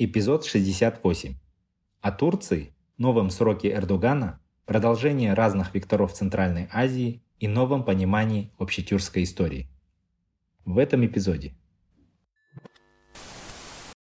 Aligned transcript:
Эпизод 0.00 0.44
68. 0.44 1.34
О 2.02 2.12
Турции, 2.12 2.72
новом 2.98 3.30
сроке 3.30 3.72
Эрдогана, 3.72 4.40
продолжение 4.64 5.34
разных 5.34 5.74
векторов 5.74 6.12
Центральной 6.12 6.68
Азии 6.72 7.20
и 7.40 7.48
новом 7.48 7.84
понимании 7.84 8.52
общетюркской 8.58 9.24
истории. 9.24 9.66
В 10.64 10.78
этом 10.78 11.04
эпизоде 11.04 11.56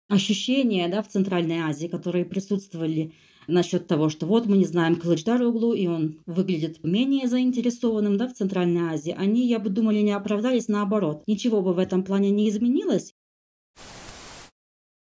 ощущения 0.09 0.89
да, 0.89 1.01
в 1.01 1.09
Центральной 1.09 1.61
Азии, 1.61 1.87
которые 1.87 2.25
присутствовали 2.25 3.13
насчет 3.47 3.87
того, 3.87 4.09
что 4.09 4.27
вот 4.27 4.47
мы 4.47 4.57
не 4.57 4.65
знаем 4.65 4.97
Кылычдароглу, 4.97 5.75
и 5.75 5.87
он 5.87 6.19
выглядит 6.27 6.83
менее 6.83 7.29
заинтересованным 7.29 8.17
да, 8.17 8.27
в 8.27 8.35
Центральной 8.35 8.93
Азии, 8.93 9.15
они, 9.17 9.47
я 9.47 9.61
бы 9.61 9.71
думали, 9.71 10.01
не 10.01 10.13
оправдались, 10.13 10.67
наоборот. 10.67 11.23
Ничего 11.27 11.63
бы 11.63 11.73
в 11.73 11.79
этом 11.79 12.03
плане 12.03 12.31
не 12.31 12.49
изменилось. 12.49 13.15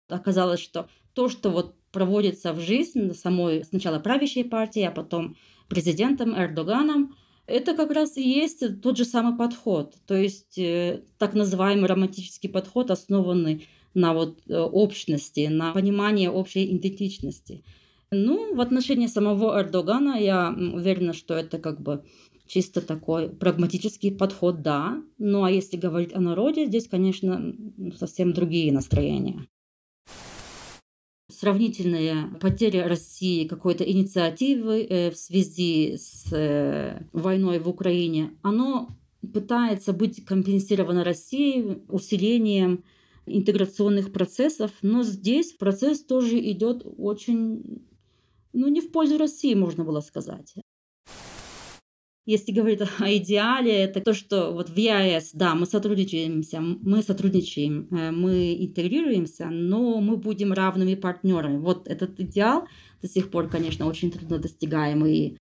Оказалось, 0.08 0.60
что 0.60 0.88
то, 1.14 1.28
что 1.28 1.50
вот 1.50 1.74
проводится 1.92 2.52
в 2.52 2.60
жизнь 2.60 3.14
самой 3.14 3.64
сначала 3.64 3.98
правящей 3.98 4.44
партии, 4.44 4.82
а 4.82 4.90
потом 4.90 5.36
президентом 5.68 6.38
Эрдоганом, 6.38 7.14
это 7.46 7.74
как 7.74 7.90
раз 7.90 8.16
и 8.16 8.22
есть 8.22 8.80
тот 8.82 8.98
же 8.98 9.04
самый 9.04 9.36
подход, 9.36 9.94
то 10.06 10.14
есть 10.14 10.58
э, 10.58 11.02
так 11.16 11.32
называемый 11.34 11.86
романтический 11.86 12.50
подход, 12.50 12.90
основанный 12.90 13.66
на 13.94 14.12
вот 14.12 14.40
э, 14.48 14.54
общности, 14.54 15.48
на 15.50 15.72
понимании 15.72 16.28
общей 16.28 16.76
идентичности. 16.76 17.64
Ну, 18.10 18.54
в 18.54 18.60
отношении 18.60 19.06
самого 19.06 19.60
Эрдогана 19.60 20.18
я 20.20 20.50
уверена, 20.50 21.12
что 21.12 21.34
это 21.34 21.58
как 21.58 21.80
бы 21.80 22.04
чисто 22.46 22.80
такой 22.80 23.28
прагматический 23.28 24.12
подход, 24.12 24.62
да. 24.62 25.02
Ну, 25.18 25.44
а 25.44 25.50
если 25.50 25.76
говорить 25.76 26.14
о 26.14 26.20
народе, 26.20 26.66
здесь, 26.66 26.88
конечно, 26.88 27.54
совсем 27.98 28.32
другие 28.32 28.72
настроения. 28.72 29.46
Сравнительная 31.30 32.28
потеря 32.40 32.88
России 32.88 33.46
какой-то 33.46 33.84
инициативы 33.84 34.82
э, 34.82 35.10
в 35.10 35.16
связи 35.16 35.98
с 35.98 36.32
э, 36.32 37.02
войной 37.12 37.58
в 37.58 37.68
Украине, 37.68 38.30
оно 38.42 38.88
пытается 39.34 39.92
быть 39.92 40.24
компенсировано 40.24 41.04
Россией 41.04 41.82
усилением 41.88 42.82
интеграционных 43.26 44.10
процессов, 44.10 44.70
но 44.80 45.02
здесь 45.02 45.52
процесс 45.52 46.02
тоже 46.02 46.38
идет 46.50 46.82
очень, 46.96 47.82
ну, 48.54 48.68
не 48.68 48.80
в 48.80 48.90
пользу 48.90 49.18
России, 49.18 49.52
можно 49.54 49.84
было 49.84 50.00
сказать. 50.00 50.54
Если 52.28 52.52
говорить 52.52 52.82
о 52.82 53.16
идеале, 53.16 53.72
это 53.72 54.02
то, 54.02 54.12
что 54.12 54.52
вот 54.52 54.68
в 54.68 54.76
ЕАЭС, 54.76 55.30
да, 55.32 55.54
мы 55.54 55.64
сотрудничаемся, 55.64 56.60
мы 56.60 57.02
сотрудничаем, 57.02 57.88
э, 57.90 58.10
мы 58.10 58.54
интегрируемся, 58.66 59.46
но 59.46 59.98
мы 60.02 60.18
будем 60.18 60.52
равными 60.52 60.94
партнерами. 60.94 61.56
Вот 61.56 61.88
этот 61.88 62.20
идеал 62.20 62.68
до 63.00 63.08
сих 63.08 63.30
пор, 63.30 63.48
конечно, 63.48 63.86
очень 63.86 64.10
трудно 64.10 64.38
достигаемый. 64.38 65.38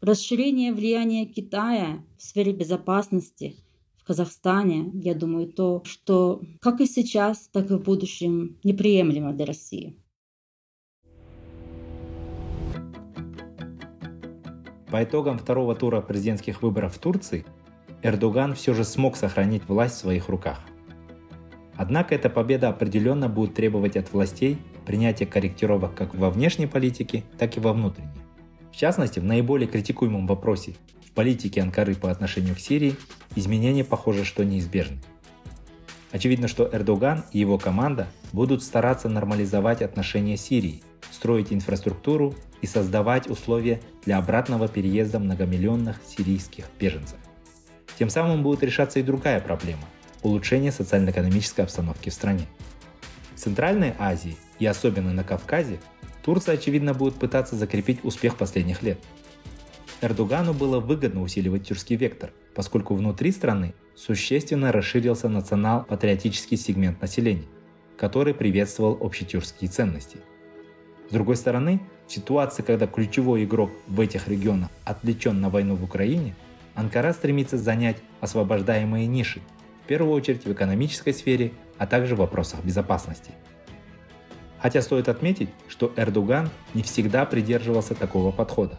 Расширение 0.00 0.72
влияния 0.72 1.26
Китая 1.26 2.04
в 2.16 2.22
сфере 2.22 2.52
безопасности 2.52 3.56
в 3.96 4.04
Казахстане, 4.04 4.92
я 4.94 5.14
думаю, 5.16 5.52
то, 5.52 5.82
что 5.86 6.40
как 6.60 6.80
и 6.80 6.86
сейчас, 6.86 7.48
так 7.52 7.68
и 7.72 7.74
в 7.74 7.82
будущем 7.82 8.60
неприемлемо 8.62 9.32
для 9.32 9.44
России. 9.44 9.99
По 14.90 15.04
итогам 15.04 15.38
второго 15.38 15.76
тура 15.76 16.00
президентских 16.00 16.62
выборов 16.62 16.96
в 16.96 16.98
Турции 16.98 17.46
Эрдоган 18.02 18.54
все 18.54 18.74
же 18.74 18.84
смог 18.84 19.16
сохранить 19.16 19.68
власть 19.68 19.94
в 19.94 19.98
своих 19.98 20.28
руках. 20.28 20.60
Однако 21.76 22.14
эта 22.14 22.28
победа 22.28 22.68
определенно 22.68 23.28
будет 23.28 23.54
требовать 23.54 23.96
от 23.96 24.12
властей 24.12 24.58
принятия 24.84 25.26
корректировок 25.26 25.94
как 25.94 26.14
во 26.14 26.30
внешней 26.30 26.66
политике, 26.66 27.22
так 27.38 27.56
и 27.56 27.60
во 27.60 27.72
внутренней. 27.72 28.08
В 28.72 28.76
частности, 28.76 29.20
в 29.20 29.24
наиболее 29.24 29.68
критикуемом 29.68 30.26
вопросе 30.26 30.74
в 31.06 31.12
политике 31.12 31.62
Анкары 31.62 31.94
по 31.94 32.10
отношению 32.10 32.56
к 32.56 32.60
Сирии 32.60 32.96
изменения, 33.36 33.84
похоже, 33.84 34.24
что 34.24 34.44
неизбежны. 34.44 34.98
Очевидно, 36.10 36.48
что 36.48 36.68
Эрдоган 36.72 37.24
и 37.32 37.38
его 37.38 37.58
команда 37.58 38.08
будут 38.32 38.64
стараться 38.64 39.08
нормализовать 39.08 39.82
отношения 39.82 40.36
с 40.36 40.42
Сирией, 40.42 40.82
строить 41.10 41.52
инфраструктуру 41.52 42.34
и 42.60 42.66
создавать 42.66 43.28
условия 43.28 43.80
для 44.04 44.18
обратного 44.18 44.68
переезда 44.68 45.18
многомиллионных 45.18 45.96
сирийских 46.06 46.66
беженцев. 46.78 47.18
Тем 47.98 48.10
самым 48.10 48.42
будет 48.42 48.62
решаться 48.62 49.00
и 49.00 49.02
другая 49.02 49.40
проблема– 49.40 49.84
улучшение 50.22 50.72
социально-экономической 50.72 51.62
обстановки 51.62 52.08
в 52.10 52.14
стране. 52.14 52.46
В 53.34 53.40
Центральной 53.40 53.94
Азии 53.98 54.36
и 54.58 54.66
особенно 54.66 55.12
на 55.12 55.24
Кавказе 55.24 55.78
Турция, 56.22 56.54
очевидно, 56.54 56.94
будет 56.94 57.14
пытаться 57.14 57.56
закрепить 57.56 58.04
успех 58.04 58.36
последних 58.36 58.82
лет. 58.82 58.98
Эрдогану 60.02 60.54
было 60.54 60.80
выгодно 60.80 61.22
усиливать 61.22 61.68
тюркский 61.68 61.96
вектор, 61.96 62.32
поскольку 62.54 62.94
внутри 62.94 63.32
страны 63.32 63.74
существенно 63.94 64.72
расширился 64.72 65.28
национал-патриотический 65.28 66.56
сегмент 66.56 67.00
населения, 67.02 67.46
который 67.98 68.32
приветствовал 68.32 68.98
общетюркские 69.00 69.70
ценности. 69.70 70.18
С 71.10 71.12
другой 71.12 71.34
стороны, 71.34 71.80
в 72.06 72.12
ситуации, 72.12 72.62
когда 72.62 72.86
ключевой 72.86 73.42
игрок 73.42 73.72
в 73.88 73.98
этих 73.98 74.28
регионах 74.28 74.68
отвлечен 74.84 75.40
на 75.40 75.50
войну 75.50 75.74
в 75.74 75.82
Украине, 75.82 76.36
Анкара 76.76 77.12
стремится 77.12 77.58
занять 77.58 77.96
освобождаемые 78.20 79.08
ниши, 79.08 79.40
в 79.82 79.88
первую 79.88 80.14
очередь 80.14 80.44
в 80.44 80.52
экономической 80.52 81.12
сфере, 81.12 81.50
а 81.78 81.88
также 81.88 82.14
в 82.14 82.20
вопросах 82.20 82.62
безопасности. 82.62 83.32
Хотя 84.60 84.82
стоит 84.82 85.08
отметить, 85.08 85.48
что 85.66 85.92
Эрдоган 85.96 86.48
не 86.74 86.84
всегда 86.84 87.24
придерживался 87.24 87.96
такого 87.96 88.30
подхода. 88.30 88.78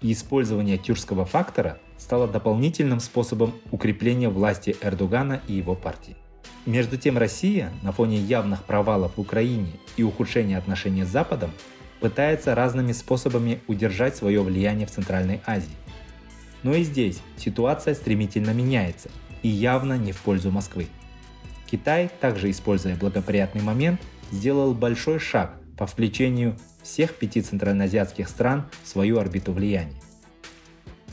И 0.00 0.12
использование 0.12 0.78
тюркского 0.78 1.24
фактора 1.24 1.80
стало 1.98 2.28
дополнительным 2.28 3.00
способом 3.00 3.52
укрепления 3.72 4.28
власти 4.28 4.76
Эрдогана 4.82 5.40
и 5.48 5.54
его 5.54 5.74
партии. 5.74 6.16
Между 6.66 6.96
тем 6.96 7.16
Россия 7.16 7.72
на 7.82 7.92
фоне 7.92 8.18
явных 8.18 8.64
провалов 8.64 9.16
в 9.16 9.20
Украине 9.20 9.70
и 9.96 10.02
ухудшения 10.02 10.58
отношений 10.58 11.04
с 11.04 11.08
Западом 11.08 11.52
пытается 12.00 12.56
разными 12.56 12.90
способами 12.90 13.60
удержать 13.68 14.16
свое 14.16 14.42
влияние 14.42 14.88
в 14.88 14.90
Центральной 14.90 15.40
Азии. 15.46 15.70
Но 16.64 16.74
и 16.74 16.82
здесь 16.82 17.20
ситуация 17.36 17.94
стремительно 17.94 18.50
меняется 18.50 19.10
и 19.42 19.48
явно 19.48 19.96
не 19.96 20.10
в 20.10 20.20
пользу 20.20 20.50
Москвы. 20.50 20.88
Китай, 21.70 22.10
также 22.20 22.50
используя 22.50 22.96
благоприятный 22.96 23.62
момент, 23.62 24.00
сделал 24.32 24.74
большой 24.74 25.20
шаг 25.20 25.52
по 25.78 25.86
включению 25.86 26.58
всех 26.82 27.14
пяти 27.14 27.42
центральноазиатских 27.42 28.28
стран 28.28 28.68
в 28.82 28.88
свою 28.88 29.18
орбиту 29.18 29.52
влияния. 29.52 29.94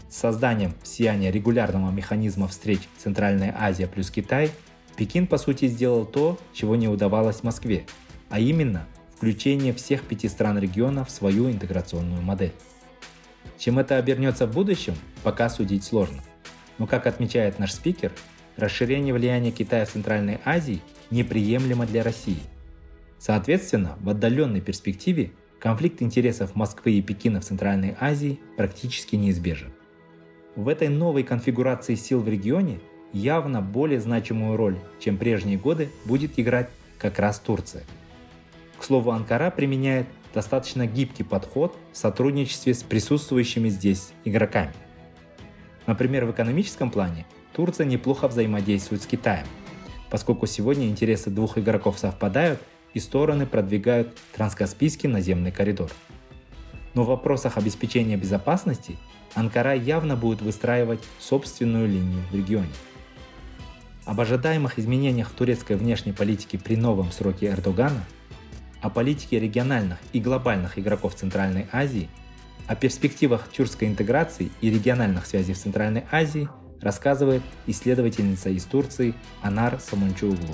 С 0.09 0.17
созданием 0.17 0.73
сияния 0.83 1.31
регулярного 1.31 1.91
механизма 1.91 2.47
встреч 2.47 2.81
Центральная 2.97 3.55
Азия 3.59 3.87
плюс 3.87 4.09
Китай 4.09 4.51
Пекин 4.95 5.27
по 5.27 5.37
сути 5.37 5.67
сделал 5.67 6.05
то, 6.05 6.37
чего 6.53 6.75
не 6.75 6.87
удавалось 6.87 7.43
Москве, 7.43 7.85
а 8.29 8.39
именно 8.39 8.87
включение 9.15 9.73
всех 9.73 10.03
пяти 10.03 10.27
стран 10.27 10.59
региона 10.59 11.05
в 11.05 11.09
свою 11.09 11.49
интеграционную 11.49 12.21
модель. 12.21 12.53
Чем 13.57 13.79
это 13.79 13.97
обернется 13.97 14.47
в 14.47 14.53
будущем, 14.53 14.95
пока 15.23 15.49
судить 15.49 15.83
сложно. 15.83 16.21
Но 16.77 16.87
как 16.87 17.07
отмечает 17.07 17.59
наш 17.59 17.71
спикер, 17.71 18.11
расширение 18.57 19.13
влияния 19.13 19.51
Китая 19.51 19.85
в 19.85 19.89
Центральной 19.91 20.39
Азии 20.45 20.81
неприемлемо 21.09 21.85
для 21.85 22.03
России. 22.03 22.39
Соответственно, 23.19 23.97
в 24.01 24.09
отдаленной 24.09 24.61
перспективе 24.61 25.31
конфликт 25.59 26.01
интересов 26.01 26.55
Москвы 26.55 26.93
и 26.93 27.01
Пекина 27.01 27.39
в 27.39 27.45
Центральной 27.45 27.95
Азии 27.99 28.39
практически 28.57 29.15
неизбежен. 29.15 29.71
В 30.55 30.67
этой 30.67 30.89
новой 30.89 31.23
конфигурации 31.23 31.95
сил 31.95 32.19
в 32.19 32.27
регионе 32.27 32.79
явно 33.13 33.61
более 33.61 34.01
значимую 34.01 34.57
роль, 34.57 34.77
чем 34.99 35.17
прежние 35.17 35.57
годы, 35.57 35.89
будет 36.05 36.37
играть 36.37 36.69
как 36.97 37.19
раз 37.19 37.39
Турция. 37.39 37.83
К 38.77 38.83
слову, 38.83 39.11
Анкара 39.11 39.49
применяет 39.51 40.07
достаточно 40.33 40.87
гибкий 40.87 41.23
подход 41.23 41.77
в 41.91 41.97
сотрудничестве 41.97 42.73
с 42.73 42.83
присутствующими 42.83 43.69
здесь 43.69 44.11
игроками. 44.25 44.73
Например, 45.85 46.25
в 46.25 46.31
экономическом 46.31 46.89
плане 46.89 47.25
Турция 47.55 47.85
неплохо 47.85 48.27
взаимодействует 48.27 49.03
с 49.03 49.05
Китаем. 49.05 49.45
поскольку 50.13 50.45
сегодня 50.45 50.89
интересы 50.89 51.31
двух 51.31 51.57
игроков 51.57 51.97
совпадают 51.97 52.61
и 52.93 52.99
стороны 52.99 53.47
продвигают 53.47 54.15
транскаспийский 54.35 55.09
наземный 55.09 55.51
коридор. 55.51 55.89
Но 56.93 57.03
в 57.03 57.07
вопросах 57.07 57.57
обеспечения 57.57 58.15
безопасности 58.15 58.95
Анкара 59.33 59.73
явно 59.73 60.15
будет 60.15 60.43
выстраивать 60.43 60.99
собственную 61.17 61.87
линию 61.87 62.21
в 62.29 62.35
регионе. 62.35 62.69
Об 64.05 64.19
ожидаемых 64.19 64.79
изменениях 64.79 65.29
в 65.29 65.33
турецкой 65.33 65.77
внешней 65.77 66.11
политике 66.11 66.57
при 66.57 66.75
новом 66.75 67.11
сроке 67.11 67.47
Эрдогана, 67.47 68.03
о 68.81 68.89
политике 68.89 69.39
региональных 69.39 69.97
и 70.11 70.19
глобальных 70.19 70.77
игроков 70.77 71.15
Центральной 71.15 71.67
Азии, 71.71 72.09
о 72.67 72.75
перспективах 72.75 73.49
тюркской 73.49 73.87
интеграции 73.87 74.51
и 74.59 74.69
региональных 74.69 75.25
связей 75.25 75.53
в 75.53 75.57
Центральной 75.57 76.03
Азии 76.11 76.49
рассказывает 76.81 77.41
исследовательница 77.65 78.49
из 78.49 78.65
Турции 78.65 79.13
Анар 79.41 79.79
Самунчуглу. 79.79 80.53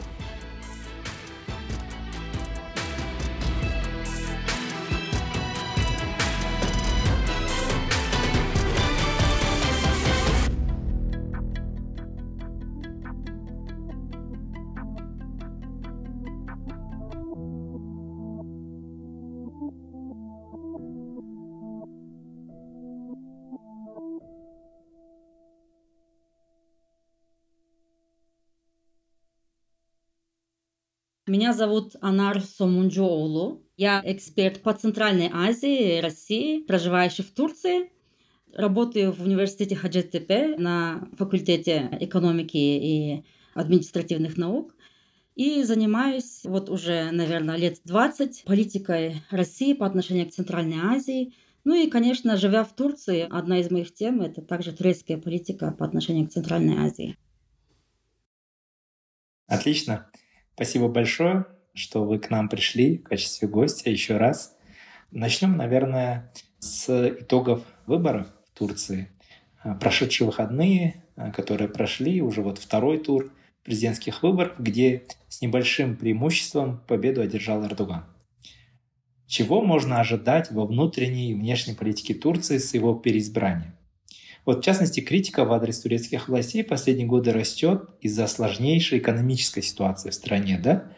Меня 31.30 31.54
зовут 31.54 31.96
Анар 32.02 32.42
Сомунджоулу. 32.42 33.62
Я 33.78 34.02
эксперт 34.04 34.64
по 34.64 34.74
Центральной 34.74 35.30
Азии, 35.31 36.00
России, 36.00 36.64
проживающий 36.64 37.24
в 37.24 37.30
Турции. 37.30 37.92
Работаю 38.52 39.12
в 39.12 39.22
университете 39.22 39.76
Хаджетепе 39.76 40.56
на 40.58 41.08
факультете 41.20 41.88
экономики 42.02 42.58
и 42.58 43.26
административных 43.54 44.38
наук. 44.38 44.74
И 45.36 45.62
занимаюсь 45.62 46.42
вот 46.46 46.68
уже, 46.68 47.12
наверное, 47.12 47.58
лет 47.58 47.78
20 47.86 48.46
политикой 48.46 49.22
России 49.30 49.74
по 49.74 49.86
отношению 49.86 50.28
к 50.28 50.34
Центральной 50.34 50.80
Азии. 50.81 51.36
Ну 51.64 51.76
и, 51.76 51.92
конечно, 51.92 52.38
живя 52.38 52.64
в 52.64 52.76
Турции, 52.76 53.28
одна 53.30 53.60
из 53.60 53.70
моих 53.70 53.94
тем– 53.94 54.22
это 54.24 54.42
также 54.42 54.72
турецкая 54.72 55.20
политика 55.20 55.76
по 55.78 55.86
отношению 55.86 56.28
к 56.28 56.31
Центральной 56.31 56.88
Азии. 56.88 57.16
Отлично. 59.46 60.10
Спасибо 60.59 60.89
большое, 60.89 61.45
что 61.73 62.03
вы 62.03 62.19
к 62.19 62.29
нам 62.29 62.50
пришли 62.50 62.97
в 62.97 63.03
качестве 63.03 63.47
гостя 63.47 63.89
еще 63.89 64.17
раз. 64.17 64.57
Начнем, 65.09 65.56
наверное, 65.56 66.33
с 66.59 67.15
итогов 67.17 67.63
выборов 67.85 68.27
в 68.51 68.57
Турции. 68.57 69.09
А, 69.63 69.75
прошедшие 69.75 70.27
выходные, 70.27 71.06
а, 71.15 71.31
которые 71.31 71.69
прошли, 71.69 72.21
уже 72.21 72.41
вот 72.41 72.57
второй 72.57 72.97
тур 72.97 73.31
президентских 73.63 74.21
выборов, 74.21 74.56
где 74.59 75.06
с 75.29 75.39
небольшим 75.41 75.95
преимуществом 75.95 76.83
победу 76.89 77.21
одержал 77.21 77.63
Эрдоган. 77.63 78.03
Чего 79.27 79.61
можно 79.61 80.01
ожидать 80.01 80.51
во 80.51 80.65
внутренней 80.65 81.31
и 81.31 81.35
внешней 81.35 81.73
политике 81.73 82.13
Турции 82.13 82.57
с 82.57 82.73
его 82.73 82.95
переизбранием? 82.95 83.79
Вот 84.50 84.62
в 84.62 84.63
частности, 84.63 85.00
критика 85.00 85.46
в 85.46 85.54
адрес 85.54 85.80
турецких 85.80 86.28
властей 86.28 86.63
последние 86.63 87.06
годы 87.06 87.31
растет 87.31 87.84
из-за 88.01 88.25
сложнейшей 88.25 88.98
экономической 88.98 89.62
ситуации 89.62 90.10
в 90.10 90.16
стране, 90.16 90.60
да? 90.60 90.92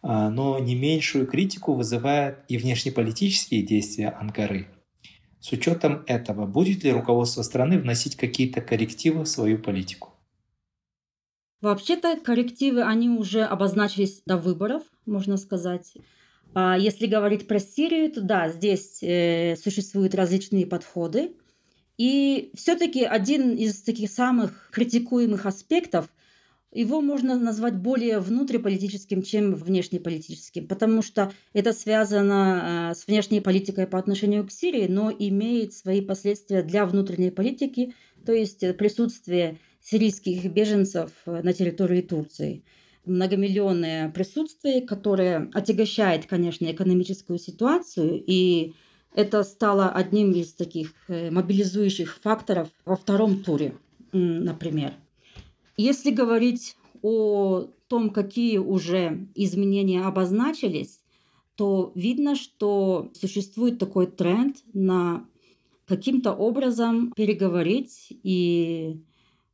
А, 0.00 0.30
но 0.30 0.58
не 0.58 0.74
меньшую 0.74 1.26
критику 1.26 1.74
вызывают 1.74 2.38
и 2.48 2.56
внешнеполитические 2.56 3.60
действия 3.60 4.08
Анкары. 4.08 4.68
С 5.38 5.52
учетом 5.52 6.02
этого, 6.06 6.46
будет 6.46 6.82
ли 6.82 6.92
руководство 6.92 7.42
страны 7.42 7.78
вносить 7.78 8.16
какие-то 8.16 8.62
коррективы 8.62 9.24
в 9.24 9.28
свою 9.28 9.58
политику? 9.58 10.14
Вообще-то 11.60 12.18
коррективы, 12.18 12.84
они 12.84 13.10
уже 13.10 13.42
обозначились 13.42 14.22
до 14.24 14.38
выборов, 14.38 14.82
можно 15.04 15.36
сказать. 15.36 15.92
А 16.54 16.78
если 16.78 17.06
говорить 17.06 17.46
про 17.46 17.58
Сирию, 17.58 18.10
то 18.10 18.22
да, 18.22 18.48
здесь 18.48 19.02
э, 19.02 19.56
существуют 19.56 20.14
различные 20.14 20.66
подходы. 20.66 21.34
И 21.96 22.50
все-таки 22.54 23.04
один 23.04 23.54
из 23.54 23.82
таких 23.82 24.10
самых 24.10 24.70
критикуемых 24.72 25.46
аспектов, 25.46 26.08
его 26.72 27.00
можно 27.00 27.38
назвать 27.38 27.76
более 27.76 28.18
внутриполитическим, 28.18 29.22
чем 29.22 29.54
внешнеполитическим, 29.54 30.66
потому 30.66 31.02
что 31.02 31.32
это 31.52 31.72
связано 31.72 32.90
э, 32.90 32.94
с 32.96 33.06
внешней 33.06 33.40
политикой 33.40 33.86
по 33.86 33.96
отношению 33.96 34.44
к 34.44 34.50
Сирии, 34.50 34.88
но 34.88 35.12
имеет 35.16 35.72
свои 35.72 36.00
последствия 36.00 36.62
для 36.62 36.84
внутренней 36.84 37.30
политики, 37.30 37.94
то 38.26 38.32
есть 38.32 38.76
присутствие 38.76 39.60
сирийских 39.80 40.44
беженцев 40.46 41.12
на 41.26 41.52
территории 41.52 42.00
Турции. 42.00 42.64
Многомиллионное 43.04 44.08
присутствие, 44.10 44.80
которое 44.80 45.50
отягощает, 45.52 46.26
конечно, 46.26 46.64
экономическую 46.72 47.38
ситуацию 47.38 48.20
и 48.26 48.74
это 49.14 49.44
стало 49.44 49.88
одним 49.88 50.32
из 50.32 50.52
таких 50.52 50.92
э, 51.08 51.30
мобилизующих 51.30 52.18
факторов 52.20 52.68
во 52.84 52.96
втором 52.96 53.42
туре, 53.42 53.76
например. 54.12 54.92
Если 55.76 56.10
говорить 56.10 56.76
о 57.02 57.68
том, 57.88 58.10
какие 58.10 58.58
уже 58.58 59.28
изменения 59.34 60.02
обозначились, 60.02 61.00
то 61.54 61.92
видно, 61.94 62.34
что 62.34 63.12
существует 63.14 63.78
такой 63.78 64.06
тренд 64.06 64.56
на 64.72 65.24
каким-то 65.86 66.32
образом 66.32 67.12
переговорить 67.12 68.08
и 68.24 69.00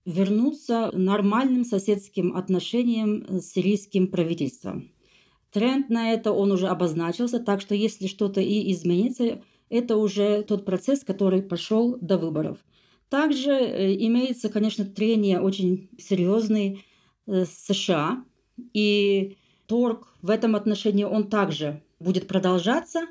вернуться 0.06 0.90
нормальным 0.94 1.64
соседским 1.64 2.34
отношениям 2.34 3.40
с 3.40 3.52
сирийским 3.52 4.06
правительством. 4.08 4.90
Тренд 5.52 5.90
на 5.90 6.12
это 6.12 6.32
он 6.32 6.52
уже 6.52 6.68
обозначился, 6.68 7.40
так 7.40 7.60
что 7.60 7.74
если 7.74 8.06
что-то 8.06 8.40
и 8.40 8.72
изменится, 8.72 9.42
это 9.70 9.96
уже 9.96 10.42
тот 10.42 10.64
процесс, 10.64 11.04
который 11.04 11.42
пошел 11.42 11.96
до 12.00 12.18
выборов. 12.18 12.58
Также 13.08 13.52
э, 13.52 13.94
имеется, 14.06 14.50
конечно, 14.50 14.84
трение 14.84 15.40
очень 15.40 15.88
серьезный 15.98 16.84
э, 17.26 17.44
с 17.44 17.66
США, 17.66 18.24
и 18.74 19.38
торг 19.66 20.14
в 20.20 20.30
этом 20.30 20.54
отношении 20.54 21.04
он 21.04 21.28
также 21.28 21.82
будет 21.98 22.26
продолжаться. 22.26 23.06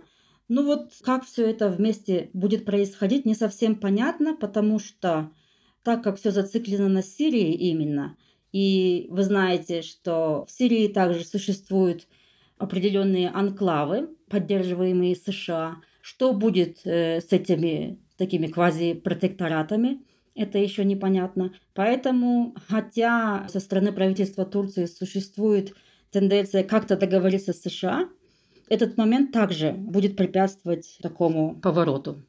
Ну 0.48 0.66
вот 0.66 0.92
как 1.04 1.26
все 1.26 1.50
это 1.50 1.70
вместе 1.70 2.30
будет 2.34 2.66
происходить, 2.66 3.26
не 3.26 3.36
совсем 3.36 3.76
понятно, 3.76 4.36
потому 4.36 4.80
что 4.80 5.32
так 5.84 6.04
как 6.04 6.18
все 6.18 6.32
зациклено 6.32 6.88
на 6.88 7.02
Сирии 7.02 7.54
именно, 7.54 8.18
и 8.52 9.08
вы 9.10 9.24
знаете, 9.24 9.82
что 9.82 10.46
в 10.46 10.52
Сирии 10.52 10.88
также 10.88 11.24
существуют 11.24 12.08
определенные 12.58 13.30
анклавы, 13.30 14.10
поддерживаемые 14.30 15.16
США. 15.16 15.78
Что 16.10 16.34
будет 16.34 16.80
э, 16.86 17.22
с 17.22 17.32
этими 17.32 18.00
такими 18.18 18.48
квази-протекторатами, 18.48 20.02
это 20.34 20.58
еще 20.58 20.84
непонятно. 20.84 21.54
Поэтому, 21.76 22.56
хотя 22.68 23.48
со 23.48 23.60
стороны 23.60 23.92
правительства 23.92 24.44
Турции 24.44 24.88
существует 24.88 25.76
тенденция 26.10 26.64
как-то 26.64 26.98
договориться 26.98 27.54
с 27.54 27.62
США, 27.62 28.10
этот 28.70 28.98
момент 28.98 29.32
также 29.32 29.72
будет 29.72 30.16
препятствовать 30.16 30.98
такому 31.00 31.60
повороту. 31.62 32.24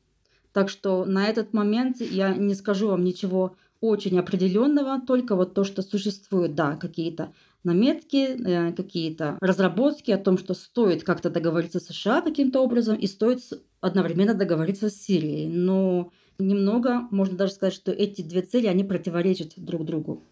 Так 0.52 0.68
что 0.68 1.06
на 1.06 1.26
этот 1.26 1.54
момент 1.54 2.02
я 2.02 2.34
не 2.34 2.54
скажу 2.54 2.88
вам 2.88 3.02
ничего 3.02 3.56
очень 3.80 4.18
определенного, 4.18 5.00
только 5.00 5.34
вот 5.36 5.54
то, 5.54 5.64
что 5.64 5.80
существуют, 5.80 6.54
да, 6.54 6.76
какие-то 6.76 7.32
наметки, 7.64 8.16
э, 8.16 8.72
какие-то 8.72 9.38
разработки 9.40 10.10
о 10.10 10.18
том, 10.18 10.38
что 10.38 10.54
стоит 10.54 11.04
как-то 11.04 11.30
договориться 11.30 11.80
с 11.80 11.86
США 11.86 12.20
каким-то 12.22 12.60
образом 12.60 12.96
и 12.96 13.06
стоит 13.06 13.40
одновременно 13.80 14.34
договориться 14.34 14.90
с 14.90 14.96
Сирией. 14.96 15.48
Но 15.48 16.12
немного, 16.38 17.06
можно 17.10 17.36
даже 17.36 17.52
сказать, 17.52 17.74
что 17.74 17.92
эти 17.92 18.22
две 18.22 18.42
цели, 18.42 18.66
они 18.66 18.84
противоречат 18.84 19.52
друг 19.56 19.84
другу. 19.84 20.24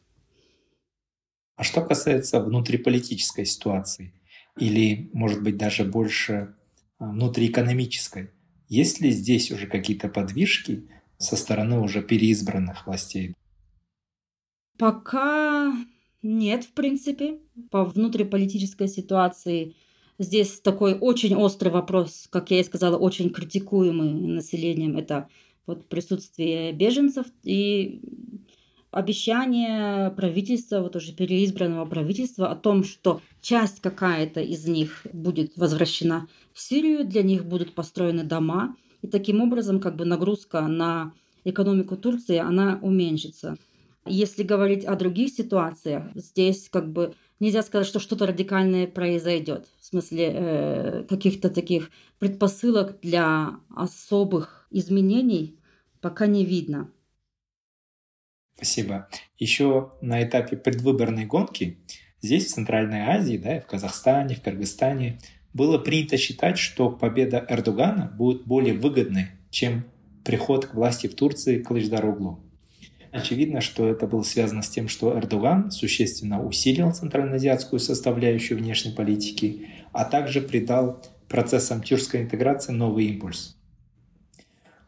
А 1.56 1.64
что 1.64 1.82
касается 1.82 2.40
внутриполитической 2.40 3.44
ситуации, 3.44 4.14
или, 4.58 5.10
может 5.12 5.42
быть, 5.42 5.56
даже 5.56 5.84
больше 5.84 6.54
а, 6.98 7.10
внутриэкономической, 7.10 8.30
есть 8.68 9.00
ли 9.00 9.10
здесь 9.10 9.50
уже 9.50 9.66
какие-то 9.66 10.08
подвижки 10.08 10.88
со 11.16 11.36
стороны 11.36 11.80
уже 11.80 12.02
переизбранных 12.02 12.86
властей? 12.86 13.34
Пока 14.78 15.74
нет, 16.22 16.64
в 16.64 16.72
принципе. 16.72 17.38
По 17.70 17.84
внутриполитической 17.84 18.88
ситуации 18.88 19.74
здесь 20.18 20.60
такой 20.60 20.94
очень 20.94 21.36
острый 21.36 21.68
вопрос, 21.68 22.26
как 22.30 22.50
я 22.50 22.60
и 22.60 22.64
сказала, 22.64 22.96
очень 22.96 23.30
критикуемый 23.30 24.12
населением. 24.12 24.96
Это 24.96 25.28
вот 25.66 25.86
присутствие 25.88 26.72
беженцев. 26.72 27.26
И 27.44 28.00
обещание 28.90 30.10
правительства, 30.10 30.80
вот 30.80 30.96
уже 30.96 31.12
переизбранного 31.12 31.84
правительства 31.86 32.50
о 32.50 32.56
том, 32.56 32.84
что 32.84 33.20
часть 33.40 33.80
какая-то 33.80 34.40
из 34.40 34.66
них 34.66 35.06
будет 35.12 35.56
возвращена 35.56 36.26
в 36.52 36.60
Сирию, 36.60 37.06
для 37.06 37.22
них 37.22 37.46
будут 37.46 37.74
построены 37.74 38.24
дома, 38.24 38.76
и 39.02 39.06
таким 39.06 39.40
образом 39.40 39.78
как 39.78 39.94
бы 39.96 40.04
нагрузка 40.04 40.66
на 40.66 41.12
экономику 41.44 41.96
Турции, 41.96 42.38
она 42.38 42.78
уменьшится. 42.82 43.56
Если 44.08 44.42
говорить 44.42 44.84
о 44.84 44.96
других 44.96 45.30
ситуациях, 45.30 46.04
здесь 46.14 46.68
как 46.70 46.90
бы 46.90 47.14
нельзя 47.40 47.62
сказать, 47.62 47.86
что 47.86 48.00
что-то 48.00 48.26
радикальное 48.26 48.86
произойдет. 48.86 49.68
В 49.80 49.86
смысле 49.86 50.32
э, 50.32 51.04
каких-то 51.08 51.50
таких 51.50 51.90
предпосылок 52.18 53.00
для 53.00 53.60
особых 53.74 54.66
изменений 54.70 55.58
пока 56.00 56.26
не 56.26 56.44
видно. 56.44 56.90
Спасибо. 58.56 59.08
Еще 59.38 59.92
на 60.00 60.22
этапе 60.22 60.56
предвыборной 60.56 61.26
гонки 61.26 61.78
здесь, 62.20 62.46
в 62.46 62.54
Центральной 62.54 63.02
Азии, 63.02 63.36
да, 63.36 63.60
в 63.60 63.66
Казахстане, 63.66 64.34
в 64.34 64.42
Кыргызстане, 64.42 65.20
было 65.54 65.78
принято 65.78 66.16
считать, 66.16 66.58
что 66.58 66.90
победа 66.90 67.44
Эрдогана 67.48 68.12
будет 68.16 68.44
более 68.44 68.74
выгодной, 68.74 69.28
чем 69.50 69.84
приход 70.24 70.66
к 70.66 70.74
власти 70.74 71.06
в 71.06 71.14
Турции 71.14 71.62
Кылычдароглу. 71.62 72.40
Очевидно, 73.10 73.60
что 73.60 73.88
это 73.88 74.06
было 74.06 74.22
связано 74.22 74.62
с 74.62 74.68
тем, 74.68 74.88
что 74.88 75.18
Эрдоган 75.18 75.70
существенно 75.70 76.44
усилил 76.44 76.92
центральноазиатскую 76.92 77.80
составляющую 77.80 78.58
внешней 78.58 78.92
политики, 78.92 79.68
а 79.92 80.04
также 80.04 80.40
придал 80.40 81.02
процессам 81.28 81.82
тюркской 81.82 82.22
интеграции 82.22 82.72
новый 82.72 83.06
импульс. 83.06 83.56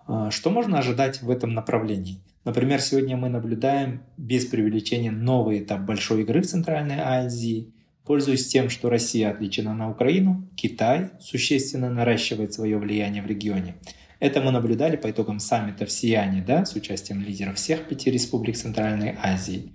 А, 0.06 0.30
что 0.30 0.50
можно 0.50 0.78
ожидать 0.78 1.22
в 1.22 1.30
этом 1.30 1.54
направлении? 1.54 2.20
Например, 2.44 2.80
сегодня 2.80 3.16
мы 3.16 3.28
наблюдаем 3.28 4.02
без 4.16 4.46
преувеличения 4.46 5.10
новый 5.10 5.60
этап 5.60 5.82
большой 5.82 6.22
игры 6.22 6.42
в 6.42 6.46
Центральной 6.46 6.98
Азии. 6.98 7.72
Пользуясь 8.04 8.48
тем, 8.48 8.70
что 8.70 8.88
Россия 8.90 9.30
отличена 9.30 9.74
на 9.74 9.90
Украину, 9.90 10.48
Китай 10.56 11.10
существенно 11.20 11.90
наращивает 11.90 12.52
свое 12.52 12.78
влияние 12.78 13.22
в 13.22 13.26
регионе. 13.26 13.76
Это 14.20 14.42
мы 14.42 14.50
наблюдали 14.50 14.96
по 14.96 15.10
итогам 15.10 15.40
саммита 15.40 15.86
в 15.86 15.90
Сияне 15.90 16.44
да, 16.46 16.66
с 16.66 16.74
участием 16.74 17.22
лидеров 17.22 17.56
всех 17.56 17.88
пяти 17.88 18.10
республик 18.10 18.54
Центральной 18.54 19.16
Азии. 19.22 19.72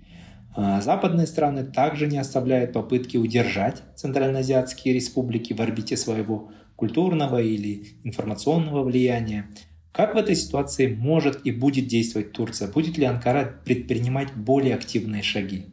А 0.54 0.80
западные 0.80 1.26
страны 1.26 1.64
также 1.64 2.06
не 2.06 2.16
оставляют 2.16 2.72
попытки 2.72 3.16
удержать 3.16 3.82
центральноазиатские 3.96 4.94
республики 4.94 5.52
в 5.52 5.60
орбите 5.60 5.96
своего 5.96 6.52
культурного 6.76 7.42
или 7.42 7.98
информационного 8.04 8.84
влияния. 8.84 9.50
Как 9.90 10.14
в 10.14 10.18
этой 10.18 10.36
ситуации 10.36 10.86
может 10.86 11.44
и 11.44 11.50
будет 11.50 11.88
действовать 11.88 12.32
Турция? 12.32 12.68
Будет 12.68 12.96
ли 12.98 13.04
Анкара 13.04 13.60
предпринимать 13.64 14.32
более 14.34 14.76
активные 14.76 15.22
шаги? 15.22 15.66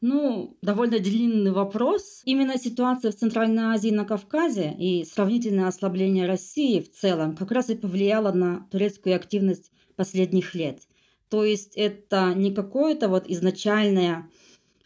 Ну, 0.00 0.56
довольно 0.62 0.98
длинный 0.98 1.50
вопрос. 1.50 2.22
Именно 2.24 2.56
ситуация 2.56 3.12
в 3.12 3.16
Центральной 3.16 3.64
Азии 3.64 3.88
и 3.88 3.94
на 3.94 4.06
Кавказе 4.06 4.74
и 4.78 5.04
сравнительное 5.04 5.66
ослабление 5.66 6.26
России 6.26 6.80
в 6.80 6.90
целом 6.90 7.36
как 7.36 7.50
раз 7.50 7.68
и 7.68 7.76
повлияло 7.76 8.32
на 8.32 8.66
турецкую 8.70 9.16
активность 9.16 9.70
последних 9.96 10.54
лет. 10.54 10.80
То 11.28 11.44
есть 11.44 11.74
это 11.76 12.32
не 12.34 12.54
какое-то 12.54 13.08
вот 13.08 13.24
изначальное 13.28 14.30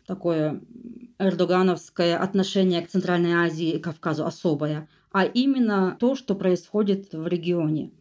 такое 0.07 0.61
эрдогановское 1.19 2.19
отношение 2.19 2.83
к 2.83 2.91
Центральной 2.91 3.35
Азии 3.35 3.71
и 3.71 3.79
Кавказу 3.79 4.27
особое, 4.27 4.89
а 5.13 5.25
именно 5.25 5.97
то, 6.01 6.17
что 6.17 6.35
происходит 6.35 7.13
в 7.13 7.27
регионе. 7.29 7.93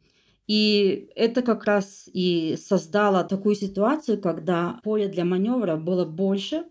И 0.48 1.10
это 1.16 1.42
как 1.42 1.64
раз 1.66 2.10
и 2.12 2.58
создало 2.60 3.24
такую 3.24 3.56
ситуацию, 3.56 4.20
когда 4.20 4.80
поле 4.84 5.08
для 5.08 5.24
маневра 5.24 5.78
было 5.78 6.06
больше, 6.06 6.66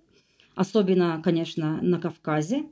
особенно, 0.54 1.20
конечно, 1.22 1.80
на 1.82 1.98
Кавказе. 1.98 2.64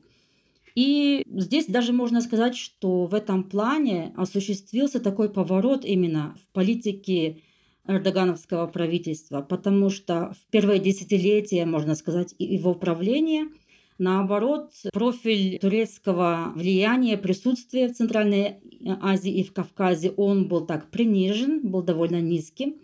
И 0.74 1.24
здесь 1.26 1.66
даже 1.66 1.92
можно 1.92 2.20
сказать, 2.20 2.56
что 2.56 3.06
в 3.06 3.14
этом 3.14 3.44
плане 3.44 4.12
осуществился 4.16 5.00
такой 5.00 5.28
поворот 5.28 5.84
именно 5.84 6.36
в 6.42 6.52
политике 6.52 7.42
эрдогановского 7.86 8.66
правительства, 8.66 9.42
потому 9.42 9.90
что 9.90 10.32
в 10.32 10.50
первые 10.50 10.78
десятилетия, 10.78 11.66
можно 11.66 11.94
сказать, 11.94 12.34
его 12.38 12.74
правления– 12.74 13.48
Наоборот, 14.00 14.72
профиль 14.94 15.58
турецкого 15.58 16.54
влияния, 16.56 17.18
присутствия 17.18 17.86
в 17.86 17.92
Центральной 17.92 18.56
Азии 19.02 19.30
и 19.30 19.44
в 19.44 19.52
Кавказе, 19.52 20.14
он 20.16 20.48
был 20.48 20.64
так 20.64 20.90
принижен, 20.90 21.60
был 21.60 21.82
довольно 21.82 22.18
низким. 22.18 22.76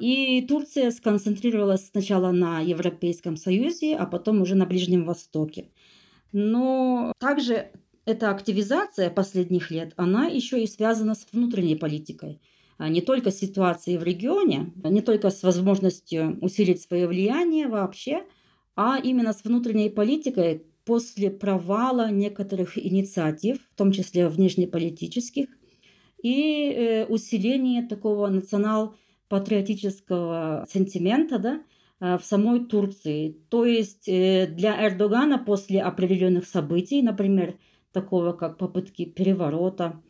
И 0.00 0.42
Турция 0.42 0.90
сконцентрировалась 0.90 1.88
сначала 1.88 2.30
на 2.32 2.60
Европейском 2.60 3.36
Союзе, 3.36 3.96
а 3.96 4.06
потом 4.06 4.40
уже 4.42 4.54
на 4.54 4.66
Ближнем 4.66 5.04
Востоке. 5.04 5.70
Но 6.32 7.12
также 7.18 7.70
эта 8.04 8.30
активизация 8.30 9.10
последних 9.10 9.70
лет, 9.70 9.92
она 9.96 10.26
еще 10.26 10.62
и 10.62 10.66
связана 10.66 11.14
с 11.14 11.26
внутренней 11.32 11.76
политикой. 11.76 12.40
А 12.76 12.88
не 12.88 13.00
только 13.00 13.30
с 13.30 13.38
ситуацией 13.38 13.98
в 13.98 14.04
регионе, 14.04 14.72
не 14.84 15.02
только 15.02 15.30
с 15.30 15.42
возможностью 15.42 16.38
усилить 16.40 16.80
свое 16.82 17.06
влияние 17.06 17.68
вообще– 17.68 18.24
а 18.80 18.96
именно 18.96 19.32
с 19.32 19.42
внутренней 19.42 19.90
политикой 19.90 20.62
после 20.84 21.32
провала 21.32 22.12
некоторых 22.12 22.78
инициатив, 22.78 23.58
в 23.72 23.76
том 23.76 23.90
числе 23.90 24.28
внешнеполитических, 24.28 25.48
и 26.22 26.70
э, 26.70 27.06
усиление 27.06 27.82
такого 27.88 28.28
национал-патриотического 29.28 30.66
сентимента 30.70 31.38
да, 31.38 31.62
э, 32.00 32.18
в 32.18 32.24
самой 32.24 32.64
Турции. 32.66 33.36
То 33.48 33.64
есть 33.64 34.08
э, 34.08 34.46
для 34.46 34.86
Эрдогана 34.86 35.38
после 35.38 35.82
определенных 35.82 36.46
событий, 36.46 37.02
например, 37.02 37.56
такого 37.92 38.32
как 38.32 38.58
попытки 38.58 39.04
переворота, 39.04 40.00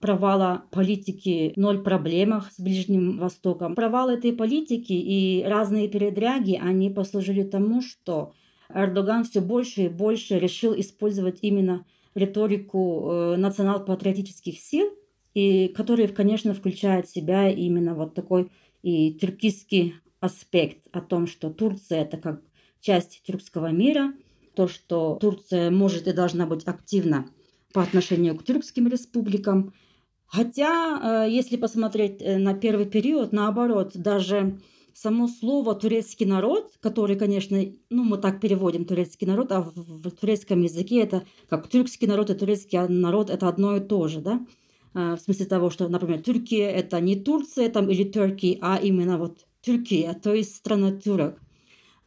провала 0.00 0.64
политики 0.70 1.52
ноль 1.56 1.82
проблемах 1.82 2.52
с 2.52 2.60
Ближним 2.60 3.18
Востоком. 3.18 3.74
Провал 3.74 4.10
этой 4.10 4.32
политики 4.32 4.92
и 4.92 5.42
разные 5.46 5.88
передряги, 5.88 6.60
они 6.62 6.90
послужили 6.90 7.42
тому, 7.42 7.80
что 7.80 8.32
Эрдоган 8.68 9.24
все 9.24 9.40
больше 9.40 9.82
и 9.82 9.88
больше 9.88 10.38
решил 10.38 10.78
использовать 10.78 11.38
именно 11.42 11.84
риторику 12.14 13.10
э, 13.10 13.36
национал-патриотических 13.36 14.58
сил, 14.58 14.90
и 15.34 15.68
которые, 15.68 16.08
конечно, 16.08 16.54
включают 16.54 17.06
в 17.06 17.12
себя 17.12 17.50
именно 17.50 17.94
вот 17.94 18.14
такой 18.14 18.50
и 18.82 19.14
тюркистский 19.14 19.94
аспект 20.20 20.86
о 20.92 21.00
том, 21.00 21.26
что 21.26 21.50
Турция 21.50 22.02
это 22.02 22.16
как 22.16 22.42
часть 22.80 23.22
тюркского 23.24 23.70
мира, 23.70 24.14
то, 24.54 24.68
что 24.68 25.18
Турция 25.20 25.70
может 25.70 26.06
и 26.06 26.12
должна 26.12 26.46
быть 26.46 26.64
активна 26.64 27.28
по 27.72 27.82
отношению 27.82 28.36
к 28.36 28.44
тюркским 28.44 28.88
республикам, 28.88 29.72
Хотя, 30.26 31.24
э, 31.26 31.30
если 31.30 31.56
посмотреть 31.56 32.20
э, 32.20 32.36
на 32.38 32.54
первый 32.54 32.86
период, 32.86 33.32
наоборот, 33.32 33.92
даже 33.94 34.58
само 34.92 35.28
слово 35.28 35.74
турецкий 35.74 36.26
народ, 36.26 36.72
который, 36.80 37.16
конечно, 37.16 37.58
ну 37.90 38.02
мы 38.02 38.18
так 38.18 38.40
переводим 38.40 38.84
турецкий 38.84 39.26
народ, 39.26 39.52
а 39.52 39.60
в, 39.60 40.10
турецком 40.10 40.62
языке 40.62 41.00
это 41.00 41.22
как 41.48 41.68
тюркский 41.68 42.08
народ 42.08 42.30
и 42.30 42.34
турецкий 42.34 42.78
народ 42.88 43.30
это 43.30 43.48
одно 43.48 43.76
и 43.76 43.80
то 43.80 44.08
же, 44.08 44.20
да? 44.20 44.44
Э, 44.96 45.14
в 45.14 45.20
смысле 45.20 45.44
того, 45.44 45.68
что, 45.68 45.88
например, 45.88 46.22
Турция 46.22 46.70
это 46.70 47.00
не 47.00 47.16
Турция 47.16 47.68
там 47.68 47.90
или 47.90 48.04
Турки, 48.04 48.58
а 48.62 48.80
именно 48.82 49.18
вот 49.18 49.46
Турция, 49.62 50.14
то 50.14 50.32
есть 50.32 50.56
страна 50.56 50.90
турок. 50.90 51.38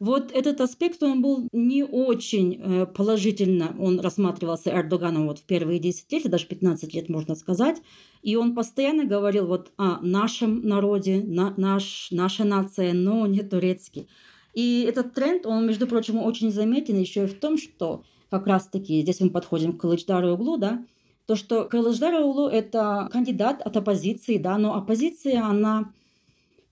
Вот 0.00 0.32
этот 0.32 0.60
аспект, 0.60 1.00
он 1.02 1.22
был 1.22 1.48
не 1.52 1.84
очень 1.84 2.54
э, 2.54 2.86
положительно, 2.86 3.76
он 3.78 4.00
рассматривался 4.00 4.70
Эрдоганом 4.70 5.28
вот 5.28 5.38
в 5.38 5.44
первые 5.44 5.78
10 5.78 6.10
лет, 6.10 6.30
даже 6.30 6.46
15 6.46 6.92
лет, 6.94 7.08
можно 7.08 7.36
сказать. 7.36 7.80
И 8.22 8.34
он 8.34 8.56
постоянно 8.56 9.04
говорил 9.04 9.46
вот 9.46 9.70
о 9.76 10.00
нашем 10.00 10.66
народе, 10.66 11.22
на, 11.24 11.54
наш, 11.56 12.08
наша 12.10 12.42
нация, 12.42 12.92
но 12.92 13.24
не 13.28 13.42
турецкий. 13.42 14.08
И 14.52 14.84
этот 14.88 15.14
тренд, 15.14 15.46
он, 15.46 15.64
между 15.64 15.86
прочим, 15.86 16.18
очень 16.18 16.50
заметен 16.50 16.98
еще 16.98 17.24
и 17.24 17.28
в 17.28 17.38
том, 17.38 17.56
что 17.56 18.02
как 18.30 18.48
раз-таки 18.48 19.02
здесь 19.02 19.20
мы 19.20 19.30
подходим 19.30 19.74
к 19.74 19.80
Кылычдару 19.80 20.32
углу, 20.32 20.56
да, 20.56 20.84
то, 21.30 21.36
что 21.36 21.64
Кылычдар 21.64 22.12
углу 22.14 22.48
это 22.48 23.08
кандидат 23.12 23.62
от 23.62 23.76
оппозиции, 23.76 24.36
да, 24.36 24.58
но 24.58 24.74
оппозиция, 24.74 25.44
она 25.44 25.92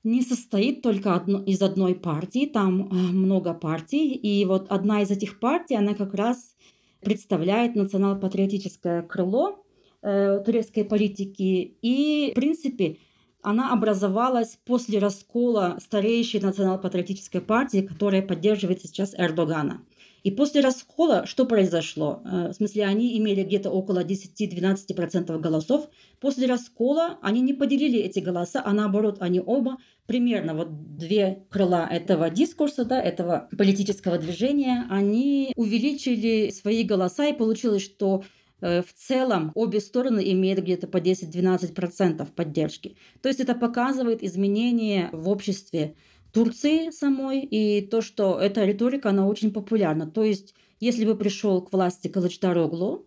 не 0.03 0.21
состоит 0.21 0.83
только 0.83 1.15
одно, 1.15 1.41
из 1.45 1.63
одной 1.63 1.95
партии, 1.95 2.45
там 2.47 2.89
э, 2.89 2.95
много 2.95 3.55
партий, 3.55 4.15
и 4.15 4.45
вот 4.45 4.67
одна 4.69 5.03
из 5.03 5.13
этих 5.13 5.39
партий, 5.39 5.77
она 5.77 5.95
как 5.95 6.13
раз 6.13 6.57
представляет 7.01 7.77
национал-патриотическое 7.77 9.03
крыло 9.03 9.65
э, 10.03 10.43
турецкой 10.45 10.83
политики, 10.83 11.77
и, 11.81 12.33
в 12.33 12.35
принципе, 12.35 12.97
она 13.43 13.73
образовалась 13.73 14.59
после 14.65 14.99
раскола 14.99 15.79
старейшей 15.81 16.41
национал-патриотической 16.41 17.43
партии, 17.43 17.83
которая 17.83 18.23
поддерживает 18.23 18.83
сейчас 18.83 19.15
Эрдогана. 19.17 19.83
И 20.23 20.31
после 20.31 20.61
раскола 20.61 21.27
что 21.27 21.47
произошло? 21.47 22.23
Э, 22.25 22.49
в 22.49 22.53
смысле, 22.55 22.87
они 22.87 23.17
имели 23.19 23.43
где-то 23.43 23.71
около 23.71 24.05
10-12% 24.05 25.39
голосов. 25.39 25.89
После 26.21 26.47
раскола 26.47 27.19
они 27.23 27.41
не 27.41 27.53
поделили 27.53 28.01
эти 28.01 28.19
голоса, 28.19 28.63
а 28.65 28.73
наоборот, 28.73 29.19
они 29.21 29.41
оба 29.45 29.79
примерно 30.07 30.55
вот 30.55 30.97
две 30.97 31.45
крыла 31.51 31.87
этого 31.89 32.31
дискурса, 32.31 32.85
да, 32.85 33.01
этого 33.01 33.49
политического 33.57 34.19
движения, 34.19 34.87
они 34.89 35.53
увеличили 35.55 36.51
свои 36.51 36.83
голоса, 36.83 37.27
и 37.27 37.37
получилось, 37.37 37.83
что 37.83 38.25
э, 38.61 38.83
в 38.83 38.93
целом 38.95 39.53
обе 39.55 39.81
стороны 39.81 40.33
имеют 40.33 40.61
где-то 40.61 40.87
по 40.89 40.97
10-12% 40.97 42.27
поддержки. 42.33 42.97
То 43.23 43.29
есть 43.29 43.41
это 43.41 43.55
показывает 43.55 44.23
изменение 44.23 45.11
в 45.13 45.29
обществе 45.29 45.95
Турции 46.39 46.91
самой 46.91 47.41
и 47.41 47.81
то, 47.81 48.01
что 48.01 48.39
эта 48.39 48.65
риторика, 48.65 49.11
она 49.11 49.27
очень 49.27 49.53
популярна. 49.53 50.07
То 50.07 50.23
есть, 50.23 50.55
если 50.79 51.05
бы 51.05 51.17
пришел 51.17 51.61
к 51.63 51.73
власти 51.73 52.09
Калычдароглу, 52.09 53.07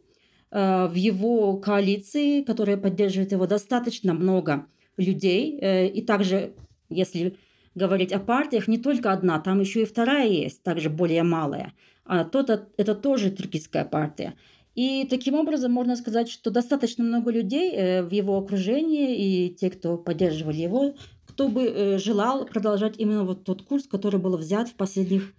э, 0.52 0.88
в 0.88 0.96
его 0.96 1.56
коалиции, 1.58 2.44
которая 2.44 2.76
поддерживает 2.76 3.32
его, 3.32 3.48
достаточно 3.48 4.14
много 4.14 4.66
людей. 4.98 5.58
Э, 5.62 5.88
и 5.88 6.02
также, 6.02 6.54
если 6.90 7.38
говорить 7.74 8.12
о 8.12 8.20
партиях, 8.20 8.68
не 8.68 8.78
только 8.78 9.14
одна, 9.14 9.40
там 9.40 9.62
еще 9.62 9.84
и 9.84 9.86
вторая 9.86 10.28
есть, 10.28 10.62
также 10.62 10.90
более 10.90 11.24
малая. 11.24 11.74
А 12.04 12.26
тот, 12.26 12.50
это 12.50 12.96
тоже 12.96 13.32
туркийская 13.32 13.86
партия. 13.86 14.34
И 14.76 15.06
таким 15.10 15.36
образом 15.36 15.72
можно 15.72 15.96
сказать, 15.96 16.30
что 16.30 16.50
достаточно 16.50 17.04
много 17.04 17.32
людей 17.32 17.74
э, 17.74 18.04
в 18.04 18.12
его 18.12 18.38
окружении 18.38 19.48
и 19.48 19.56
те, 19.56 19.70
кто 19.70 19.98
поддерживали 19.98 20.62
его, 20.62 20.96
кто 21.42 21.48
бы 21.48 21.64
э, 21.64 21.98
желал 21.98 22.46
продолжать 22.46 23.00
именно 23.00 23.24
вот 23.24 23.44
тот 23.44 23.64
курс, 23.64 23.88
который 23.88 24.20
был 24.20 24.38
взят 24.38 24.70
в 24.70 24.76
последних 24.76 25.34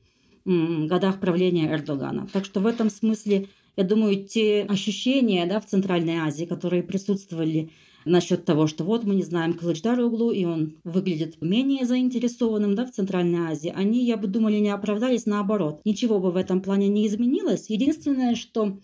годах 0.45 1.21
правления 1.21 1.73
Эрдогана. 1.73 2.27
Так 2.33 2.45
что 2.45 2.59
в 2.59 2.67
этом 2.67 2.91
смысле, 2.91 3.47
я 3.77 3.85
думаю, 3.85 4.25
те 4.25 4.67
ощущения 4.69 5.47
да, 5.47 5.61
в 5.61 5.67
Центральной 5.67 6.17
Азии, 6.17 6.45
которые 6.45 6.83
присутствовали 6.83 7.71
насчет 8.05 8.45
того, 8.45 8.67
что 8.67 8.83
вот 8.83 9.05
мы 9.05 9.15
не 9.15 9.23
знаем 9.23 9.55
Кылычдароглу, 9.55 10.33
и 10.33 10.45
он 10.45 10.75
выглядит 10.83 11.41
менее 11.41 11.87
заинтересованным 11.87 12.75
да, 12.75 12.85
в 12.85 12.91
Центральной 12.91 13.53
Азии, 13.53 13.73
они, 13.73 14.05
я 14.05 14.17
бы 14.17 14.27
думали, 14.27 14.57
не 14.57 14.71
оправдались, 14.71 15.27
наоборот. 15.27 15.83
Ничего 15.85 16.19
бы 16.19 16.33
в 16.33 16.37
этом 16.37 16.61
плане 16.63 16.89
не 16.89 17.07
изменилось. 17.07 17.71
Единственное, 17.71 18.35
что 18.35 18.77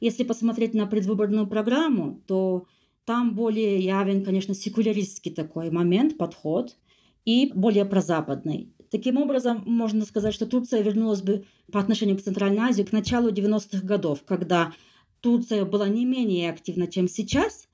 если 0.00 0.24
посмотреть 0.24 0.74
на 0.74 0.86
предвыборную 0.86 1.46
программу, 1.46 2.20
то 2.26 2.66
там 3.04 3.34
более 3.34 3.78
явен, 3.78 4.24
конечно, 4.24 4.54
секуляристский 4.54 5.32
такой 5.32 5.70
момент, 5.70 6.16
подход, 6.16 6.76
и 7.24 7.50
более 7.54 7.84
прозападный. 7.84 8.72
Таким 8.90 9.16
образом, 9.16 9.62
можно 9.66 10.04
сказать, 10.04 10.34
что 10.34 10.46
Турция 10.46 10.82
вернулась 10.82 11.22
бы 11.22 11.46
по 11.72 11.80
отношению 11.80 12.16
к 12.16 12.22
Центральной 12.22 12.62
Азии 12.62 12.82
к 12.82 12.92
началу 12.92 13.30
90-х 13.30 13.84
годов, 13.84 14.24
когда 14.24 14.72
Турция 15.20 15.64
была 15.64 15.88
не 15.88 16.04
менее 16.04 16.50
активна, 16.50 16.86
чем 16.86 17.08
сейчас, 17.08 17.66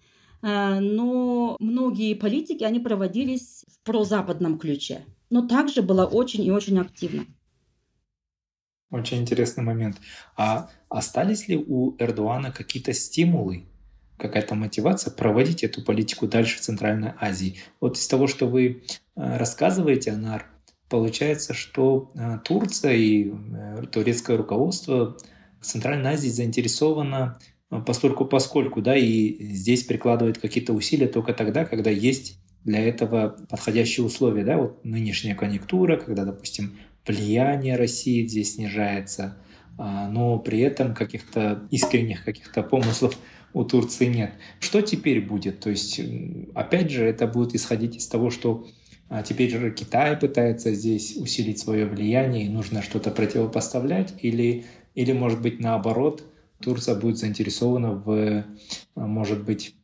э, 0.43 0.79
но 0.81 1.57
многие 1.59 2.15
политики, 2.15 2.65
они 2.65 2.79
проводились 2.79 3.65
в 3.69 3.85
прозападном 3.85 4.59
ключе, 4.59 5.05
но 5.31 5.47
также 5.47 5.83
была 5.83 6.07
очень 6.07 6.45
и 6.45 6.51
очень 6.51 6.79
активна. 6.79 7.27
Очень 8.91 9.19
интересный 9.19 9.63
момент. 9.63 9.99
А 10.37 10.69
остались 10.89 11.49
ли 11.49 11.57
у 11.57 11.97
Эрдогана 11.99 12.51
какие-то 12.51 12.93
стимулы 12.93 13.65
какая-то 14.21 14.55
мотивация 14.55 15.13
проводить 15.13 15.65
эту 15.65 15.83
политику 15.83 16.27
дальше 16.27 16.59
в 16.59 16.61
Центральной 16.61 17.13
Азии. 17.19 17.61
Вот 17.81 17.97
из 17.97 18.07
того, 18.07 18.27
что 18.27 18.47
вы 18.47 18.83
э, 19.17 19.37
рассказываете, 19.37 20.13
Анар, 20.13 20.47
получается, 20.89 21.55
что 21.55 22.11
э, 22.15 22.39
Турция 22.45 22.95
и 22.95 23.31
э, 23.33 23.83
турецкое 23.91 24.37
руководство 24.37 25.17
в 25.61 25.65
Центральной 25.65 26.11
Азии 26.11 26.29
заинтересовано 26.29 27.39
поскольку, 27.87 28.25
поскольку, 28.25 28.83
да, 28.83 28.97
и 28.97 29.37
здесь 29.55 29.85
прикладывает 29.85 30.39
какие-то 30.39 30.73
усилия 30.73 31.07
только 31.07 31.33
тогда, 31.33 31.65
когда 31.65 31.91
есть 31.91 32.39
для 32.65 32.81
этого 32.81 33.37
подходящие 33.49 34.05
условия, 34.05 34.45
да, 34.45 34.59
вот 34.59 34.85
нынешняя 34.85 35.35
конъюнктура, 35.35 35.97
когда, 35.97 36.25
допустим, 36.25 36.77
влияние 37.07 37.77
России 37.77 38.27
здесь 38.27 38.55
снижается, 38.55 39.37
а, 39.79 40.09
но 40.09 40.39
при 40.39 40.61
этом 40.61 40.95
каких-то 40.95 41.63
искренних 41.71 42.25
каких-то 42.25 42.63
помыслов 42.63 43.17
у 43.53 43.65
Турции 43.65 44.07
нет. 44.07 44.33
Что 44.61 44.81
теперь 44.81 45.21
будет? 45.21 45.61
То 45.61 45.71
есть, 45.71 46.01
опять 46.55 46.91
же, 46.91 47.05
это 47.05 47.27
будет 47.27 47.55
исходить 47.55 47.97
из 47.97 48.07
того, 48.07 48.31
что 48.31 48.67
а, 49.09 49.23
теперь 49.23 49.73
Китай 49.75 50.17
пытается 50.17 50.73
здесь 50.73 51.17
усилить 51.17 51.59
свое 51.59 51.87
влияние, 51.87 52.47
и 52.47 52.49
нужно 52.49 52.81
что-то 52.81 53.11
противопоставлять, 53.11 54.15
или, 54.23 54.65
или, 54.95 55.13
может 55.13 55.43
быть, 55.43 55.59
наоборот, 55.59 56.23
Турция 56.61 56.95
будет 56.95 57.19
заинтересована 57.19 57.93
в, 57.93 58.45
а, 58.95 59.07
может 59.07 59.45
быть, 59.45 59.75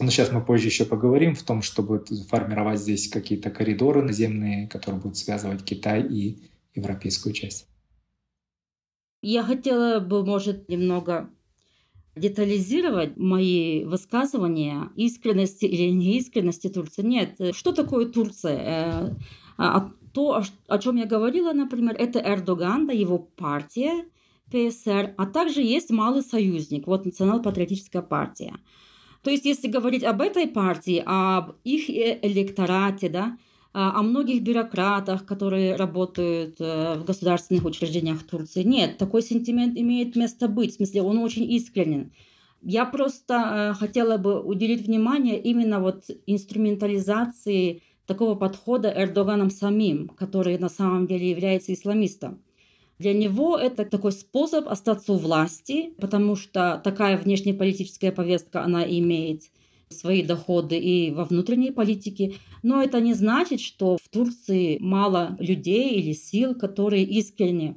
ну, 0.00 0.10
сейчас 0.10 0.32
мы 0.32 0.44
позже 0.44 0.66
еще 0.66 0.84
поговорим 0.84 1.34
в 1.34 1.42
том, 1.42 1.62
чтобы 1.62 2.04
формировать 2.28 2.80
здесь 2.80 3.08
какие-то 3.08 3.50
коридоры 3.50 4.02
наземные, 4.02 4.68
которые 4.68 5.00
будут 5.00 5.16
связывать 5.16 5.64
Китай 5.64 6.02
и 6.02 6.38
европейскую 6.74 7.32
часть. 7.32 7.68
Я 9.22 9.42
хотела 9.42 10.00
бы, 10.00 10.24
может, 10.24 10.68
немного 10.68 11.30
детализировать 12.18 13.16
мои 13.16 13.84
высказывания, 13.84 14.90
искренности 14.96 15.64
или 15.64 15.90
неискренности 15.90 16.68
Турции. 16.68 17.02
Нет, 17.02 17.40
что 17.52 17.72
такое 17.72 18.06
Турция? 18.06 18.58
Э, 18.58 19.14
а 19.56 19.90
то, 20.12 20.42
о 20.68 20.78
чем 20.78 20.96
я 20.96 21.06
говорила, 21.06 21.52
например, 21.52 21.94
это 21.98 22.18
Эрдоган, 22.18 22.86
да, 22.86 22.92
его 22.92 23.18
партия, 23.18 24.04
ПСР, 24.50 25.14
а 25.16 25.26
также 25.26 25.62
есть 25.62 25.90
малый 25.90 26.22
союзник, 26.22 26.86
вот 26.86 27.04
национал-патриотическая 27.04 28.02
партия. 28.02 28.54
То 29.22 29.30
есть, 29.30 29.44
если 29.44 29.68
говорить 29.68 30.04
об 30.04 30.20
этой 30.22 30.46
партии, 30.46 31.02
об 31.04 31.56
их 31.64 31.90
э, 31.90 32.18
электорате, 32.22 33.08
да, 33.08 33.36
о 33.72 34.02
многих 34.02 34.42
бюрократах, 34.42 35.24
которые 35.26 35.76
работают 35.76 36.56
э, 36.58 36.94
в 36.98 37.04
государственных 37.04 37.64
учреждениях 37.64 38.22
Турции. 38.22 38.62
Нет, 38.62 38.98
такой 38.98 39.22
сентимент 39.22 39.76
имеет 39.76 40.16
место 40.16 40.48
быть, 40.48 40.72
в 40.72 40.76
смысле 40.76 41.02
он 41.02 41.18
очень 41.18 41.50
искренен. 41.52 42.12
Я 42.62 42.86
просто 42.86 43.34
э, 43.34 43.78
хотела 43.78 44.16
бы 44.16 44.40
уделить 44.40 44.86
внимание 44.86 45.38
именно 45.40 45.80
вот 45.80 46.04
инструментализации 46.26 47.82
такого 48.06 48.34
подхода 48.34 48.92
Эрдоганом 48.94 49.50
самим, 49.50 50.08
который 50.08 50.58
на 50.58 50.70
самом 50.70 51.06
деле 51.06 51.30
является 51.30 51.72
исламистом. 51.74 52.42
Для 52.98 53.12
него 53.12 53.56
это 53.56 53.84
такой 53.84 54.10
способ 54.12 54.66
остаться 54.66 55.12
у 55.12 55.18
власти, 55.18 55.92
потому 56.00 56.34
что 56.34 56.80
такая 56.82 57.16
внешнеполитическая 57.16 58.10
повестка 58.10 58.64
она 58.64 58.82
имеет 58.82 59.42
свои 59.90 60.22
доходы 60.22 60.78
и 60.78 61.10
во 61.10 61.24
внутренней 61.24 61.70
политике. 61.70 62.34
Но 62.62 62.82
это 62.82 63.00
не 63.00 63.14
значит, 63.14 63.60
что 63.60 63.98
в 64.02 64.08
Турции 64.08 64.78
мало 64.80 65.36
людей 65.38 65.94
или 65.94 66.12
сил, 66.12 66.54
которые 66.54 67.04
искренне 67.04 67.76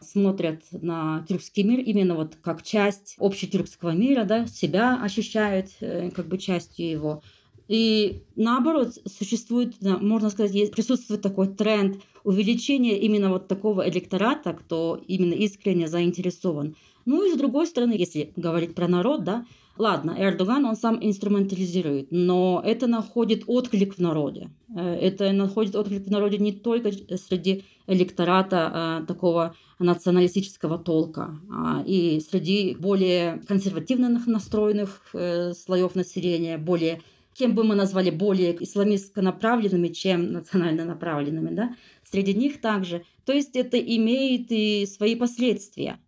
смотрят 0.00 0.62
на 0.72 1.24
тюркский 1.28 1.62
мир 1.62 1.80
именно 1.80 2.14
вот 2.14 2.36
как 2.42 2.62
часть 2.62 3.16
общетюркского 3.18 3.90
мира, 3.90 4.24
да, 4.24 4.46
себя 4.46 5.00
ощущают 5.02 5.68
э, 5.80 6.10
как 6.10 6.26
бы 6.26 6.38
частью 6.38 6.88
его. 6.88 7.22
И 7.68 8.24
наоборот, 8.34 8.94
существует, 9.06 9.74
можно 9.80 10.30
сказать, 10.30 10.52
есть, 10.52 10.72
присутствует 10.72 11.22
такой 11.22 11.46
тренд 11.46 12.02
увеличения 12.24 12.98
именно 12.98 13.30
вот 13.30 13.46
такого 13.46 13.88
электората, 13.88 14.54
кто 14.54 15.00
именно 15.06 15.34
искренне 15.34 15.86
заинтересован. 15.86 16.74
Ну 17.06 17.24
и 17.24 17.32
с 17.32 17.38
другой 17.38 17.66
стороны, 17.68 17.92
если 17.92 18.32
говорить 18.34 18.74
про 18.74 18.88
народ, 18.88 19.22
да, 19.22 19.46
Ладно, 19.78 20.14
Эрдоган, 20.18 20.66
он 20.66 20.76
сам 20.76 20.98
инструментализирует, 21.00 22.08
но 22.10 22.62
это 22.64 22.86
находит 22.86 23.44
отклик 23.46 23.94
в 23.94 23.98
народе. 23.98 24.50
Э, 24.76 24.94
это 24.94 25.32
находит 25.32 25.74
отклик 25.74 26.06
в 26.06 26.10
народе 26.10 26.38
не 26.38 26.52
только 26.52 26.90
среди 27.16 27.64
электората 27.86 28.70
а, 28.72 29.02
такого 29.06 29.56
националистического 29.80 30.78
толка, 30.78 31.40
а 31.50 31.82
и 31.84 32.20
среди 32.20 32.76
более 32.78 33.42
консервативных 33.48 34.26
настроенных 34.26 35.00
э, 35.12 35.54
слоев 35.54 35.94
населения, 35.96 36.56
более 36.56 37.00
кем 37.34 37.54
бы 37.54 37.64
мы 37.64 37.74
назвали 37.74 38.10
более 38.10 38.62
исламистско 38.62 39.22
направленными, 39.22 39.88
чем 39.88 40.32
национально 40.32 40.84
направленными, 40.84 41.54
да, 41.54 41.74
среди 42.04 42.34
них 42.34 42.60
также. 42.60 43.04
То 43.24 43.32
есть 43.32 43.56
это 43.56 43.78
имеет 43.78 44.46
и 44.50 44.86
свои 44.86 45.14
последствия. 45.14 45.98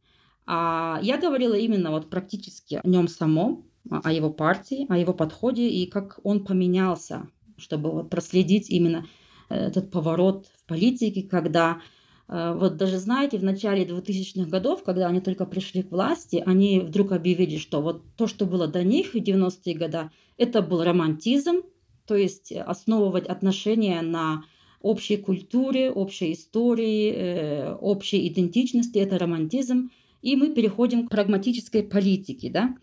А 0.47 0.99
я 1.03 1.19
говорила 1.19 1.55
именно 1.55 1.91
вот 1.91 2.11
практически 2.11 2.81
о 2.83 2.87
нем 2.87 3.09
самом, 3.09 3.67
о 3.91 4.13
его 4.13 4.31
партии, 4.31 4.87
о 4.89 4.99
его 4.99 5.13
подходе 5.13 5.69
и 5.69 5.87
как 5.87 6.21
он 6.23 6.45
поменялся, 6.45 7.29
чтобы 7.57 7.91
вот 7.91 8.11
проследить 8.11 8.71
именно 8.71 9.07
э, 9.49 9.57
этот 9.67 9.91
поворот 9.91 10.47
в 10.57 10.67
политике, 10.67 11.23
когда 11.23 11.81
э, 12.29 12.55
вот 12.57 12.77
даже 12.77 12.99
знаете, 12.99 13.39
в 13.39 13.45
начале 13.45 13.85
2000-х 13.85 14.49
годов, 14.49 14.83
когда 14.83 15.07
они 15.07 15.21
только 15.21 15.47
пришли 15.47 15.83
к 15.83 15.91
власти, 15.91 16.43
они 16.45 16.81
вдруг 16.81 17.13
объявили, 17.13 17.59
что 17.59 17.81
вот 17.81 18.03
то, 18.17 18.27
что 18.27 18.47
было 18.47 18.67
до 18.67 18.83
них 18.83 19.15
в 19.15 19.17
90-е 19.17 19.77
годы, 19.77 20.11
это 20.37 20.63
был 20.63 20.83
романтизм, 20.83 21.63
то 22.07 22.17
есть 22.17 22.53
основывать 22.53 23.27
отношения 23.27 24.03
на 24.03 24.45
общей 24.81 25.17
культуре, 25.17 25.91
общей 25.91 26.33
истории, 26.33 27.13
э, 27.13 27.75
общей 27.75 28.27
идентичности, 28.29 28.99
это 28.99 29.19
романтизм. 29.19 29.91
И 30.23 30.37
мы 30.37 30.55
переходим 30.55 31.07
к 31.07 31.11
прагматической 31.11 31.83
политике, 31.83 32.51
да. 32.51 32.77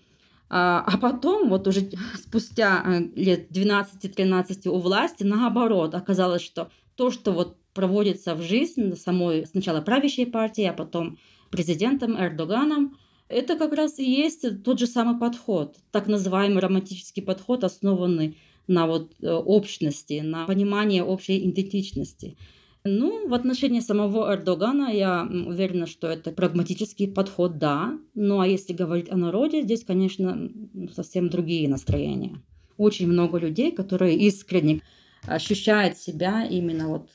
А, 0.50 0.84
а 0.86 0.98
потом, 0.98 1.50
вот 1.50 1.68
уже 1.68 1.90
спустя 2.16 2.84
э, 2.86 3.02
лет 3.16 3.52
12-13 3.52 4.68
у 4.70 4.80
власти, 4.80 5.24
наоборот, 5.24 5.96
оказалось, 5.96 6.42
что 6.42 6.70
то, 6.96 7.12
что 7.12 7.32
вот 7.32 7.58
проводится 7.74 8.36
в 8.36 8.42
жизнь 8.42 8.96
самой 8.96 9.46
сначала 9.46 9.82
правящей 9.82 10.26
партии, 10.26 10.66
а 10.66 10.74
потом 10.74 11.18
президентом 11.50 12.20
Эрдоганом, 12.20 12.98
это 13.30 13.56
как 13.58 13.74
раз 13.74 14.00
и 14.00 14.04
есть 14.04 14.64
тот 14.64 14.80
же 14.80 14.88
самый 14.88 15.20
подход, 15.20 15.78
так 15.92 16.08
называемый 16.08 16.62
романтический 16.62 17.22
подход, 17.22 17.64
основанный 17.64 18.38
на 18.68 18.88
вот 18.88 19.14
э, 19.22 19.32
общности, 19.32 20.22
на 20.24 20.46
понимании 20.46 21.02
общей 21.02 21.38
идентичности. 21.48 22.38
Ну, 22.86 23.28
в 23.28 23.34
отношении 23.34 23.82
самого 23.82 24.34
Эрдогана 24.34 24.90
я 24.90 25.24
уверена, 25.24 25.86
что 25.86 26.08
это 26.08 26.32
прагматический 26.32 27.08
подход, 27.12 27.58
да. 27.58 28.00
Ну, 28.16 28.40
а 28.40 28.48
если 28.48 28.74
говорить 28.74 29.12
о 29.12 29.18
народе, 29.18 29.64
здесь, 29.64 29.84
конечно, 29.84 30.50
совсем 30.96 31.30
другие 31.30 31.68
настроения. 31.68 32.42
Очень 32.78 33.08
много 33.08 33.38
людей, 33.38 33.74
которые 33.74 34.18
искренне 34.18 34.82
ощущают 35.24 35.98
себя 35.98 36.46
именно 36.46 36.88
вот 36.88 37.10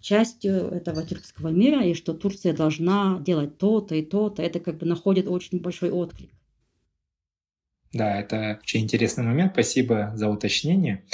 частью 0.00 0.68
этого 0.68 1.02
тюркского 1.02 1.48
мира, 1.48 1.84
и 1.84 1.94
что 1.94 2.14
Турция 2.14 2.54
должна 2.54 3.18
делать 3.20 3.58
то-то 3.58 3.94
и 3.94 4.02
то-то. 4.02 4.42
Это 4.42 4.60
как 4.60 4.78
бы 4.78 4.86
находит 4.86 5.28
очень 5.28 5.60
большой 5.60 5.90
отклик. 5.90 6.30
Да, 7.92 8.20
это 8.20 8.58
очень 8.62 8.80
интересный 8.80 9.24
момент. 9.24 9.52
Спасибо 9.52 10.12
за 10.14 10.28
уточнение. 10.28 11.04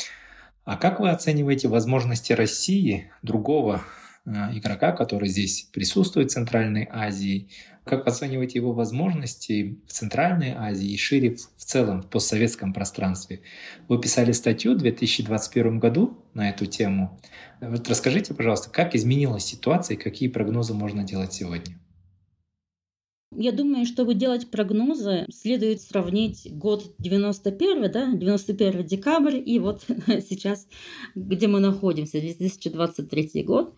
А 0.71 0.77
как 0.77 1.01
вы 1.01 1.11
оцениваете 1.11 1.67
возможности 1.67 2.33
России, 2.33 3.11
другого 3.23 3.83
э, 4.25 4.31
игрока, 4.53 4.93
который 4.93 5.29
здесь 5.29 5.63
присутствует 5.73 6.31
в 6.31 6.33
Центральной 6.33 6.87
Азии, 6.89 7.49
как 7.83 8.07
оцениваете 8.07 8.61
его 8.61 8.73
возможности 8.73 9.81
в 9.89 9.91
Центральной 9.91 10.53
Азии 10.53 10.93
и 10.93 10.97
шире 10.97 11.35
в 11.35 11.65
целом 11.65 12.03
в 12.03 12.07
постсоветском 12.07 12.73
пространстве? 12.73 13.41
Вы 13.89 14.01
писали 14.01 14.31
статью 14.31 14.75
в 14.75 14.79
2021 14.79 15.81
году 15.81 16.23
на 16.35 16.51
эту 16.51 16.67
тему. 16.67 17.21
Вот 17.61 17.89
расскажите, 17.89 18.33
пожалуйста, 18.33 18.71
как 18.71 18.95
изменилась 18.95 19.47
ситуация 19.47 19.97
и 19.97 20.01
какие 20.01 20.29
прогнозы 20.29 20.73
можно 20.73 21.03
делать 21.03 21.33
сегодня? 21.33 21.80
Я 23.37 23.53
думаю, 23.53 23.87
чтобы 23.87 24.15
делать 24.15 24.51
прогнозы, 24.51 25.25
следует 25.33 25.81
сравнить 25.81 26.49
год 26.51 26.95
91, 26.99 27.91
да, 27.93 28.13
91 28.13 28.85
декабрь 28.85 29.41
и 29.45 29.61
вот 29.61 29.85
сейчас, 30.29 30.67
где 31.15 31.47
мы 31.47 31.61
находимся, 31.61 32.21
2023 32.21 33.45
год. 33.45 33.77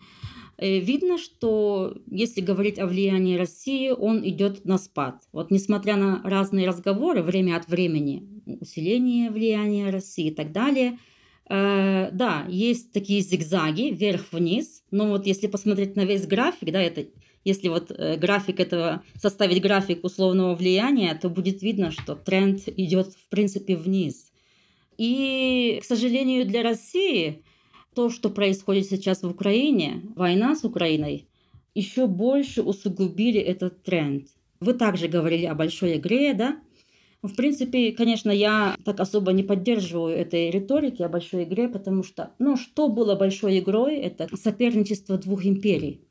Э, 0.57 0.79
видно, 0.79 1.19
что 1.19 1.95
если 2.09 2.41
говорить 2.41 2.79
о 2.79 2.87
влиянии 2.87 3.37
России, 3.37 3.91
он 3.91 4.27
идет 4.27 4.65
на 4.65 4.79
спад. 4.79 5.21
Вот 5.31 5.51
несмотря 5.51 5.97
на 5.97 6.21
разные 6.23 6.67
разговоры, 6.67 7.21
время 7.21 7.55
от 7.55 7.67
времени, 7.67 8.27
усиление 8.59 9.29
влияния 9.29 9.91
России 9.91 10.27
и 10.27 10.33
так 10.33 10.51
далее, 10.51 10.97
э, 11.47 12.09
да, 12.11 12.47
есть 12.49 12.91
такие 12.91 13.21
зигзаги 13.21 13.91
вверх-вниз, 13.91 14.83
но 14.89 15.09
вот 15.09 15.27
если 15.27 15.45
посмотреть 15.45 15.95
на 15.95 16.05
весь 16.05 16.25
график, 16.25 16.71
да, 16.71 16.81
это 16.81 17.05
если 17.43 17.67
вот 17.67 17.91
э, 17.91 18.17
график 18.17 18.59
этого, 18.59 19.03
составить 19.21 19.61
график 19.61 20.03
условного 20.03 20.55
влияния, 20.55 21.17
то 21.19 21.29
будет 21.29 21.61
видно, 21.61 21.91
что 21.91 22.15
тренд 22.15 22.67
идет 22.67 23.13
в 23.13 23.29
принципе 23.29 23.75
вниз. 23.75 24.31
И, 24.97 25.79
к 25.81 25.85
сожалению, 25.85 26.45
для 26.45 26.63
России 26.63 27.43
то, 27.95 28.09
что 28.09 28.29
происходит 28.29 28.87
сейчас 28.87 29.23
в 29.23 29.29
Украине, 29.29 30.01
война 30.15 30.55
с 30.55 30.63
Украиной, 30.63 31.27
еще 31.75 32.07
больше 32.07 32.61
усугубили 32.61 33.39
этот 33.39 33.83
тренд. 33.83 34.27
Вы 34.59 34.73
также 34.73 35.07
говорили 35.07 35.45
о 35.45 35.55
большой 35.55 35.97
игре, 35.97 36.33
да? 36.33 36.59
В 37.21 37.35
принципе, 37.35 37.93
конечно, 37.93 38.31
я 38.31 38.75
так 38.83 38.99
особо 38.99 39.31
не 39.31 39.43
поддерживаю 39.43 40.15
этой 40.15 40.49
риторики 40.49 41.01
о 41.01 41.09
большой 41.09 41.43
игре, 41.45 41.69
потому 41.69 42.03
что, 42.03 42.31
ну, 42.37 42.57
что 42.57 42.89
было 42.89 43.15
большой 43.15 43.59
игрой? 43.59 43.95
Это 43.95 44.27
соперничество 44.35 45.17
двух 45.17 45.45
империй. 45.45 46.01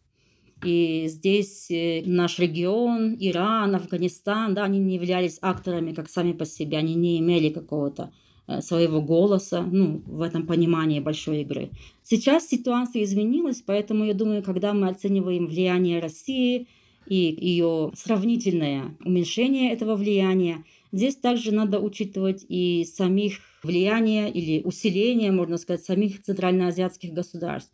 И 0.65 1.07
здесь 1.09 1.71
э, 1.71 2.03
наш 2.07 2.39
регион, 2.39 3.17
Иран, 3.19 3.75
Афганистан, 3.75 4.55
да, 4.55 4.65
они 4.65 4.79
не 4.79 4.95
являлись 4.95 5.39
акторами 5.43 5.93
как 5.93 6.09
сами 6.09 6.33
по 6.33 6.45
себе, 6.45 6.79
они 6.79 6.95
не 6.95 7.19
имели 7.19 7.49
какого-то 7.51 8.13
э, 8.47 8.61
своего 8.61 9.03
голоса, 9.03 9.63
ну, 9.63 10.03
в 10.07 10.23
этом 10.23 10.47
понимании 10.47 11.01
большой 11.01 11.43
игры. 11.43 11.71
Сейчас 12.05 12.49
ситуация 12.49 13.03
изменилась, 13.03 13.63
поэтому 13.67 14.05
я 14.05 14.15
думаю, 14.15 14.43
когда 14.43 14.73
мы 14.73 14.89
оцениваем 14.89 15.47
влияние 15.47 16.01
России 16.01 16.69
и 17.07 17.17
ее 17.17 17.91
сравнительное 17.97 18.97
уменьшение 19.05 19.73
этого 19.73 19.97
влияния, 19.97 20.65
здесь 20.93 21.17
также 21.17 21.53
надо 21.53 21.81
учитывать 21.81 22.45
и 22.49 22.85
самих 22.85 23.41
влияние 23.65 24.31
или 24.31 24.63
усиление, 24.63 25.33
можно 25.33 25.57
сказать, 25.57 25.85
самих 25.85 26.23
центральноазиатских 26.23 27.13
государств. 27.13 27.73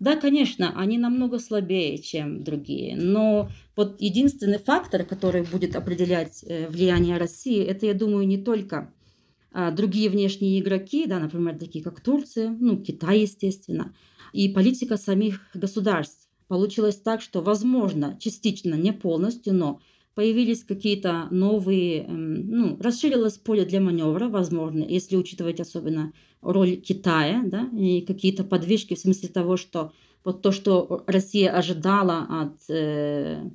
Да, 0.00 0.16
конечно, 0.16 0.72
они 0.76 0.98
намного 0.98 1.38
слабее, 1.38 1.98
чем 1.98 2.42
другие, 2.42 2.96
но 2.96 3.48
вот 3.76 4.00
единственный 4.00 4.58
фактор, 4.58 5.04
который 5.04 5.42
будет 5.42 5.76
определять 5.76 6.44
э, 6.44 6.68
влияние 6.68 7.16
России, 7.16 7.62
это, 7.62 7.86
я 7.86 7.94
думаю, 7.94 8.26
не 8.26 8.38
только 8.38 8.92
а, 9.56 9.70
другие 9.70 10.10
внешние 10.10 10.60
игроки, 10.60 11.06
да, 11.06 11.20
например, 11.20 11.56
такие 11.56 11.82
как 11.82 12.00
Турция, 12.00 12.50
ну, 12.50 12.76
Китай, 12.76 13.20
естественно, 13.20 13.94
и 14.32 14.48
политика 14.48 14.96
самих 14.96 15.40
государств. 15.54 16.28
Получилось 16.48 16.96
так, 16.96 17.22
что, 17.22 17.40
возможно, 17.40 18.18
частично, 18.20 18.74
не 18.74 18.92
полностью, 18.92 19.54
но 19.54 19.80
появились 20.14 20.64
какие-то 20.64 21.28
новые, 21.30 22.04
эм, 22.04 22.48
ну, 22.48 22.76
расширилось 22.80 23.38
поле 23.38 23.64
для 23.64 23.80
маневра, 23.80 24.28
возможно, 24.28 24.84
если 24.84 25.16
учитывать 25.16 25.60
особенно 25.60 26.12
роль 26.40 26.76
Китая, 26.76 27.42
да, 27.44 27.68
и 27.76 28.02
какие-то 28.02 28.44
подвижки 28.44 28.94
в 28.94 28.98
смысле 28.98 29.28
того, 29.28 29.56
что 29.56 29.92
вот 30.24 30.42
то, 30.42 30.52
что 30.52 31.04
Россия 31.06 31.50
ожидала 31.50 32.26
от 32.30 32.70
э, 32.70 33.50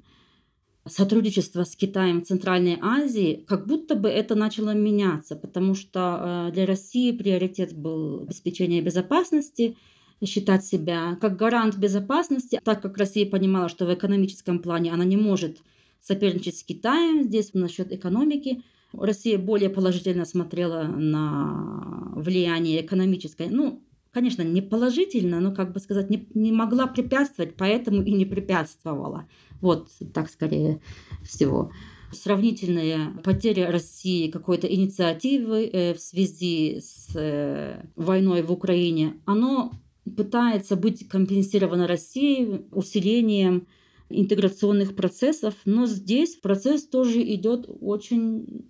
сотрудничества 0.86 1.64
с 1.64 1.76
Китаем 1.76 2.22
в 2.22 2.26
Центральной 2.26 2.78
Азии, 2.82 3.44
как 3.48 3.66
будто 3.66 3.96
бы 3.96 4.10
это 4.10 4.36
начало 4.36 4.74
меняться, 4.74 5.36
потому 5.36 5.76
что 5.76 6.50
э, 6.50 6.54
для 6.54 6.66
России 6.66 7.12
приоритет 7.12 7.74
был 7.74 8.22
обеспечение 8.22 8.82
безопасности, 8.82 9.78
считать 10.26 10.66
себя 10.66 11.18
как 11.22 11.38
гарант 11.38 11.78
безопасности, 11.78 12.60
так 12.64 12.82
как 12.82 12.98
Россия 12.98 13.26
понимала, 13.26 13.70
что 13.70 13.86
в 13.86 13.94
экономическом 13.94 14.60
плане 14.60 14.92
она 14.92 15.06
не 15.06 15.16
может 15.16 15.60
соперничать 16.02 16.58
с 16.58 16.64
Китаем 16.64 17.24
здесь 17.24 17.54
насчет 17.54 17.92
экономики. 17.92 18.64
Россия 18.94 19.38
более 19.38 19.70
положительно 19.70 20.26
смотрела 20.26 20.84
на 20.84 22.12
влияние 22.16 22.84
экономическое. 22.84 23.50
Ну, 23.50 23.84
конечно, 24.12 24.42
не 24.42 24.62
положительно, 24.62 25.40
но, 25.40 25.54
как 25.54 25.74
бы 25.74 25.80
сказать, 25.80 26.10
не, 26.10 26.28
не 26.34 26.52
могла 26.52 26.88
препятствовать, 26.88 27.56
поэтому 27.56 28.02
и 28.02 28.12
не 28.12 28.26
препятствовала. 28.26 29.28
Вот 29.62 29.90
так 30.14 30.30
скорее 30.30 30.82
всего. 31.24 31.72
Сравнительная 32.12 33.12
потеря 33.24 33.72
России 33.72 34.32
какой-то 34.32 34.66
инициативы 34.66 35.66
э, 35.66 35.94
в 35.94 36.00
связи 36.00 36.80
с 36.82 37.16
э, 37.16 37.84
войной 37.96 38.42
в 38.42 38.52
Украине, 38.52 39.18
оно 39.26 39.72
пытается 40.18 40.76
быть 40.76 41.08
компенсировано 41.08 41.86
Россией 41.86 42.66
усилением 42.72 43.68
интеграционных 44.10 44.96
процессов, 44.96 45.56
но 45.66 45.86
здесь 45.86 46.36
процесс 46.36 46.88
тоже 46.88 47.22
идет 47.22 47.66
очень 47.68 48.70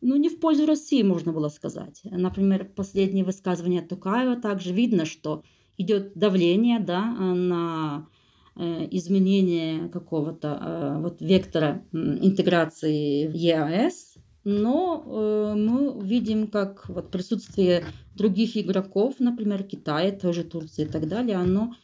ну, 0.00 0.16
не 0.16 0.28
в 0.28 0.38
пользу 0.38 0.66
России, 0.66 1.02
можно 1.02 1.32
было 1.32 1.48
сказать. 1.48 2.02
Например, 2.04 2.68
последние 2.76 3.24
высказывания 3.24 3.80
Тукаева 3.80 4.36
также 4.36 4.72
видно, 4.72 5.06
что 5.06 5.42
идет 5.78 6.12
давление 6.14 6.78
да, 6.78 7.02
на 7.06 8.06
э, 8.54 8.86
изменение 8.90 9.88
какого-то 9.88 10.58
э, 10.60 11.00
вот 11.00 11.22
вектора 11.22 11.86
интеграции 11.92 13.26
в 13.26 13.34
ЕАЭС, 13.34 14.16
но 14.44 15.02
э, 15.06 15.54
мы 15.56 16.04
видим, 16.04 16.48
как 16.48 16.86
вот 16.90 17.10
присутствие 17.10 17.84
других 18.14 18.58
игроков, 18.58 19.14
например, 19.20 19.62
Китая, 19.62 20.12
тоже 20.12 20.44
Турции 20.44 20.84
и 20.84 20.88
так 20.88 21.08
далее, 21.08 21.36
оно 21.36 21.74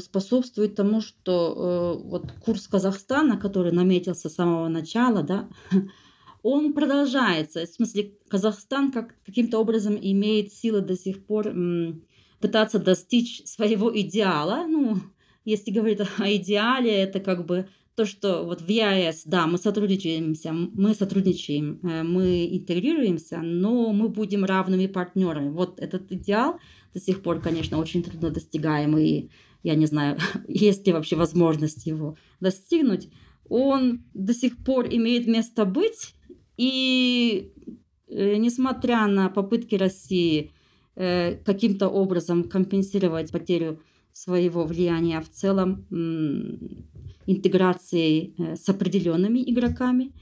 способствует 0.00 0.74
тому, 0.74 1.00
что 1.00 1.98
э, 2.02 2.08
вот 2.08 2.32
курс 2.44 2.68
Казахстана, 2.68 3.38
который 3.38 3.72
наметился 3.72 4.28
с 4.28 4.34
самого 4.34 4.68
начала, 4.68 5.22
да, 5.22 5.48
он 6.42 6.72
продолжается. 6.72 7.64
В 7.66 7.68
смысле, 7.68 8.12
Казахстан 8.28 8.92
как, 8.92 9.14
каким-то 9.24 9.58
образом 9.58 9.98
имеет 10.00 10.52
силы 10.52 10.80
до 10.80 10.96
сих 10.96 11.24
пор 11.24 11.48
м, 11.48 12.04
пытаться 12.40 12.78
достичь 12.78 13.42
своего 13.46 13.90
идеала. 13.98 14.66
Ну, 14.68 14.98
если 15.44 15.70
говорить 15.70 16.00
о 16.00 16.32
идеале, 16.34 16.92
это 16.92 17.20
как 17.20 17.46
бы 17.46 17.68
то, 17.94 18.06
что 18.06 18.42
вот 18.42 18.60
в 18.60 18.68
ЕАЭС, 18.68 19.22
да, 19.24 19.46
мы 19.46 19.56
сотрудничаемся, 19.56 20.52
мы 20.52 20.94
сотрудничаем, 20.94 21.78
э, 21.82 22.02
мы 22.02 22.46
интегрируемся, 22.50 23.40
но 23.40 23.92
мы 23.92 24.08
будем 24.08 24.44
равными 24.44 24.86
партнерами. 24.86 25.50
Вот 25.50 25.80
этот 25.80 26.10
идеал 26.10 26.58
до 26.92 27.00
сих 27.00 27.22
пор, 27.22 27.40
конечно, 27.40 27.78
очень 27.78 28.02
трудно 28.02 28.30
достигаемый. 28.30 29.30
Я 29.64 29.74
не 29.74 29.86
знаю, 29.86 30.18
есть 30.48 30.86
ли 30.86 30.92
вообще 30.92 31.16
возможность 31.16 31.86
его 31.86 32.16
достигнуть. 32.38 33.08
Он 33.48 34.04
до 34.14 34.32
сих 34.32 34.62
пор 34.62 34.86
имеет 34.88 35.26
место 35.26 35.64
быть, 35.64 36.14
и 36.56 37.52
э, 38.06 38.36
несмотря 38.36 39.06
на 39.06 39.28
попытки 39.28 39.74
России 39.74 40.52
э, 40.94 41.36
каким-то 41.44 41.88
образом 41.88 42.44
компенсировать 42.44 43.32
потерю 43.32 43.80
своего 44.12 44.64
влияния 44.64 45.20
в 45.20 45.28
целом 45.28 45.86
интеграцией 47.26 48.34
э, 48.38 48.56
с 48.56 48.68
определенными 48.68 49.40
игроками, 49.40 50.12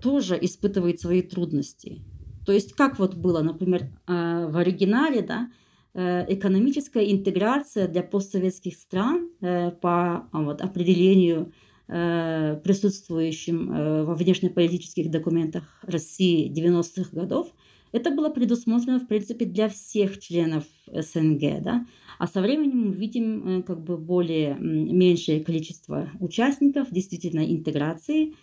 тоже 0.00 0.38
испытывает 0.40 0.98
свои 0.98 1.20
трудности. 1.20 2.00
То 2.46 2.52
есть 2.52 2.72
как 2.72 2.98
вот 2.98 3.14
было, 3.14 3.42
например, 3.42 3.90
в 4.06 4.56
оригинале, 4.56 5.20
да, 5.20 5.50
экономическая 5.96 7.10
интеграция 7.10 7.88
для 7.88 8.02
постсоветских 8.02 8.76
стран 8.76 9.30
по 9.40 10.28
вот, 10.30 10.60
определению 10.60 11.54
присутствующим 11.86 14.04
во 14.04 14.14
внешнеполитических 14.14 15.10
документах 15.10 15.82
России 15.86 16.52
90-х 16.52 17.08
годов, 17.12 17.50
это 17.92 18.10
было 18.10 18.28
предусмотрено, 18.28 18.98
в 18.98 19.06
принципе, 19.06 19.46
для 19.46 19.68
всех 19.68 20.18
членов 20.18 20.64
СНГ. 20.86 21.62
Да? 21.62 21.86
А 22.18 22.26
со 22.26 22.40
временем 22.40 22.88
мы 22.88 22.94
видим 22.94 23.46
э, 23.46 23.62
как 23.62 23.82
бы 23.82 23.96
более 23.96 24.56
меньшее 24.60 25.40
количество 25.40 26.10
участников, 26.20 26.90
действительно 26.90 27.50
интеграции. 27.50 28.34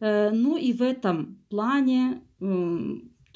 Э, 0.00 0.30
ну 0.32 0.56
и 0.56 0.72
в 0.72 0.82
этом 0.82 1.38
плане 1.48 2.22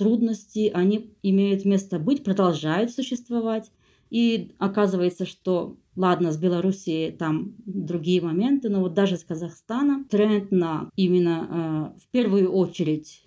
трудности, 0.01 0.71
они 0.73 1.15
имеют 1.23 1.67
место 1.67 1.99
быть, 1.99 2.25
продолжают 2.25 2.91
существовать. 2.91 3.71
И 4.09 4.55
оказывается, 4.59 5.27
что, 5.27 5.77
ладно, 5.95 6.33
с 6.33 6.39
Белоруссией 6.39 7.13
там 7.13 7.55
другие 7.67 8.23
моменты, 8.23 8.71
но 8.71 8.81
вот 8.81 8.95
даже 8.95 9.19
с 9.19 9.25
Казахстана 9.25 10.07
тренд 10.11 10.51
на 10.51 10.89
именно 10.97 11.95
э, 11.95 12.01
в 12.01 12.09
первую 12.11 12.51
очередь 12.51 13.23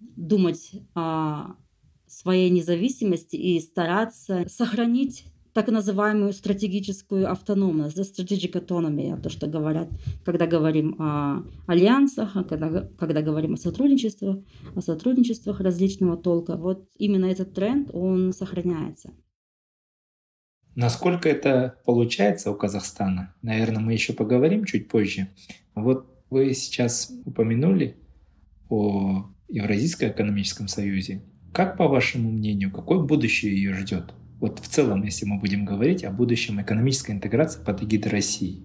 думать 0.00 0.72
о 0.94 1.56
своей 2.06 2.50
независимости 2.50 3.36
и 3.36 3.58
стараться 3.58 4.44
сохранить 4.48 5.24
так 5.58 5.66
называемую 5.66 6.32
стратегическую 6.32 7.28
автономность, 7.28 7.96
да, 7.96 8.02
strategic 8.02 8.52
autonomy, 8.52 9.20
то, 9.20 9.28
что 9.28 9.48
говорят, 9.48 9.88
когда 10.24 10.46
говорим 10.46 10.94
о 11.00 11.42
альянсах, 11.66 12.36
а 12.36 12.44
когда, 12.44 12.88
когда 12.96 13.22
говорим 13.22 13.54
о 13.54 13.56
сотрудничествах, 13.56 14.36
о 14.76 14.80
сотрудничествах 14.80 15.58
различного 15.58 16.16
толка. 16.16 16.56
Вот 16.56 16.88
именно 16.96 17.24
этот 17.24 17.54
тренд, 17.54 17.90
он 17.92 18.32
сохраняется. 18.32 19.10
Насколько 20.76 21.28
это 21.28 21.80
получается 21.84 22.52
у 22.52 22.54
Казахстана, 22.54 23.34
наверное, 23.42 23.82
мы 23.82 23.94
еще 23.94 24.12
поговорим 24.12 24.64
чуть 24.64 24.86
позже. 24.86 25.26
Вот 25.74 26.06
вы 26.30 26.54
сейчас 26.54 27.12
упомянули 27.24 27.96
о 28.68 29.26
Евразийском 29.48 30.10
экономическом 30.10 30.68
союзе. 30.68 31.24
Как, 31.52 31.76
по 31.76 31.88
вашему 31.88 32.30
мнению, 32.30 32.70
какое 32.70 33.00
будущее 33.00 33.56
ее 33.56 33.74
ждет? 33.74 34.14
Вот 34.40 34.60
в 34.60 34.68
целом, 34.68 35.02
если 35.02 35.26
мы 35.26 35.38
будем 35.38 35.64
говорить 35.64 36.04
о 36.04 36.10
будущем 36.10 36.60
экономической 36.60 37.10
интеграции 37.10 37.60
под 37.62 37.82
эгидой 37.82 38.12
России, 38.12 38.62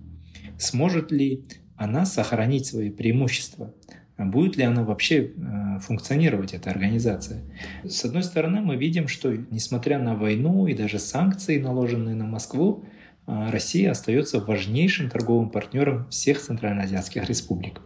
сможет 0.60 1.12
ли 1.12 1.46
она 1.76 2.06
сохранить 2.06 2.68
свои 2.68 2.92
преимущества? 2.92 3.74
Будет 4.16 4.56
ли 4.56 4.64
она 4.64 4.84
вообще 4.84 5.32
э, 5.36 5.80
функционировать, 5.80 6.54
эта 6.54 6.70
организация? 6.70 7.42
С 7.84 8.06
одной 8.06 8.24
стороны, 8.24 8.62
мы 8.62 8.76
видим, 8.76 9.08
что 9.08 9.36
несмотря 9.50 9.98
на 9.98 10.16
войну 10.16 10.68
и 10.68 10.76
даже 10.76 11.00
санкции, 11.00 11.60
наложенные 11.60 12.14
на 12.14 12.26
Москву, 12.26 12.86
э, 13.26 13.50
Россия 13.50 13.90
остается 13.90 14.40
важнейшим 14.40 15.10
торговым 15.10 15.50
партнером 15.50 16.08
всех 16.10 16.40
центральноазиатских 16.40 17.28
республик. 17.28 17.82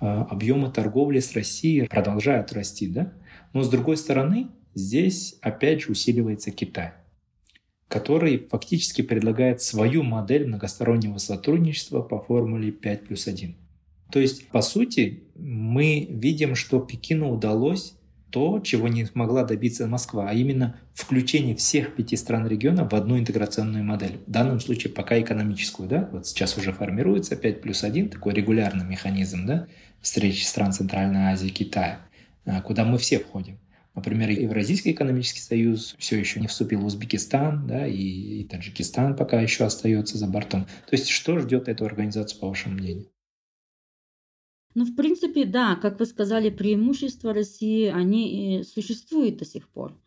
Э, 0.00 0.24
объемы 0.30 0.70
торговли 0.70 1.20
с 1.20 1.34
Россией 1.34 1.86
продолжают 1.86 2.54
расти, 2.54 2.88
да? 2.88 3.12
Но 3.52 3.62
с 3.62 3.68
другой 3.68 3.98
стороны, 3.98 4.48
здесь 4.74 5.36
опять 5.42 5.82
же 5.82 5.92
усиливается 5.92 6.50
Китай 6.50 6.92
который 7.88 8.46
фактически 8.50 9.02
предлагает 9.02 9.62
свою 9.62 10.02
модель 10.02 10.46
многостороннего 10.46 11.18
сотрудничества 11.18 12.02
по 12.02 12.20
формуле 12.20 12.70
5 12.70 13.06
плюс 13.06 13.26
1. 13.26 13.54
То 14.12 14.20
есть, 14.20 14.48
по 14.48 14.62
сути, 14.62 15.24
мы 15.36 16.06
видим, 16.10 16.54
что 16.54 16.80
Пекину 16.80 17.32
удалось 17.32 17.94
то, 18.30 18.60
чего 18.60 18.88
не 18.88 19.06
смогла 19.06 19.44
добиться 19.44 19.86
Москва, 19.86 20.28
а 20.28 20.34
именно 20.34 20.76
включение 20.92 21.56
всех 21.56 21.94
пяти 21.94 22.16
стран 22.16 22.46
региона 22.46 22.86
в 22.86 22.94
одну 22.94 23.18
интеграционную 23.18 23.84
модель. 23.84 24.18
В 24.26 24.30
данном 24.30 24.60
случае 24.60 24.92
пока 24.92 25.18
экономическую. 25.18 25.88
Да? 25.88 26.08
Вот 26.12 26.26
сейчас 26.26 26.58
уже 26.58 26.72
формируется 26.72 27.36
5 27.36 27.62
плюс 27.62 27.84
1, 27.84 28.10
такой 28.10 28.34
регулярный 28.34 28.84
механизм 28.84 29.46
да? 29.46 29.66
встречи 30.02 30.44
стран 30.44 30.72
Центральной 30.72 31.32
Азии 31.32 31.48
Китая, 31.48 32.00
а, 32.44 32.60
куда 32.60 32.84
мы 32.84 32.98
все 32.98 33.18
входим. 33.18 33.58
Например, 33.98 34.30
Евразийский 34.30 34.92
экономический 34.92 35.40
союз 35.40 35.96
все 35.98 36.18
еще 36.18 36.38
не 36.38 36.46
вступил 36.46 36.80
в 36.80 36.86
Узбекистан, 36.86 37.66
да, 37.66 37.84
и, 37.84 37.94
и 38.40 38.44
Таджикистан 38.44 39.16
пока 39.16 39.40
еще 39.40 39.64
остается 39.64 40.18
за 40.18 40.28
бортом. 40.28 40.66
То 40.88 40.92
есть 40.92 41.08
что 41.08 41.36
ждет 41.40 41.66
эту 41.66 41.84
организацию, 41.84 42.40
по 42.40 42.48
вашему 42.48 42.76
мнению? 42.76 43.08
Ну, 44.76 44.84
в 44.84 44.94
принципе, 44.94 45.44
да, 45.44 45.74
как 45.74 45.98
вы 45.98 46.06
сказали, 46.06 46.48
преимущества 46.48 47.34
России, 47.34 47.86
они 47.86 48.62
существуют 48.62 49.38
до 49.38 49.44
сих 49.44 49.68
пор. 49.68 50.00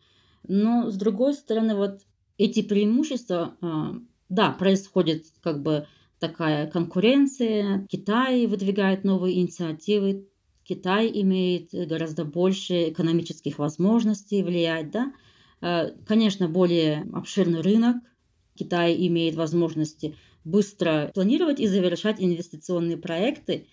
Но, 0.48 0.90
с 0.90 0.96
другой 0.96 1.34
стороны, 1.34 1.74
вот 1.74 2.00
эти 2.38 2.62
преимущества, 2.62 3.56
а, 3.60 3.96
да, 4.30 4.52
происходит 4.52 5.26
как 5.42 5.62
бы 5.62 5.86
такая 6.18 6.66
конкуренция, 6.66 7.86
Китай 7.90 8.46
выдвигает 8.46 9.04
новые 9.04 9.38
инициативы, 9.38 10.28
Китай 10.64 11.10
имеет 11.12 11.70
гораздо 11.72 12.24
больше 12.24 12.90
экономических 12.90 13.58
возможностей 13.58 14.42
влиять, 14.42 14.90
да. 14.90 15.12
Э, 15.60 15.90
конечно, 16.06 16.48
более 16.48 17.06
обширный 17.12 17.60
рынок. 17.60 17.96
Китай 18.54 18.94
имеет 19.06 19.34
возможности 19.34 20.16
быстро 20.44 21.10
планировать 21.14 21.60
и 21.60 21.66
завершать 21.66 22.16
инвестиционные 22.20 22.96
проекты. 22.96 23.66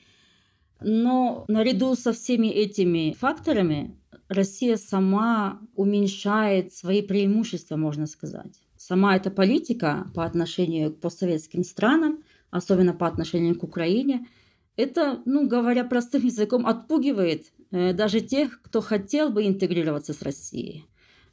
Но 0.81 1.45
наряду 1.47 1.95
со 1.95 2.13
всеми 2.13 2.47
этими 2.47 3.13
факторами 3.13 3.97
Россия 4.29 4.77
сама 4.77 5.59
уменьшает 5.75 6.73
свои 6.73 7.01
преимущества, 7.01 7.75
можно 7.75 8.07
сказать. 8.07 8.61
Сама 8.77 9.15
эта 9.15 9.29
политика 9.29 10.09
по 10.15 10.23
отношению 10.23 10.93
к 10.93 11.01
постсоветским 11.01 11.63
странам, 11.63 12.23
особенно 12.49 12.93
по 12.93 13.07
отношению 13.07 13.59
к 13.59 13.63
Украине– 13.63 14.25
это, 14.79 15.21
ну, 15.25 15.47
говоря 15.47 15.83
простым 15.83 16.25
языком, 16.25 16.65
отпугивает 16.65 17.51
э, 17.71 17.91
даже 17.93 18.21
тех, 18.21 18.61
кто 18.61 18.79
хотел 18.79 19.29
бы 19.29 19.45
интегрироваться 19.45 20.13
с 20.13 20.21
Россией. 20.21 20.85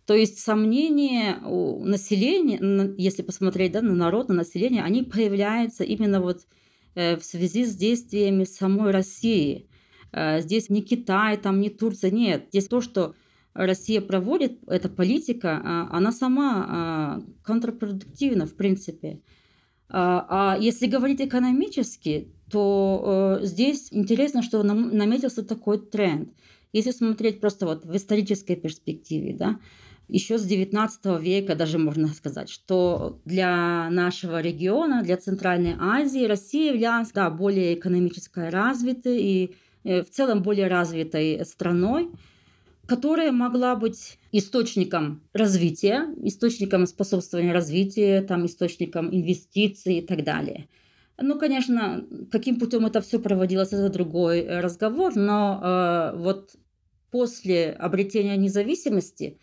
То 0.05 0.15
есть 0.15 0.41
сомнения 0.41 1.39
у 1.45 1.85
населения, 1.85 2.95
если 2.99 3.23
посмотреть 3.23 3.73
да, 3.73 3.83
на 3.83 3.95
народ, 3.95 4.29
на 4.29 4.35
население, 4.35 4.83
они 4.83 5.03
появляются 5.03 5.85
именно 5.85 6.21
вот 6.21 6.41
э, 6.97 7.17
в 7.17 7.25
связи 7.25 7.65
с 7.65 7.77
действиями 7.77 8.43
самой 8.45 8.91
России. 8.91 9.69
Э, 10.13 10.41
здесь 10.41 10.69
не 10.69 10.83
Китай, 10.83 11.37
там 11.37 11.61
не 11.61 11.71
Турция, 11.71 12.11
нет. 12.11 12.47
Здесь 12.49 12.67
то, 12.67 12.81
что 12.81 13.15
Россия 13.55 14.01
проводит, 14.01 14.59
эта 14.67 14.89
политика, 14.89 15.63
а, 15.65 15.89
она 15.97 16.13
сама 16.13 16.67
а, 16.69 17.23
контрпродуктивна, 17.43 18.47
в 18.47 18.55
принципе. 18.55 19.23
А, 19.89 20.27
а 20.29 20.59
если 20.59 20.87
говорить 20.87 21.21
экономически, 21.21 22.35
то 22.51 23.39
э, 23.41 23.47
здесь 23.47 23.89
интересно, 23.91 24.43
что 24.43 24.63
нам, 24.63 24.97
наметился 24.97 25.43
такой 25.43 25.79
тренд. 25.79 26.31
Если 26.73 26.91
смотреть 26.91 27.41
просто 27.41 27.67
вот 27.67 27.85
в 27.85 27.97
исторической 27.97 28.55
перспективе, 28.55 29.35
да, 29.35 29.59
еще 30.09 30.39
с 30.39 30.45
19 30.45 31.21
века 31.21 31.57
даже 31.57 31.79
можно 31.79 32.09
сказать, 32.09 32.49
что 32.49 33.21
для 33.25 33.91
нашего 33.91 34.41
региона, 34.41 35.03
для 35.03 35.17
Центральной 35.17 35.75
Азии 35.79 36.27
Россия 36.27 36.73
являлась 36.73 37.11
да, 37.11 37.29
более 37.31 37.75
экономически 37.75 38.39
развитой 38.39 39.21
и 39.21 39.55
э, 39.83 40.03
в 40.03 40.11
целом 40.11 40.43
более 40.43 40.69
развитой 40.69 41.45
страной, 41.45 42.11
которая 42.87 43.33
могла 43.33 43.75
быть 43.75 44.21
источником 44.31 45.23
развития, 45.33 46.15
источником 46.23 46.87
способствования 46.87 47.53
развитию, 47.53 48.25
там, 48.25 48.47
источником 48.47 49.13
инвестиций 49.13 49.99
и 49.99 50.07
так 50.07 50.23
далее– 50.23 50.69
ну, 51.19 51.39
конечно, 51.39 52.07
каким 52.31 52.59
путем 52.59 52.87
это 52.87 53.01
все 53.01 53.19
проводилось, 53.19 53.73
это 53.73 53.89
другой 53.89 54.41
э, 54.41 54.61
разговор, 54.61 55.17
но 55.17 55.61
э, 55.63 56.17
вот 56.19 56.57
после 57.11 57.71
обретения 57.71 58.37
независимости 58.37 59.39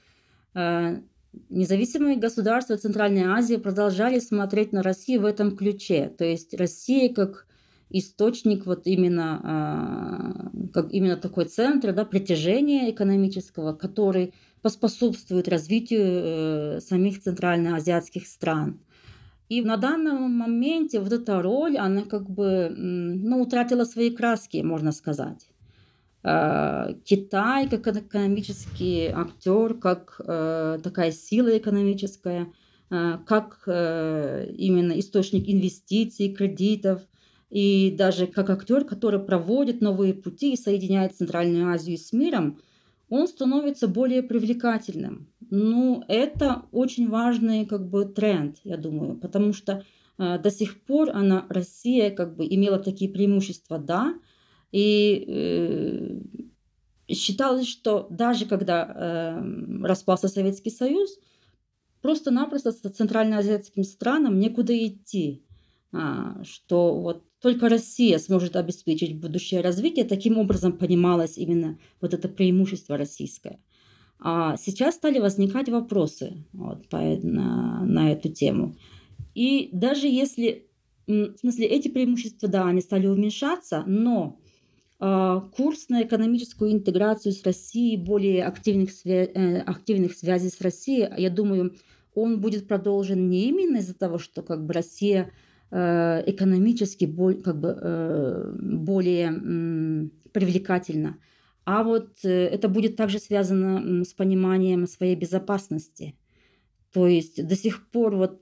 э, 0.54 1.02
независимые 1.50 2.18
государства 2.18 2.78
Центральной 2.78 3.24
Азии 3.24 3.56
продолжали 3.56 4.20
смотреть 4.20 4.72
на 4.72 4.84
Россию 4.84 5.22
в 5.22 5.26
этом 5.26 5.56
ключе. 5.56 6.14
То 6.16 6.26
есть 6.26 6.54
Россия 6.54 7.12
как 7.14 7.48
источник 7.90 8.66
вот 8.66 8.88
именно, 8.88 9.42
а, 9.44 10.52
как 10.74 10.92
именно 10.92 11.16
такой 11.16 11.46
центр 11.46 11.94
да, 11.94 12.06
притяжения 12.06 12.90
экономического, 12.90 13.74
который 13.74 14.34
поспособствует 14.62 15.48
развитию 15.48 16.02
э, 16.06 16.80
самих 16.82 17.22
центральноазиатских 17.22 18.26
стран. 18.28 18.80
И 19.54 19.62
на 19.62 19.78
данном 19.78 20.32
моменте 20.32 21.00
вот 21.00 21.14
эта 21.14 21.42
роль, 21.42 21.78
она 21.78 22.04
как 22.04 22.30
бы 22.30 22.74
ну, 22.76 23.42
утратила 23.42 23.86
свои 23.86 24.10
краски, 24.10 24.58
можно 24.64 24.92
сказать. 24.92 25.50
А, 26.24 26.94
Китай 27.04 27.68
как 27.70 27.88
экономический 27.88 29.08
актер, 29.08 29.74
как 29.76 30.22
э, 30.26 30.80
такая 30.84 31.12
сила 31.12 31.58
экономическая, 31.58 32.48
э, 32.90 33.18
как 33.26 33.64
именно 33.68 35.00
источник 35.00 35.50
инвестиций, 35.50 36.34
кредитов– 36.34 37.02
и 37.54 37.92
даже 37.96 38.26
как 38.26 38.50
актер, 38.50 38.84
который 38.84 39.20
проводит 39.20 39.80
новые 39.80 40.16
пути 40.16 40.54
и 40.54 40.58
соединяет 40.58 41.16
Центральную 41.16 41.72
Азию 41.72 42.00
с 42.00 42.12
миром, 42.12 42.60
он 43.10 43.28
становится 43.28 43.88
более 43.88 44.24
привлекательным. 44.24 45.28
Ну, 45.56 46.04
это 46.08 46.64
очень 46.72 47.10
важный 47.10 47.68
как 47.68 47.88
бы 47.88 48.06
тренд, 48.06 48.58
я 48.64 48.76
думаю, 48.76 49.20
потому 49.20 49.54
что 49.54 49.86
э, 50.18 50.40
до 50.40 50.50
сих 50.50 50.82
пор 50.82 51.12
она, 51.12 51.46
Россия 51.48 52.10
как 52.10 52.36
бы 52.36 52.48
имела 52.48 52.80
такие 52.80 53.12
преимущества, 53.12 53.78
да, 53.78 54.16
и 54.72 55.24
э, 55.28 57.14
считалось, 57.14 57.68
что 57.68 58.08
даже 58.10 58.48
когда 58.48 58.84
э, 58.84 59.84
распался 59.84 60.28
Советский 60.28 60.72
Союз, 60.72 61.20
просто-напросто 62.02 62.72
центральноазиатским 62.72 63.84
странам 63.84 64.40
некуда 64.40 64.76
идти. 64.76 65.44
А, 65.92 66.44
что 66.44 67.00
вот 67.00 67.26
только 67.40 67.70
Россия 67.70 68.18
сможет 68.18 68.56
обеспечить 68.56 69.20
будущее 69.20 69.62
развитие. 69.62 70.06
Таким 70.06 70.40
образом 70.40 70.76
понималось 70.76 71.38
именно 71.38 71.78
вот 72.02 72.16
это 72.16 72.28
преимущество 72.28 72.98
российское. 72.98 73.60
А 74.24 74.56
сейчас 74.58 74.96
стали 74.96 75.20
возникать 75.20 75.70
вопросы 75.70 76.46
вот, 76.54 76.88
по, 76.88 76.98
на, 76.98 77.84
на 77.84 78.12
эту 78.12 78.30
тему. 78.30 78.76
И 79.36 79.70
даже 79.74 80.08
если, 80.08 80.68
в 81.08 81.36
смысле, 81.40 81.68
эти 81.68 81.90
преимущества, 81.90 82.48
да, 82.48 82.66
они 82.66 82.82
стали 82.82 83.08
уменьшаться, 83.08 83.84
но 83.86 84.40
э, 85.00 85.42
курс 85.56 85.90
на 85.90 86.04
экономическую 86.04 86.72
интеграцию 86.72 87.34
с 87.34 87.44
Россией, 87.44 87.98
более 87.98 88.46
активных, 88.46 88.92
свя- 88.92 89.30
э, 89.34 89.60
активных 89.60 90.14
связей 90.14 90.50
с 90.50 90.62
Россией, 90.62 91.10
я 91.18 91.30
думаю, 91.30 91.76
он 92.16 92.40
будет 92.40 92.68
продолжен 92.68 93.30
не 93.30 93.50
именно 93.50 93.78
из-за 93.78 93.94
того, 93.94 94.20
что 94.20 94.42
как 94.42 94.66
бы 94.66 94.74
Россия 94.74 95.32
Э, 95.76 96.22
экономически 96.28 97.12
как 97.42 97.60
бы, 97.60 97.76
э, 97.82 98.54
более 98.62 99.32
привлекательно. 100.32 101.18
А 101.66 101.84
вот 101.84 102.10
э, 102.24 102.30
это 102.30 102.68
будет 102.68 102.96
также 102.96 103.20
связано 103.20 104.04
с 104.04 104.14
пониманием 104.14 104.88
своей 104.88 105.16
безопасности. 105.16 106.16
То 106.92 107.08
есть 107.08 107.46
до 107.46 107.56
сих 107.56 107.90
пор 107.90 108.16
вот 108.16 108.42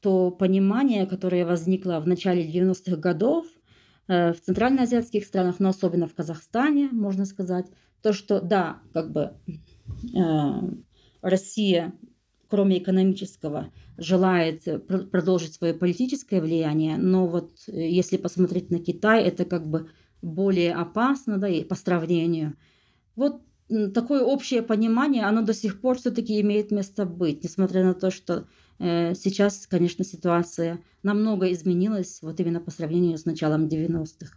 то 0.00 0.30
понимание, 0.30 1.06
которое 1.06 1.44
возникло 1.44 1.98
в 1.98 2.06
начале 2.06 2.48
90-х 2.48 2.96
годов 2.96 3.46
в 4.06 4.36
центральноазиатских 4.40 5.24
странах, 5.24 5.56
но 5.58 5.70
особенно 5.70 6.06
в 6.06 6.14
Казахстане, 6.14 6.88
можно 6.92 7.24
сказать, 7.24 7.66
то, 8.00 8.12
что 8.12 8.40
да, 8.40 8.80
как 8.92 9.10
бы 9.10 9.32
Россия 11.20 11.92
кроме 12.48 12.78
экономического, 12.78 13.70
желает 13.96 14.66
э, 14.66 14.78
продолжить 14.78 15.54
свое 15.54 15.74
политическое 15.74 16.40
влияние, 16.40 16.96
но 16.96 17.26
вот 17.26 17.52
э, 17.68 17.88
если 17.88 18.16
посмотреть 18.16 18.70
на 18.70 18.78
Китай, 18.78 19.22
это 19.22 19.44
как 19.44 19.68
бы 19.68 19.90
более 20.22 20.74
опасно, 20.74 21.38
да, 21.38 21.48
и 21.48 21.64
по 21.64 21.74
сравнению. 21.74 22.54
Вот 23.16 23.42
такое 23.94 24.22
общее 24.22 24.62
понимание, 24.62 25.24
оно 25.24 25.42
до 25.42 25.54
сих 25.54 25.80
пор 25.80 25.98
все-таки 25.98 26.40
имеет 26.40 26.70
место 26.70 27.04
быть, 27.04 27.44
несмотря 27.44 27.84
на 27.84 27.94
то, 27.94 28.10
что 28.10 28.46
э, 28.78 29.14
сейчас, 29.14 29.66
конечно, 29.66 30.04
ситуация 30.04 30.82
намного 31.02 31.52
изменилась, 31.52 32.20
вот 32.22 32.40
именно 32.40 32.60
по 32.60 32.70
сравнению 32.70 33.18
с 33.18 33.24
началом 33.24 33.66
90-х. 33.66 34.36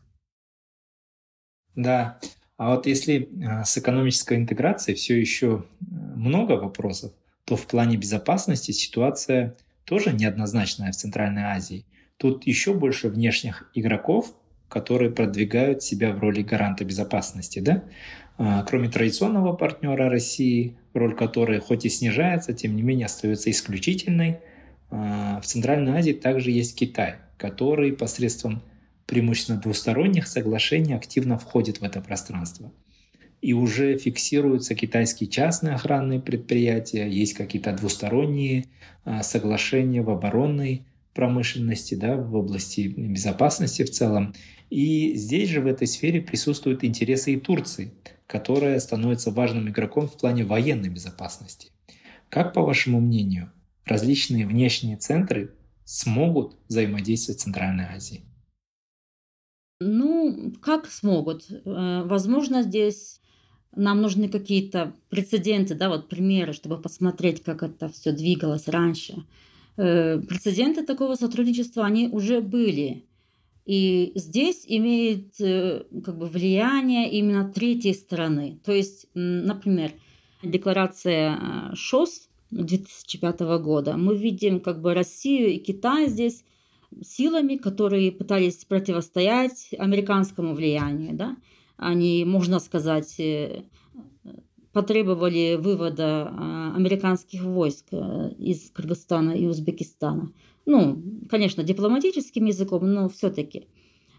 Да, 1.75 2.19
а 2.57 2.75
вот 2.75 2.85
если 2.85 3.29
э, 3.31 3.63
с 3.63 3.77
экономической 3.77 4.37
интеграцией 4.37 4.97
все 4.97 5.19
еще 5.19 5.65
много 5.79 6.53
вопросов, 6.53 7.13
то 7.45 7.55
в 7.55 7.65
плане 7.67 7.97
безопасности 7.97 8.71
ситуация 8.71 9.55
тоже 9.85 10.13
неоднозначная 10.13 10.91
в 10.91 10.95
Центральной 10.95 11.43
Азии. 11.43 11.85
Тут 12.17 12.45
еще 12.45 12.73
больше 12.73 13.09
внешних 13.09 13.71
игроков, 13.73 14.35
которые 14.71 15.11
продвигают 15.11 15.83
себя 15.83 16.13
в 16.13 16.19
роли 16.19 16.41
гаранта 16.41 16.85
безопасности. 16.85 17.59
Да? 17.59 17.83
А, 18.37 18.63
кроме 18.63 18.89
традиционного 18.89 19.53
партнера 19.53 20.09
России, 20.09 20.77
роль 20.93 21.13
которой 21.13 21.59
хоть 21.59 21.85
и 21.85 21.89
снижается, 21.89 22.53
тем 22.53 22.75
не 22.77 22.81
менее 22.81 23.05
остается 23.05 23.51
исключительной, 23.51 24.39
а, 24.89 25.41
в 25.41 25.45
Центральной 25.45 25.99
Азии 25.99 26.13
также 26.13 26.51
есть 26.51 26.79
Китай, 26.79 27.15
который 27.37 27.91
посредством 27.91 28.63
преимущественно 29.07 29.59
двусторонних 29.59 30.25
соглашений 30.25 30.93
активно 30.93 31.37
входит 31.37 31.81
в 31.81 31.83
это 31.83 31.99
пространство 31.99 32.71
и 33.41 33.53
уже 33.53 33.97
фиксируются 33.97 34.75
китайские 34.75 35.29
частные 35.29 35.75
охранные 35.75 36.19
предприятия, 36.19 37.09
есть 37.09 37.33
какие-то 37.33 37.73
двусторонние 37.73 38.65
а, 39.03 39.23
соглашения 39.23 40.01
в 40.01 40.09
оборонной 40.09 40.85
промышленности, 41.13 41.95
да, 41.95 42.15
в 42.17 42.35
области 42.35 42.81
безопасности 42.87 43.83
в 43.83 43.91
целом. 43.91 44.33
И 44.69 45.15
здесь 45.15 45.49
же 45.49 45.61
в 45.61 45.67
этой 45.67 45.87
сфере 45.87 46.21
присутствуют 46.21 46.83
интересы 46.83 47.33
и 47.33 47.39
Турции, 47.39 47.93
которая 48.27 48.79
становится 48.79 49.31
важным 49.31 49.67
игроком 49.69 50.07
в 50.07 50.17
плане 50.17 50.45
военной 50.45 50.89
безопасности. 50.89 51.71
Как, 52.29 52.53
по 52.53 52.61
вашему 52.61 53.01
мнению, 53.01 53.51
различные 53.85 54.47
внешние 54.47 54.95
центры 54.95 55.53
смогут 55.83 56.55
взаимодействовать 56.69 57.39
в 57.39 57.43
Центральной 57.43 57.85
Азии? 57.85 58.21
Ну, 59.81 60.53
как 60.61 60.87
смогут? 60.87 61.49
Э, 61.49 62.03
возможно, 62.05 62.63
здесь 62.63 63.19
нам 63.75 64.01
нужны 64.01 64.29
какие-то 64.29 64.93
прецеденты, 65.09 65.75
да, 65.75 65.89
вот 65.89 66.07
примеры, 66.07 66.53
чтобы 66.53 66.81
посмотреть, 66.81 67.43
как 67.43 67.63
это 67.63 67.89
все 67.89 68.11
двигалось 68.11 68.67
раньше. 68.67 69.25
Э, 69.77 70.19
прецеденты 70.19 70.83
такого 70.83 71.15
сотрудничества, 71.15 71.85
они 71.85 72.07
уже 72.07 72.41
были. 72.41 73.05
И 73.65 74.11
здесь 74.15 74.63
имеет 74.67 75.39
э, 75.39 75.83
как 76.03 76.17
бы 76.17 76.27
влияние 76.27 77.11
именно 77.11 77.51
третьей 77.51 77.93
стороны. 77.93 78.59
То 78.65 78.71
есть, 78.71 79.07
например, 79.13 79.91
декларация 80.43 81.37
э, 81.71 81.75
ШОС 81.75 82.29
2005 82.51 83.39
года. 83.61 83.97
Мы 83.97 84.17
видим 84.17 84.59
как 84.59 84.81
бы 84.81 84.93
Россию 84.93 85.53
и 85.53 85.57
Китай 85.57 86.07
здесь 86.07 86.43
силами, 87.01 87.55
которые 87.55 88.11
пытались 88.11 88.65
противостоять 88.65 89.69
американскому 89.77 90.53
влиянию. 90.53 91.15
Да? 91.15 91.37
они, 91.81 92.23
можно 92.25 92.59
сказать, 92.59 93.19
потребовали 94.73 95.57
вывода 95.59 96.29
а, 96.29 96.73
американских 96.75 97.43
войск 97.43 97.87
э, 97.91 98.31
из 98.37 98.71
Кыргызстана 98.71 99.31
и 99.31 99.45
Узбекистана. 99.45 100.31
Ну, 100.65 101.03
конечно, 101.29 101.63
дипломатическим 101.63 102.45
языком, 102.45 102.91
но 102.91 103.09
все-таки. 103.09 103.67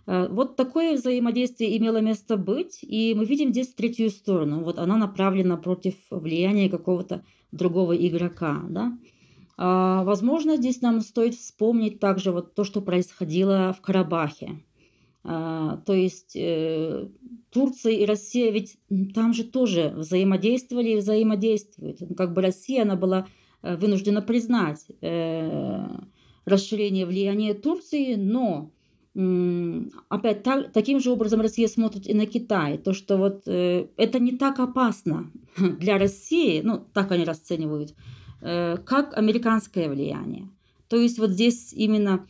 Э, 0.07 0.29
вот 0.29 0.57
такое 0.57 0.95
взаимодействие 0.95 1.77
имело 1.79 2.01
место 2.01 2.37
быть, 2.37 2.81
и 2.83 3.15
мы 3.17 3.25
видим 3.25 3.51
здесь 3.51 3.75
третью 3.75 4.11
сторону. 4.11 4.63
Вот 4.63 4.79
она 4.79 4.97
направлена 4.97 5.57
против 5.57 5.95
влияния 6.11 6.69
какого-то 6.69 7.25
другого 7.51 7.97
игрока. 7.97 8.63
Да? 8.69 8.99
А, 9.57 10.05
возможно, 10.05 10.57
здесь 10.57 10.81
нам 10.81 11.01
стоит 11.01 11.35
вспомнить 11.35 12.01
также 12.01 12.33
вот 12.33 12.55
то, 12.55 12.65
что 12.65 12.81
происходило 12.81 13.75
в 13.77 13.81
Карабахе. 13.81 14.63
А, 15.25 15.77
то 15.87 15.93
есть 15.93 16.35
э, 16.35 17.09
Турция 17.53 17.93
и 17.93 18.07
Россия 18.07 18.51
ведь 18.51 18.79
там 19.15 19.35
же 19.35 19.45
тоже 19.45 19.93
взаимодействовали 19.95 20.91
и 20.91 20.97
взаимодействуют. 20.97 22.01
Ну, 22.01 22.15
как 22.15 22.33
бы 22.33 22.43
Россия, 22.43 22.83
она 22.83 22.97
была 22.97 23.27
э, 23.63 23.77
вынуждена 23.77 24.23
признать 24.23 24.87
э, 25.01 25.87
расширение 26.45 27.07
влияния 27.07 27.55
Турции, 27.55 28.15
но 28.15 28.71
опять 30.09 30.43
так, 30.43 30.73
таким 30.73 30.99
же 30.99 31.11
образом 31.11 31.43
Россия 31.43 31.69
смотрит 31.69 32.09
и 32.09 32.15
на 32.15 32.25
Китай. 32.25 32.79
То, 32.79 32.95
что 32.95 33.19
вот 33.19 33.47
это 33.47 34.19
не 34.19 34.39
так 34.39 34.59
опасно 34.59 35.31
для 35.59 35.99
России, 35.99 36.63
ну 36.65 36.83
так 36.95 37.13
они 37.13 37.25
расценивают, 37.25 37.95
как 38.41 39.13
американское 39.15 39.91
влияние. 39.91 40.49
То 40.89 40.97
есть 40.97 41.19
вот 41.19 41.31
здесь 41.31 41.75
именно 41.75 42.27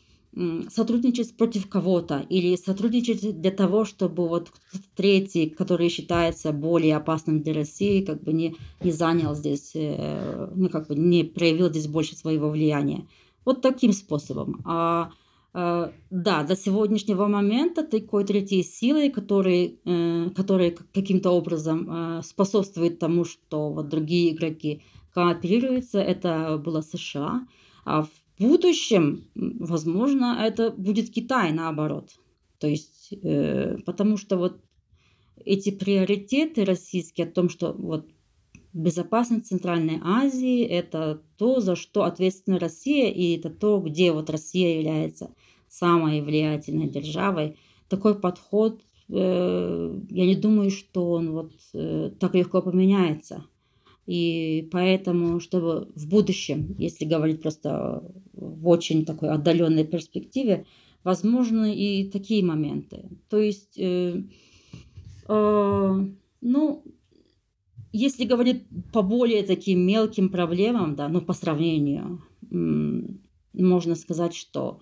сотрудничать 0.70 1.36
против 1.36 1.68
кого-то 1.68 2.24
или 2.28 2.56
сотрудничать 2.56 3.40
для 3.40 3.50
того, 3.50 3.84
чтобы 3.84 4.28
вот 4.28 4.50
третий, 4.96 5.50
который 5.50 5.88
считается 5.88 6.52
более 6.52 6.96
опасным 6.96 7.42
для 7.42 7.54
России, 7.54 8.04
как 8.04 8.22
бы 8.22 8.32
не, 8.32 8.56
не 8.82 8.92
занял 8.92 9.34
здесь, 9.34 9.72
э, 9.74 10.50
ну, 10.54 10.68
как 10.68 10.88
бы 10.88 10.94
не 10.94 11.24
проявил 11.24 11.68
здесь 11.68 11.86
больше 11.86 12.16
своего 12.16 12.48
влияния. 12.48 13.06
Вот 13.44 13.60
таким 13.60 13.92
способом. 13.92 14.62
А 14.64 15.10
Э, 15.54 15.90
да, 16.10 16.42
до 16.44 16.56
сегодняшнего 16.56 17.26
момента 17.26 17.82
такой 17.82 18.24
третьей 18.24 18.62
силой, 18.62 19.10
который, 19.10 19.78
э, 19.84 20.30
который 20.34 20.70
каким-то 20.70 21.30
образом 21.30 22.22
способствует 22.22 22.98
тому, 22.98 23.24
что 23.24 23.70
вот 23.70 23.88
другие 23.88 24.32
игроки 24.34 24.82
кооперируются, 25.12 25.98
это 25.98 26.60
было 26.64 26.80
США. 26.80 27.46
А 27.84 28.02
в 28.02 28.10
будущем, 28.42 29.24
возможно, 29.34 30.38
это 30.40 30.70
будет 30.70 31.10
Китай 31.10 31.52
наоборот. 31.52 32.10
То 32.58 32.66
есть, 32.66 33.14
потому 33.86 34.16
что 34.16 34.36
вот 34.36 34.60
эти 35.44 35.70
приоритеты 35.70 36.64
российские 36.64 37.26
о 37.26 37.30
том, 37.30 37.48
что 37.48 37.72
вот 37.72 38.06
безопасность 38.72 39.46
Центральной 39.46 40.00
Азии– 40.02 40.62
это 40.64 41.22
то, 41.36 41.60
за 41.60 41.76
что 41.76 42.04
ответственна 42.04 42.58
Россия, 42.58 43.10
и 43.10 43.36
это 43.36 43.50
то, 43.50 43.80
где 43.80 44.12
вот 44.12 44.30
Россия 44.30 44.78
является 44.78 45.34
самой 45.68 46.20
влиятельной 46.20 46.88
державой. 46.88 47.58
Такой 47.88 48.18
подход, 48.18 48.82
э, 49.08 50.00
я 50.10 50.26
не 50.26 50.36
думаю, 50.36 50.70
что 50.70 51.10
он 51.12 51.32
вот 51.32 51.52
э, 51.74 52.12
так 52.18 52.34
легко 52.34 52.62
поменяется. 52.62 53.44
И 54.06 54.68
поэтому, 54.72 55.38
чтобы 55.40 55.92
в 55.94 56.08
будущем, 56.08 56.74
если 56.78 57.04
говорить 57.04 57.40
просто 57.40 58.02
в 58.32 58.68
очень 58.68 59.04
такой 59.04 59.30
отдаленной 59.30 59.84
перспективе, 59.84 60.66
возможны 61.04 61.74
и 61.74 62.10
такие 62.10 62.44
моменты. 62.44 63.08
То 63.28 63.38
есть, 63.38 63.78
э, 63.78 64.22
э, 65.28 66.06
ну, 66.40 66.84
если 67.92 68.24
говорить 68.24 68.64
по 68.92 69.02
более 69.02 69.42
таким 69.42 69.80
мелким 69.86 70.30
проблемам, 70.30 70.96
да, 70.96 71.08
ну, 71.08 71.20
по 71.20 71.32
сравнению, 71.32 72.22
можно 73.52 73.94
сказать, 73.94 74.34
что 74.34 74.80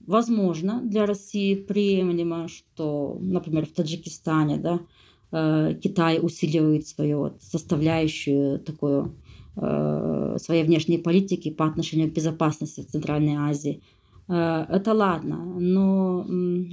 возможно 0.00 0.82
для 0.82 1.06
России 1.06 1.54
приемлемо, 1.54 2.48
что, 2.48 3.18
например, 3.20 3.66
в 3.66 3.72
Таджикистане, 3.72 4.56
да, 4.58 4.80
Китай 5.82 6.20
усиливает 6.22 6.86
свою 6.86 7.18
вот 7.18 7.42
составляющую 7.42 8.60
такую 8.60 9.16
э, 9.56 10.36
своей 10.38 10.62
внешней 10.64 10.98
политики 10.98 11.50
по 11.50 11.66
отношению 11.66 12.10
к 12.10 12.14
безопасности 12.14 12.82
в 12.82 12.86
Центральной 12.86 13.34
Азии. 13.36 13.82
Э, 14.28 14.64
это 14.68 14.92
ладно, 14.92 15.44
но 15.58 16.24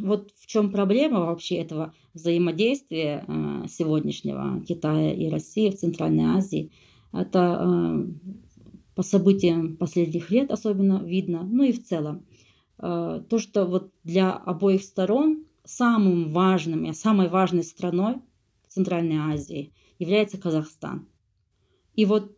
вот 0.04 0.32
в 0.38 0.48
чем 0.48 0.72
проблема 0.72 1.22
вообще 1.22 1.56
этого 1.56 1.94
взаимодействия 2.14 3.26
э, 3.28 3.66
сегодняшнего 3.70 4.62
Китая 4.68 5.14
и 5.14 5.30
России 5.30 5.70
в 5.70 5.78
Центральной 5.78 6.38
Азии? 6.38 6.72
Это 7.12 7.62
э, 7.62 8.06
по 8.96 9.04
событиям 9.04 9.76
последних 9.78 10.32
лет 10.32 10.52
особенно 10.52 11.02
видно, 11.04 11.44
ну 11.44 11.64
и 11.64 11.72
в 11.72 11.84
целом. 11.84 12.26
То, 12.78 13.38
что 13.38 13.66
вот 13.66 13.92
для 14.04 14.32
обоих 14.32 14.82
сторон 14.82 15.46
самым 15.64 16.32
важным 16.32 16.86
и 16.86 16.94
самой 16.94 17.30
важной 17.30 17.64
страной 17.64 18.16
Центральной 18.72 19.18
Азии 19.18 19.74
является 20.00 20.38
Казахстан. 20.38 21.08
И 21.96 22.06
вот 22.06 22.38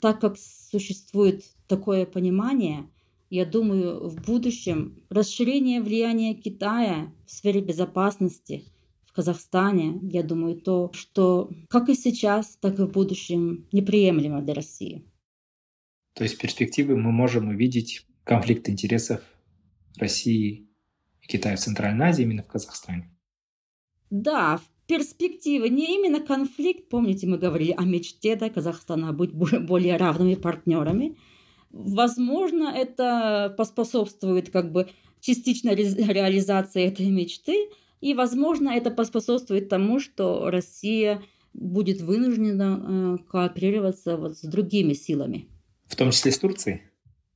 так 0.00 0.20
как 0.20 0.36
существует 0.38 1.42
такое 1.66 2.06
понимание– 2.06 2.88
я 3.28 3.44
думаю, 3.44 4.08
в 4.08 4.22
будущем 4.22 5.02
расширение 5.10 5.80
влияния 5.80 6.34
Китая 6.34 7.12
в 7.26 7.32
сфере 7.32 7.60
безопасности 7.60 8.64
в 9.04 9.12
Казахстане, 9.12 9.98
я 10.02 10.22
думаю, 10.22 10.60
то, 10.60 10.92
что 10.92 11.50
как 11.68 11.88
и 11.88 11.94
сейчас, 11.94 12.56
так 12.56 12.78
и 12.78 12.82
в 12.82 12.92
будущем 12.92 13.66
неприемлемо 13.72 14.42
для 14.42 14.54
России. 14.54 15.04
То 16.14 16.22
есть 16.22 16.36
в 16.36 16.38
перспективе 16.38 16.94
мы 16.94 17.10
можем 17.10 17.48
увидеть 17.48 18.06
конфликт 18.24 18.68
интересов 18.68 19.20
России 19.96 20.68
и 21.20 21.26
Китая 21.26 21.56
в 21.56 21.60
Центральной 21.60 22.06
Азии, 22.06 22.22
именно 22.22 22.42
в 22.42 22.46
Казахстане. 22.46 23.10
Да, 24.10 24.58
в 24.58 24.75
перспективе 24.86 25.68
не 25.68 25.96
именно 25.96 26.20
конфликт, 26.20 26.88
помните, 26.88 27.26
мы 27.26 27.38
говорили 27.38 27.74
о 27.76 27.82
мечте 27.82 28.36
да, 28.36 28.50
Казахстана 28.50 29.12
быть 29.12 29.32
более 29.32 29.96
равными 29.96 30.34
партнерами, 30.34 31.16
Возможно, 31.76 32.72
это 32.74 33.54
поспособствует 33.56 34.50
как 34.50 34.72
бы 34.72 34.88
частично 35.20 35.74
реализации 35.74 36.84
этой 36.84 37.10
мечты, 37.10 37.68
и, 38.00 38.14
возможно, 38.14 38.70
это 38.70 38.90
поспособствует 38.90 39.68
тому, 39.68 40.00
что 40.00 40.50
Россия 40.50 41.22
будет 41.52 42.00
вынуждена 42.00 43.18
э, 43.20 43.30
кооперироваться 43.30 44.16
вот 44.16 44.38
с 44.38 44.42
другими 44.42 44.94
силами. 44.94 45.48
В 45.86 45.96
том 45.96 46.10
числе 46.10 46.32
с 46.32 46.38
Турцией? 46.38 46.82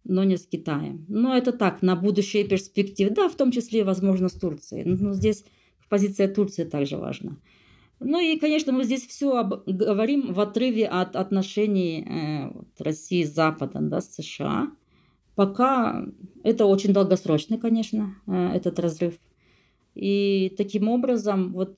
Но 0.05 0.24
не 0.24 0.36
с 0.36 0.46
Китаем. 0.46 1.05
Но 1.09 1.36
это 1.36 1.53
так, 1.53 1.82
на 1.82 1.96
будущее 1.96 2.44
перспективы. 2.44 3.11
Да, 3.11 3.28
в 3.28 3.36
том 3.36 3.51
числе, 3.53 3.84
возможно, 3.84 4.28
с 4.28 4.34
Турцией. 4.34 4.84
Но 4.84 5.12
здесь 5.12 5.44
позиция 5.91 6.28
Турции 6.28 6.64
также 6.64 6.97
важна. 6.97 7.36
Ну 8.01 8.18
и, 8.18 8.38
конечно, 8.38 8.72
мы 8.72 8.84
здесь 8.84 9.07
все 9.07 9.45
говорим 9.66 10.32
в 10.32 10.41
отрыве 10.41 10.86
от 10.86 11.16
отношений 11.16 12.03
э, 12.03 12.49
вот, 12.49 12.68
России 12.78 13.24
с 13.24 13.34
Западом, 13.34 13.91
да, 13.91 14.01
с 14.01 14.14
США. 14.14 14.70
Пока 15.34 16.07
это 16.43 16.64
очень 16.64 16.95
долгосрочный, 16.95 17.59
конечно, 17.59 18.14
э, 18.26 18.53
этот 18.55 18.78
разрыв. 18.78 19.18
И 19.95 20.55
таким 20.57 20.88
образом, 20.88 21.53
вот 21.53 21.76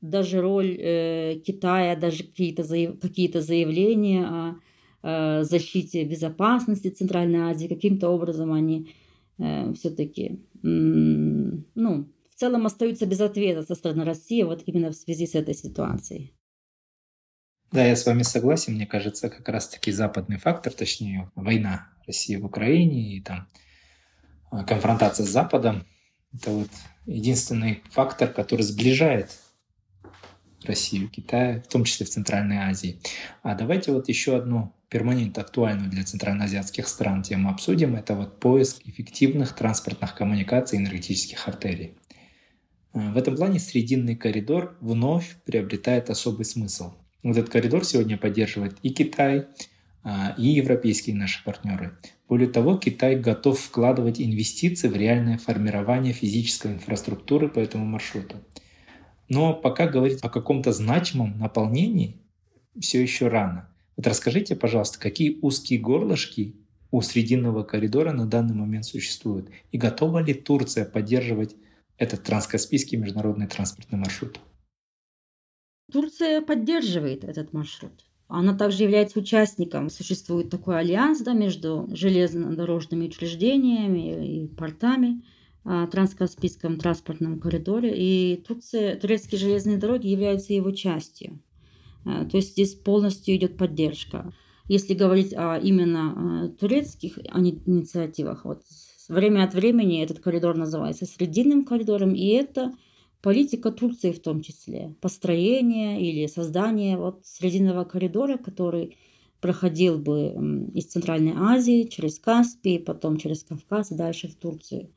даже 0.00 0.40
роль 0.40 0.76
э, 0.80 1.36
Китая, 1.46 1.94
даже 1.94 2.24
какие-то 2.24 2.64
заяв... 2.64 2.98
какие 2.98 3.30
заявления 3.38 4.26
о 4.26 4.56
э, 5.02 5.44
защите 5.44 6.04
безопасности 6.04 6.88
Центральной 6.88 7.52
Азии, 7.52 7.68
каким-то 7.68 8.08
образом 8.08 8.52
они 8.52 8.88
э, 9.38 9.72
все-таки, 9.74 10.40
ну, 10.62 12.08
целом 12.42 12.66
остаются 12.66 13.06
без 13.06 13.20
ответа 13.20 13.62
со 13.62 13.76
стороны 13.76 14.04
России 14.04 14.42
вот 14.42 14.64
именно 14.66 14.90
в 14.90 14.96
связи 14.96 15.28
с 15.28 15.36
этой 15.36 15.54
ситуацией. 15.54 16.34
Да, 17.70 17.86
я 17.86 17.94
с 17.94 18.04
вами 18.04 18.24
согласен. 18.24 18.74
Мне 18.74 18.84
кажется, 18.84 19.30
как 19.30 19.48
раз-таки 19.48 19.92
западный 19.92 20.38
фактор, 20.38 20.72
точнее, 20.72 21.30
война 21.36 21.88
России 22.04 22.34
в 22.34 22.44
Украине 22.44 23.16
и 23.16 23.22
там 23.22 23.46
а, 24.50 24.64
конфронтация 24.64 25.24
с 25.24 25.28
Западом, 25.28 25.86
это 26.34 26.50
вот 26.50 26.68
единственный 27.06 27.84
фактор, 27.90 28.28
который 28.28 28.62
сближает 28.62 29.30
Россию, 30.64 31.10
Китай, 31.10 31.60
в 31.60 31.68
том 31.68 31.84
числе 31.84 32.06
в 32.06 32.10
Центральной 32.10 32.58
Азии. 32.58 33.00
А 33.44 33.54
давайте 33.54 33.92
вот 33.92 34.08
еще 34.08 34.36
одну 34.36 34.74
перманентно 34.88 35.42
актуальную 35.42 35.90
для 35.90 36.02
центральноазиатских 36.02 36.88
стран 36.88 37.22
тему 37.22 37.50
обсудим. 37.50 37.94
Это 37.94 38.14
вот 38.14 38.40
поиск 38.40 38.82
эффективных 38.84 39.54
транспортных 39.54 40.16
коммуникаций 40.16 40.78
и 40.78 40.82
энергетических 40.82 41.46
артерий. 41.46 41.96
Э, 42.94 43.12
в 43.12 43.16
этом 43.16 43.36
плане 43.36 43.58
срединный 43.58 44.16
коридор 44.16 44.76
вновь 44.80 45.36
приобретает 45.44 46.10
особый 46.10 46.44
смысл. 46.44 46.92
Этот 47.22 47.48
коридор 47.48 47.84
сегодня 47.84 48.18
поддерживает 48.18 48.76
и 48.82 48.90
Китай, 48.90 49.46
а, 50.02 50.34
и 50.36 50.48
европейские 50.48 51.14
наши 51.14 51.44
партнеры. 51.44 51.96
Более 52.28 52.48
того, 52.48 52.76
Китай 52.76 53.14
готов 53.14 53.60
вкладывать 53.60 54.20
инвестиции 54.20 54.88
в 54.88 54.96
реальное 54.96 55.38
формирование 55.38 56.12
физической 56.12 56.72
инфраструктуры 56.72 57.48
по 57.48 57.60
этому 57.60 57.84
маршруту. 57.84 58.36
Но 59.28 59.54
пока 59.54 59.86
говорить 59.86 60.18
о 60.22 60.28
каком-то 60.28 60.72
значимом 60.72 61.38
наполнении 61.38 62.16
все 62.78 63.00
еще 63.00 63.28
рано. 63.28 63.68
Вот 63.96 64.06
расскажите, 64.06 64.56
пожалуйста, 64.56 64.98
какие 64.98 65.38
узкие 65.40 65.78
горлышки 65.78 66.56
у 66.90 67.00
срединного 67.00 67.62
коридора 67.62 68.12
на 68.12 68.26
данный 68.26 68.54
момент 68.54 68.84
существуют? 68.84 69.50
И 69.70 69.78
готова 69.78 70.18
ли 70.18 70.34
Турция 70.34 70.84
поддерживать 70.84 71.54
этот 71.98 72.22
транскаспийский 72.22 72.98
международный 72.98 73.46
транспортный 73.46 73.98
маршрут. 73.98 74.40
Турция 75.92 76.40
поддерживает 76.40 77.24
этот 77.24 77.52
маршрут. 77.52 78.04
Она 78.28 78.56
также 78.56 78.84
является 78.84 79.18
участником. 79.18 79.90
Существует 79.90 80.48
такой 80.48 80.78
альянс 80.78 81.20
да, 81.20 81.34
между 81.34 81.86
железнодорожными 81.92 83.06
учреждениями 83.06 84.44
и 84.44 84.48
портами 84.48 85.22
в 85.64 85.86
Транскаспийском 85.88 86.78
транспортном 86.78 87.38
коридоре. 87.38 87.92
И 87.94 88.42
Турция, 88.42 88.96
турецкие 88.96 89.38
железные 89.38 89.76
дороги 89.76 90.06
являются 90.06 90.54
его 90.54 90.70
частью. 90.70 91.42
А, 92.06 92.24
то 92.24 92.38
есть 92.38 92.52
здесь 92.52 92.74
полностью 92.74 93.36
идет 93.36 93.58
поддержка. 93.58 94.32
Если 94.66 94.94
говорить 94.94 95.34
о 95.34 95.58
именно 95.58 96.48
турецких 96.58 97.18
инициативах, 97.18 98.46
вот 98.46 98.62
Время 99.08 99.44
от 99.44 99.54
времени 99.54 100.02
этот 100.02 100.20
коридор 100.20 100.56
называется 100.56 101.06
срединным 101.06 101.64
коридором, 101.64 102.14
и 102.14 102.26
это 102.26 102.72
политика 103.20 103.70
Турции 103.70 104.12
в 104.12 104.20
том 104.20 104.42
числе. 104.42 104.94
Построение 105.00 106.00
или 106.00 106.26
создание 106.26 106.96
вот 106.96 107.20
срединного 107.24 107.84
коридора, 107.84 108.36
который 108.36 108.96
проходил 109.40 109.98
бы 109.98 110.70
из 110.72 110.86
Центральной 110.86 111.34
Азии 111.36 111.84
через 111.84 112.18
Каспий, 112.18 112.78
потом 112.78 113.16
через 113.16 113.42
Кавказ 113.42 113.90
и 113.90 113.96
дальше 113.96 114.28
в 114.28 114.36
Турцию. 114.36 114.90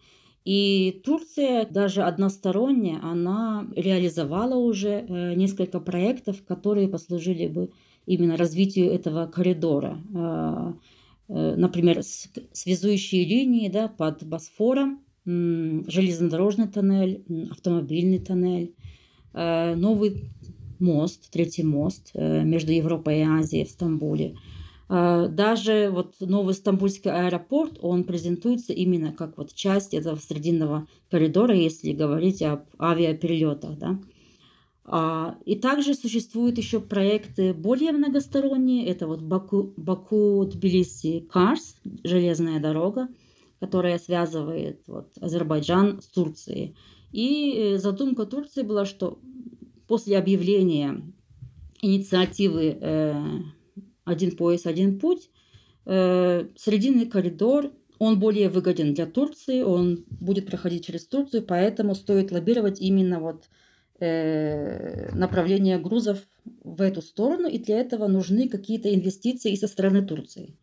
И 0.45 1.01
Турция 1.03 1.65
даже 1.65 2.03
односторонне, 2.03 2.99
она 3.01 3.67
реализовала 3.75 4.55
уже 4.55 4.89
э, 5.07 5.33
несколько 5.33 5.79
проектов, 5.79 6.43
которые 6.45 6.87
послужили 6.87 7.47
бы 7.47 7.71
именно 8.05 8.37
развитию 8.37 8.91
этого 8.91 9.25
коридора. 9.25 9.99
Э, 11.27 11.55
например, 11.55 12.01
связующие 12.51 13.25
линии 13.25 13.69
да, 13.69 13.87
под 13.87 14.23
Босфором, 14.23 15.01
железнодорожный 15.25 16.67
тоннель, 16.67 17.23
автомобильный 17.49 18.19
тоннель, 18.19 18.75
новый 19.33 20.29
мост, 20.77 21.31
третий 21.31 21.63
мост 21.63 22.11
между 22.13 22.71
Европой 22.71 23.21
и 23.21 23.23
Азией 23.23 23.65
в 23.65 23.71
Стамбуле– 23.71 24.35
даже 24.87 25.89
вот 25.91 26.13
новый 26.19 26.53
Стамбульский 26.53 27.09
аэропорт, 27.09 27.79
он 27.81 28.03
презентуется 28.03 28.71
именно 28.71 29.11
как 29.11 29.37
вот 29.37 29.53
часть 29.53 29.95
этого 29.95 30.17
срединного 30.17 30.87
коридора, 31.09 31.55
если 31.55 31.91
говорить 31.91 32.43
об 32.43 32.65
авиаперелетах, 32.79 33.77
да. 33.79 33.99
А, 34.87 35.37
и 35.45 35.55
также 35.55 35.95
существуют 35.95 36.57
еще 36.57 36.79
проекты 36.79 37.53
более 37.53 37.91
многосторонние. 37.91 38.85
Это 38.85 39.07
вот 39.07 39.21
Баку, 39.21 39.73
Баку 39.77 40.45
Тбилиси 40.45 41.21
Карс, 41.21 41.75
железная 42.03 42.59
дорога, 42.59 43.07
которая 43.59 43.97
связывает 43.97 44.83
вот, 44.85 45.11
Азербайджан 45.19 46.01
с 46.01 46.07
Турцией. 46.07 46.75
И 47.11 47.53
э, 47.55 47.77
задумка 47.77 48.25
Турции 48.25 48.61
была, 48.61 48.85
что 48.85 49.19
после 49.87 50.17
объявления 50.17 51.01
инициативы 51.81 52.77
э, 52.79 53.13
один 54.03 54.35
пояс, 54.35 54.67
один 54.67 54.99
путь. 54.99 55.31
Э, 55.85 56.47
срединный 56.57 57.07
коридор, 57.07 57.71
он 57.97 58.19
более 58.19 58.49
выгоден 58.49 58.93
для 58.93 59.07
Турции, 59.07 59.61
он 59.61 60.05
будет 60.09 60.45
проходить 60.45 60.85
через 60.85 61.07
Турцию, 61.07 61.43
поэтому 61.43 61.95
стоит 61.95 62.31
лоббировать 62.31 62.79
именно 62.81 63.19
вот 63.19 63.45
направление 63.99 65.79
грузов 65.79 66.19
в 66.63 66.81
эту 66.81 67.01
сторону, 67.01 67.47
и 67.47 67.57
для 67.57 67.79
этого 67.79 68.07
нужны 68.07 68.49
какие-то 68.49 68.93
инвестиции 68.93 69.53
и 69.53 69.57
со 69.57 69.67
стороны 69.67 70.05
Турции. 70.05 70.57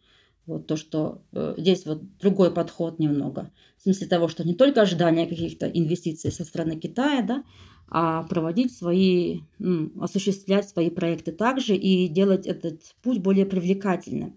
Вот 0.47 0.67
то, 0.67 0.77
что 0.77 1.23
э, 1.33 1.55
здесь 1.57 1.87
вот 1.87 2.03
другой 2.19 2.53
подход 2.53 2.99
немного. 2.99 3.53
В 3.79 3.83
смысле 3.83 4.09
того, 4.09 4.29
что 4.29 4.45
не 4.45 4.55
только 4.55 4.83
ожидание 4.83 5.27
каких-то 5.27 5.67
инвестиций 5.67 6.33
со 6.33 6.45
стороны 6.45 6.77
Китая, 6.77 7.23
да, 7.23 7.45
а 7.89 8.25
проводить 8.25 8.75
свои, 8.75 9.41
осуществлять 10.01 10.69
свои 10.69 10.91
проекты 10.91 11.31
также 11.31 11.77
и 11.77 12.09
делать 12.09 12.47
этот 12.47 12.81
путь 13.03 13.19
более 13.19 13.47
привлекательным. 13.47 14.35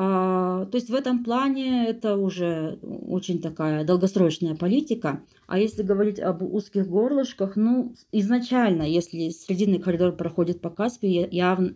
А, 0.00 0.66
то 0.66 0.76
есть 0.76 0.90
в 0.90 0.94
этом 0.94 1.24
плане 1.24 1.88
это 1.88 2.16
уже 2.16 2.78
очень 2.82 3.42
такая 3.42 3.82
долгосрочная 3.82 4.54
политика. 4.54 5.24
А 5.48 5.58
если 5.58 5.82
говорить 5.82 6.20
об 6.20 6.40
узких 6.44 6.86
горлышках, 6.86 7.56
ну, 7.56 7.96
изначально, 8.12 8.84
если 8.84 9.30
срединный 9.30 9.80
коридор 9.80 10.12
проходит 10.12 10.60
по 10.60 10.70
Каспию, 10.70 11.26
явно, 11.32 11.72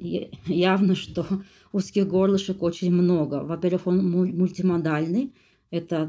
явно 0.47 0.95
что 0.95 1.27
узких 1.73 2.07
горлышек 2.07 2.63
очень 2.63 2.93
много. 2.93 3.43
Во-первых, 3.43 3.89
он 3.89 4.09
мультимодальный, 4.09 5.35
это 5.73 6.09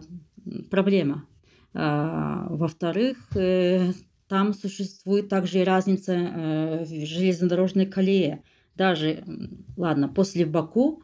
проблема. 0.69 1.25
А, 1.73 2.45
во-вторых, 2.51 3.17
э, 3.35 3.91
там 4.27 4.53
существует 4.53 5.29
также 5.29 5.61
и 5.61 5.63
разница 5.63 6.13
э, 6.13 6.85
в 6.85 7.05
железнодорожной 7.07 7.87
колее. 7.87 8.43
Даже, 8.75 9.23
ладно, 9.77 10.09
после 10.09 10.45
Баку 10.45 11.01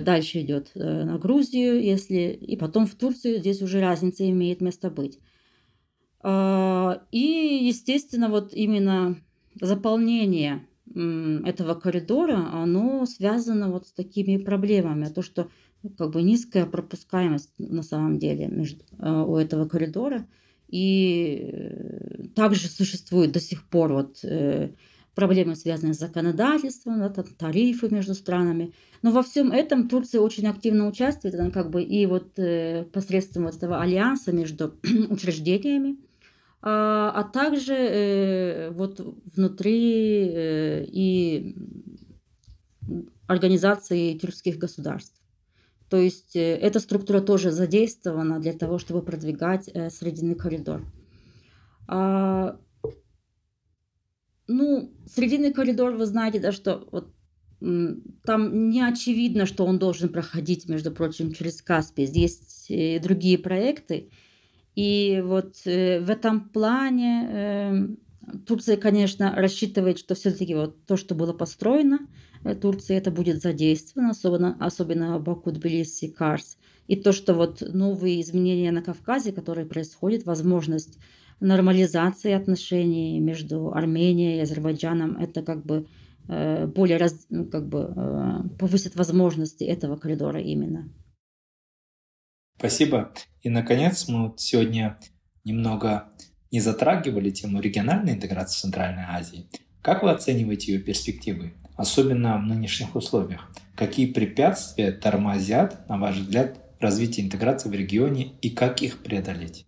дальше 0.00 0.40
идет 0.40 0.70
э, 0.74 1.04
на 1.04 1.18
Грузию, 1.18 1.82
если 1.82 2.32
и 2.32 2.56
потом 2.56 2.86
в 2.86 2.94
Турцию, 2.94 3.38
здесь 3.38 3.62
уже 3.62 3.80
разница 3.80 4.28
имеет 4.28 4.60
место 4.60 4.90
быть. 4.90 5.18
Э, 6.22 6.98
и, 7.10 7.60
естественно, 7.62 8.28
вот 8.28 8.54
именно 8.54 9.16
заполнение 9.60 10.66
э, 10.94 11.40
этого 11.44 11.74
коридора, 11.74 12.50
оно 12.52 13.06
связано 13.06 13.70
вот 13.70 13.86
с 13.86 13.92
такими 13.92 14.36
проблемами. 14.36 15.06
То, 15.06 15.22
что 15.22 15.48
как 15.98 16.10
бы 16.12 16.22
низкая 16.22 16.66
пропускаемость 16.66 17.54
на 17.58 17.82
самом 17.82 18.18
деле 18.18 18.48
между, 18.48 18.84
э, 18.98 19.10
у 19.10 19.36
этого 19.36 19.66
коридора– 19.66 20.26
и 20.68 21.50
э, 21.52 22.28
также 22.34 22.68
существуют 22.68 23.32
до 23.32 23.40
сих 23.40 23.68
пор 23.68 23.92
вот, 23.92 24.18
э, 24.24 24.70
проблемы, 25.16 25.56
связанные 25.56 25.94
с 25.94 25.98
законодательством, 25.98 26.98
да, 26.98 27.08
тарифы 27.08 27.88
между 27.88 28.14
странами. 28.14 28.74
Но 29.02 29.10
во 29.10 29.22
всем 29.22 29.50
этом 29.50 29.88
Турция 29.88 30.20
очень 30.20 30.46
активно 30.46 30.86
участвует, 30.86 31.34
она 31.34 31.50
как 31.50 31.70
бы 31.70 31.82
и 31.82 32.06
вот 32.06 32.38
э, 32.38 32.84
посредством 32.92 33.44
вот 33.44 33.56
этого 33.56 33.80
альянса 33.80 34.30
между 34.30 34.74
учреждениями, 35.10 35.96
а, 36.60 37.10
а 37.14 37.24
также 37.24 37.74
э, 37.74 38.70
вот 38.70 39.00
внутри 39.34 40.28
э, 40.28 40.84
и 40.84 41.56
организации 43.26 44.18
тюркских 44.18 44.58
государств. 44.58 45.18
То 45.88 45.96
есть 45.96 46.36
э, 46.36 46.56
эта 46.56 46.78
структура 46.78 47.22
тоже 47.22 47.52
задействована 47.52 48.38
для 48.38 48.52
того, 48.52 48.78
чтобы 48.78 49.00
продвигать 49.00 49.70
э, 49.72 49.88
срединный 49.88 50.34
коридор. 50.34 50.84
А, 51.88 52.58
ну, 54.48 54.92
срединный 55.06 55.52
коридор, 55.52 55.92
вы 55.92 56.06
знаете, 56.06 56.40
да, 56.40 56.52
что 56.52 56.88
вот 56.92 57.12
там 57.58 58.68
не 58.68 58.82
очевидно, 58.82 59.46
что 59.46 59.64
он 59.64 59.78
должен 59.78 60.10
проходить, 60.10 60.68
между 60.68 60.90
прочим, 60.90 61.32
через 61.32 61.62
Каспий. 61.62 62.04
Есть 62.04 62.66
э, 62.70 63.00
другие 63.00 63.38
проекты. 63.38 64.10
И 64.74 65.22
вот 65.24 65.64
в 65.64 66.10
этом 66.10 66.50
плане 66.50 67.96
Турция, 68.46 68.76
конечно, 68.76 69.34
рассчитывает, 69.34 69.98
что 69.98 70.14
все-таки 70.14 70.54
вот 70.54 70.84
то, 70.84 70.98
что 70.98 71.14
было 71.14 71.32
построено, 71.32 72.00
Э, 72.46 72.54
Турции 72.54 72.96
это 72.96 73.10
будет 73.10 73.42
задействовано, 73.42 74.10
особенно, 74.10 74.56
особенно 74.60 75.18
Баку, 75.18 75.50
Тбилиси, 75.50 76.08
Карс. 76.08 76.58
И 76.86 76.96
то, 76.96 77.12
что 77.12 77.34
вот 77.34 77.60
новые 77.60 78.20
изменения 78.20 78.70
на 78.70 78.82
Кавказе, 78.82 79.32
которые 79.32 79.66
происходят, 79.66 80.24
возможность 80.24 80.98
нормализации 81.40 82.32
отношений 82.32 83.20
между 83.20 83.72
Арменией 83.72 84.38
и 84.38 84.40
Азербайджаном, 84.40 85.16
это 85.18 85.42
как 85.42 85.64
бы 85.64 85.86
э, 86.28 86.66
более 86.66 86.96
раз, 86.98 87.26
ну, 87.30 87.46
как 87.46 87.68
бы 87.68 87.92
э, 87.94 88.48
повысит 88.58 88.96
возможности 88.96 89.64
этого 89.64 89.96
коридора 89.96 90.40
именно. 90.40 90.92
Спасибо. 92.58 93.12
И, 93.42 93.50
наконец, 93.50 94.08
мы 94.08 94.28
вот 94.28 94.40
сегодня 94.40 94.98
немного 95.44 96.08
не 96.50 96.60
затрагивали 96.60 97.30
тему 97.30 97.60
региональной 97.60 98.14
интеграции 98.14 98.62
Центральной 98.62 99.04
Азии. 99.06 99.48
Как 99.82 100.02
вы 100.02 100.10
оцениваете 100.10 100.72
ее 100.72 100.80
перспективы? 100.80 101.52
особенно 101.76 102.38
в 102.38 102.42
нынешних 102.42 102.96
условиях? 102.96 103.48
Какие 103.74 104.12
препятствия 104.12 104.92
тормозят, 104.92 105.88
на 105.88 105.98
ваш 105.98 106.16
взгляд, 106.16 106.58
развитие 106.80 107.26
интеграции 107.26 107.68
в 107.68 107.74
регионе 107.74 108.32
и 108.40 108.50
как 108.50 108.82
их 108.82 109.02
преодолеть? 109.02 109.66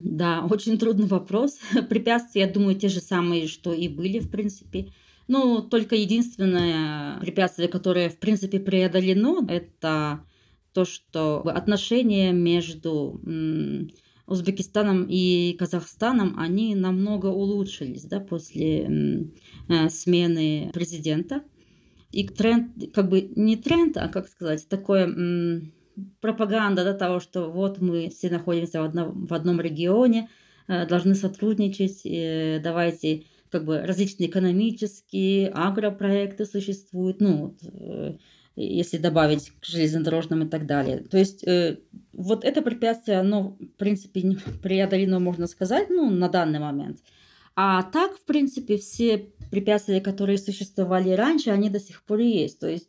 Да, 0.00 0.46
очень 0.50 0.78
трудный 0.78 1.06
вопрос. 1.06 1.58
Препятствия, 1.88 2.42
я 2.42 2.48
думаю, 2.48 2.74
те 2.74 2.88
же 2.88 3.00
самые, 3.00 3.46
что 3.46 3.72
и 3.72 3.86
были, 3.88 4.18
в 4.18 4.30
принципе. 4.30 4.92
Ну, 5.28 5.62
только 5.62 5.94
единственное 5.94 7.20
препятствие, 7.20 7.68
которое, 7.68 8.08
в 8.08 8.18
принципе, 8.18 8.58
преодолено, 8.58 9.46
это 9.48 10.24
то, 10.72 10.84
что 10.84 11.42
отношения 11.42 12.32
между 12.32 13.20
Узбекистаном 14.26 15.06
и 15.08 15.54
Казахстаном, 15.58 16.34
они 16.38 16.74
намного 16.74 17.26
улучшились 17.26 18.04
да, 18.04 18.20
после 18.20 19.30
э, 19.68 19.88
смены 19.90 20.70
президента. 20.72 21.42
И 22.10 22.26
тренд, 22.26 22.72
как 22.92 23.08
бы 23.08 23.30
не 23.36 23.56
тренд, 23.56 23.96
а 23.96 24.08
как 24.08 24.28
сказать, 24.28 24.66
такое 24.68 25.06
пропаганда 26.20 26.84
да, 26.84 26.94
того, 26.94 27.20
что 27.20 27.50
вот 27.50 27.80
мы 27.80 28.08
все 28.10 28.30
находимся 28.30 28.80
в, 28.80 28.84
одно, 28.84 29.10
в 29.12 29.32
одном 29.32 29.60
регионе, 29.60 30.28
э, 30.68 30.86
должны 30.86 31.14
сотрудничать, 31.14 32.02
э, 32.04 32.60
давайте 32.62 33.24
как 33.50 33.64
бы 33.64 33.80
различные 33.80 34.28
экономические, 34.28 35.48
агропроекты 35.48 36.44
существуют, 36.44 37.20
ну, 37.20 37.36
вот, 37.46 37.58
э, 37.62 38.16
если 38.56 38.98
добавить 38.98 39.50
к 39.60 39.64
железнодорожным 39.64 40.44
и 40.44 40.48
так 40.48 40.66
далее. 40.66 40.98
То 40.98 41.16
есть 41.16 41.44
вот 42.12 42.44
это 42.44 42.62
препятствие, 42.62 43.18
оно, 43.18 43.56
в 43.58 43.78
принципе, 43.78 44.36
преодолено, 44.62 45.18
можно 45.18 45.46
сказать, 45.46 45.88
ну, 45.88 46.10
на 46.10 46.28
данный 46.28 46.58
момент. 46.58 46.98
А 47.56 47.82
так, 47.82 48.16
в 48.16 48.24
принципе, 48.24 48.76
все 48.76 49.30
препятствия, 49.50 50.00
которые 50.00 50.38
существовали 50.38 51.10
раньше, 51.10 51.50
они 51.50 51.70
до 51.70 51.80
сих 51.80 52.02
пор 52.04 52.20
есть. 52.20 52.58
То 52.60 52.68
есть 52.68 52.88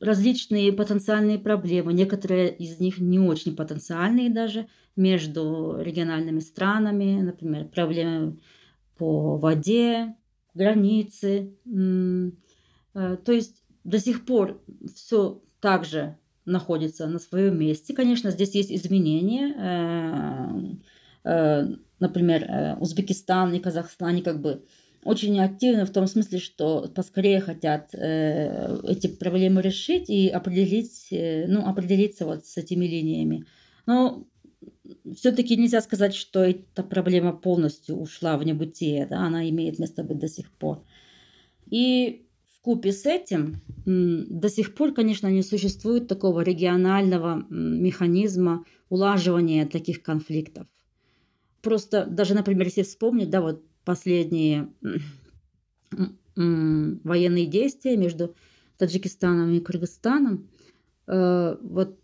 различные 0.00 0.72
потенциальные 0.72 1.38
проблемы, 1.38 1.92
некоторые 1.92 2.54
из 2.54 2.80
них 2.80 2.98
не 2.98 3.18
очень 3.18 3.56
потенциальные 3.56 4.30
даже, 4.30 4.68
между 4.96 5.76
региональными 5.78 6.40
странами, 6.40 7.20
например, 7.20 7.66
проблемы 7.66 8.38
по 8.96 9.36
воде, 9.36 10.16
границы. 10.54 11.54
Э, 12.94 13.16
то 13.24 13.32
есть 13.32 13.62
до 13.84 13.98
сих 13.98 14.24
пор 14.24 14.60
все 14.94 15.42
так 15.60 15.84
же 15.84 16.16
находится 16.46 17.06
на 17.06 17.18
своем 17.18 17.58
месте. 17.58 17.94
Конечно, 17.94 18.30
здесь 18.30 18.54
есть 18.54 18.72
изменения. 18.72 19.54
Э, 21.24 21.28
э, 21.28 21.66
например, 22.00 22.76
Узбекистан 22.80 23.54
и 23.54 23.60
Казахстан, 23.60 24.08
они 24.08 24.22
как 24.22 24.40
бы 24.40 24.64
очень 25.04 25.38
активны 25.40 25.84
в 25.84 25.90
том 25.90 26.06
смысле, 26.06 26.38
что 26.38 26.90
поскорее 26.94 27.40
хотят 27.40 27.94
э, 27.94 28.78
эти 28.88 29.06
проблемы 29.06 29.62
решить 29.62 30.10
и 30.10 30.28
определить, 30.28 31.08
э, 31.10 31.46
ну, 31.48 31.66
определиться 31.66 32.26
вот 32.26 32.46
с 32.46 32.56
этими 32.56 32.86
линиями. 32.86 33.44
Но 33.86 34.26
все-таки 35.14 35.56
нельзя 35.56 35.80
сказать, 35.80 36.14
что 36.14 36.44
эта 36.44 36.82
проблема 36.82 37.32
полностью 37.32 37.96
ушла 37.96 38.36
в 38.36 38.44
небытие, 38.44 39.06
да, 39.06 39.20
она 39.20 39.48
имеет 39.48 39.78
место 39.78 40.02
быть 40.02 40.18
до 40.18 40.28
сих 40.28 40.50
пор. 40.50 40.82
И 41.70 42.26
в 42.52 42.60
купе 42.60 42.92
с 42.92 43.06
этим 43.06 43.60
до 43.84 44.48
сих 44.48 44.74
пор, 44.74 44.92
конечно, 44.92 45.28
не 45.28 45.42
существует 45.42 46.08
такого 46.08 46.40
регионального 46.40 47.44
механизма 47.48 48.64
улаживания 48.88 49.66
таких 49.66 50.02
конфликтов. 50.02 50.66
Просто 51.62 52.06
даже, 52.06 52.34
например, 52.34 52.66
если 52.66 52.82
вспомнить, 52.82 53.30
да, 53.30 53.40
вот 53.40 53.62
последние 53.86 54.68
военные 56.36 57.46
действия 57.46 57.96
между 57.96 58.34
Таджикистаном 58.76 59.52
и 59.54 59.60
Кыргызстаном, 59.60 60.50
э, 61.06 61.56
вот 61.62 61.98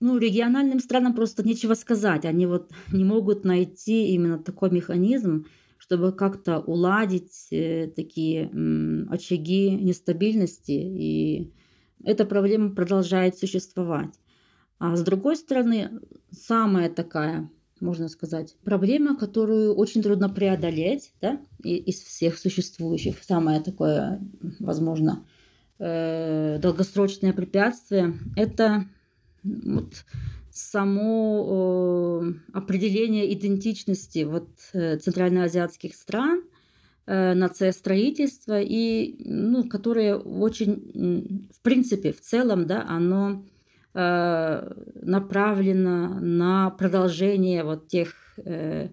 ну, 0.00 0.16
региональным 0.16 0.80
странам 0.80 1.14
просто 1.14 1.46
нечего 1.46 1.74
сказать. 1.74 2.24
Они 2.24 2.46
вот 2.46 2.72
не 2.92 3.04
могут 3.04 3.44
найти 3.44 4.14
именно 4.14 4.38
такой 4.38 4.70
механизм, 4.70 5.46
чтобы 5.76 6.12
как-то 6.12 6.60
уладить 6.60 7.48
э, 7.50 7.88
такие 7.94 8.50
очаги 9.10 9.70
нестабильности. 9.70 10.72
И 10.72 11.52
эта 12.02 12.24
проблема 12.24 12.74
продолжает 12.74 13.36
существовать. 13.36 14.14
А 14.78 14.96
с 14.96 15.02
другой 15.02 15.36
стороны, 15.36 16.00
самая 16.30 16.88
такая 16.88 17.50
можно 17.80 18.08
сказать, 18.08 18.56
проблема, 18.64 19.16
которую 19.16 19.74
очень 19.74 20.02
трудно 20.02 20.28
преодолеть 20.28 21.12
да, 21.20 21.40
из 21.62 22.02
всех 22.02 22.38
существующих. 22.38 23.16
Самое 23.22 23.60
такое, 23.60 24.20
возможно, 24.58 25.24
э, 25.78 26.58
долгосрочное 26.60 27.32
препятствие– 27.32 28.14
это 28.36 28.86
вот 29.42 30.04
само 30.52 32.24
определение 32.52 33.32
идентичности 33.32 34.24
вот, 34.24 34.48
э, 34.72 34.98
центральноазиатских 34.98 35.94
стран, 35.94 36.42
э, 37.06 37.34
нациостроительства, 37.34 38.60
и, 38.60 39.16
ну, 39.24 39.68
которое 39.68 40.16
очень, 40.16 41.48
в 41.56 41.62
принципе, 41.62 42.12
в 42.12 42.20
целом, 42.20 42.66
да, 42.66 42.84
оно 42.86 43.42
Э, 43.42 43.59
направлена 43.92 46.20
на 46.20 46.70
продолжение 46.70 47.64
вот 47.64 47.88
тех 47.88 48.14
э, 48.44 48.90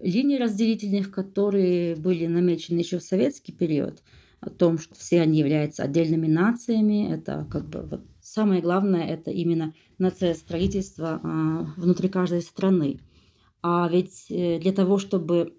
линий 0.00 0.38
разделительных, 0.38 1.10
которые 1.10 1.94
были 1.94 2.26
намечены 2.26 2.80
еще 2.80 2.98
в 2.98 3.02
советский 3.02 3.52
период, 3.52 4.02
о 4.40 4.50
том, 4.50 4.78
что 4.78 4.94
все 4.94 5.20
они 5.20 5.38
являются 5.38 5.84
отдельными 5.84 6.26
нациями. 6.26 7.12
Это 7.12 7.46
как 7.50 7.68
бы 7.68 7.82
вот 7.82 8.00
самое 8.20 8.62
главное, 8.62 9.06
это 9.06 9.30
именно 9.30 9.74
нациостроительство 9.98 11.20
э, 11.22 11.80
внутри 11.80 12.08
каждой 12.08 12.42
страны. 12.42 13.00
А 13.62 13.88
ведь 13.90 14.26
э, 14.30 14.58
для 14.58 14.72
того, 14.72 14.98
чтобы 14.98 15.54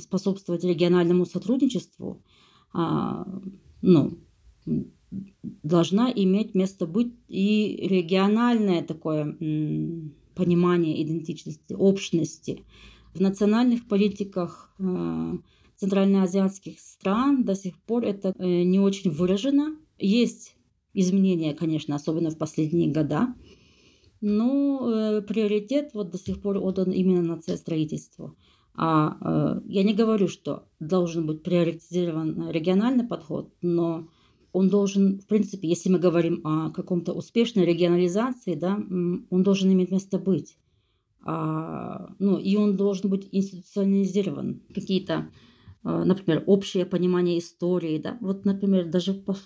способствовать 0.00 0.64
региональному 0.64 1.26
сотрудничеству, 1.26 2.22
а, 2.72 3.26
ну, 3.82 4.18
должна 5.10 6.10
иметь 6.10 6.54
место 6.54 6.86
быть 6.86 7.12
и 7.28 7.76
региональное 7.88 8.82
такое 8.82 9.36
понимание 10.34 11.02
идентичности, 11.02 11.74
общности. 11.74 12.64
В 13.14 13.20
национальных 13.20 13.88
политиках 13.88 14.72
э, 14.78 15.32
центральноазиатских 15.76 16.78
стран 16.78 17.44
до 17.44 17.54
сих 17.54 17.78
пор 17.80 18.04
это 18.04 18.32
э, 18.38 18.62
не 18.62 18.78
очень 18.78 19.10
выражено. 19.10 19.76
Есть 19.98 20.56
изменения, 20.94 21.54
конечно, 21.54 21.96
особенно 21.96 22.30
в 22.30 22.38
последние 22.38 22.90
года, 22.90 23.34
но 24.20 24.88
э, 24.88 25.22
приоритет 25.22 25.90
вот 25.92 26.10
до 26.10 26.18
сих 26.18 26.40
пор 26.40 26.58
отдан 26.58 26.92
именно 26.92 27.22
нациостроительству. 27.22 28.36
А 28.76 29.60
я 29.66 29.82
не 29.82 29.92
говорю, 29.92 30.28
что 30.28 30.68
должен 30.78 31.26
быть 31.26 31.42
приоритизирован 31.42 32.48
региональный 32.50 33.04
подход, 33.04 33.52
но 33.60 34.08
он 34.52 34.68
должен, 34.68 35.20
в 35.20 35.26
принципе, 35.26 35.68
если 35.68 35.90
мы 35.90 35.98
говорим 35.98 36.40
о 36.44 36.70
каком-то 36.70 37.12
успешной 37.12 37.64
регионализации, 37.64 38.54
да, 38.54 38.76
он 38.76 39.42
должен 39.42 39.72
иметь 39.72 39.90
место 39.90 40.18
быть. 40.18 40.56
А, 41.22 42.14
ну, 42.18 42.38
и 42.38 42.56
он 42.56 42.76
должен 42.76 43.10
быть 43.10 43.28
институционализирован. 43.30 44.62
Какие-то, 44.74 45.30
а, 45.82 46.04
например, 46.04 46.42
общее 46.46 46.86
понимание 46.86 47.38
истории. 47.38 47.98
Да? 47.98 48.16
Вот, 48.20 48.44
например, 48.44 48.86
даже 48.86 49.14
по, 49.14 49.36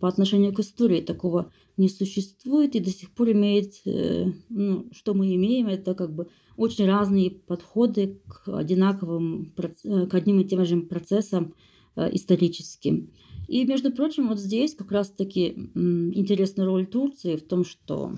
по 0.00 0.08
отношению 0.08 0.54
к 0.54 0.60
истории 0.60 1.00
такого 1.00 1.52
не 1.76 1.88
существует 1.88 2.74
и 2.74 2.80
до 2.80 2.90
сих 2.90 3.10
пор 3.10 3.32
имеет, 3.32 3.74
э, 3.84 4.32
ну, 4.48 4.86
что 4.92 5.12
мы 5.12 5.34
имеем, 5.34 5.66
это 5.66 5.94
как 5.94 6.14
бы 6.14 6.28
очень 6.56 6.86
разные 6.86 7.30
подходы 7.30 8.22
к 8.26 8.48
одинаковым, 8.48 9.52
к 9.54 10.14
одним 10.14 10.40
и 10.40 10.44
тем 10.44 10.64
же 10.64 10.80
процессам 10.80 11.54
э, 11.94 12.08
историческим. 12.14 13.10
И, 13.48 13.64
между 13.64 13.92
прочим, 13.92 14.28
вот 14.28 14.40
здесь 14.40 14.74
как 14.74 14.90
раз-таки 14.90 15.70
интересная 15.74 16.66
роль 16.66 16.86
Турции 16.86 17.36
в 17.36 17.42
том, 17.46 17.64
что 17.64 18.12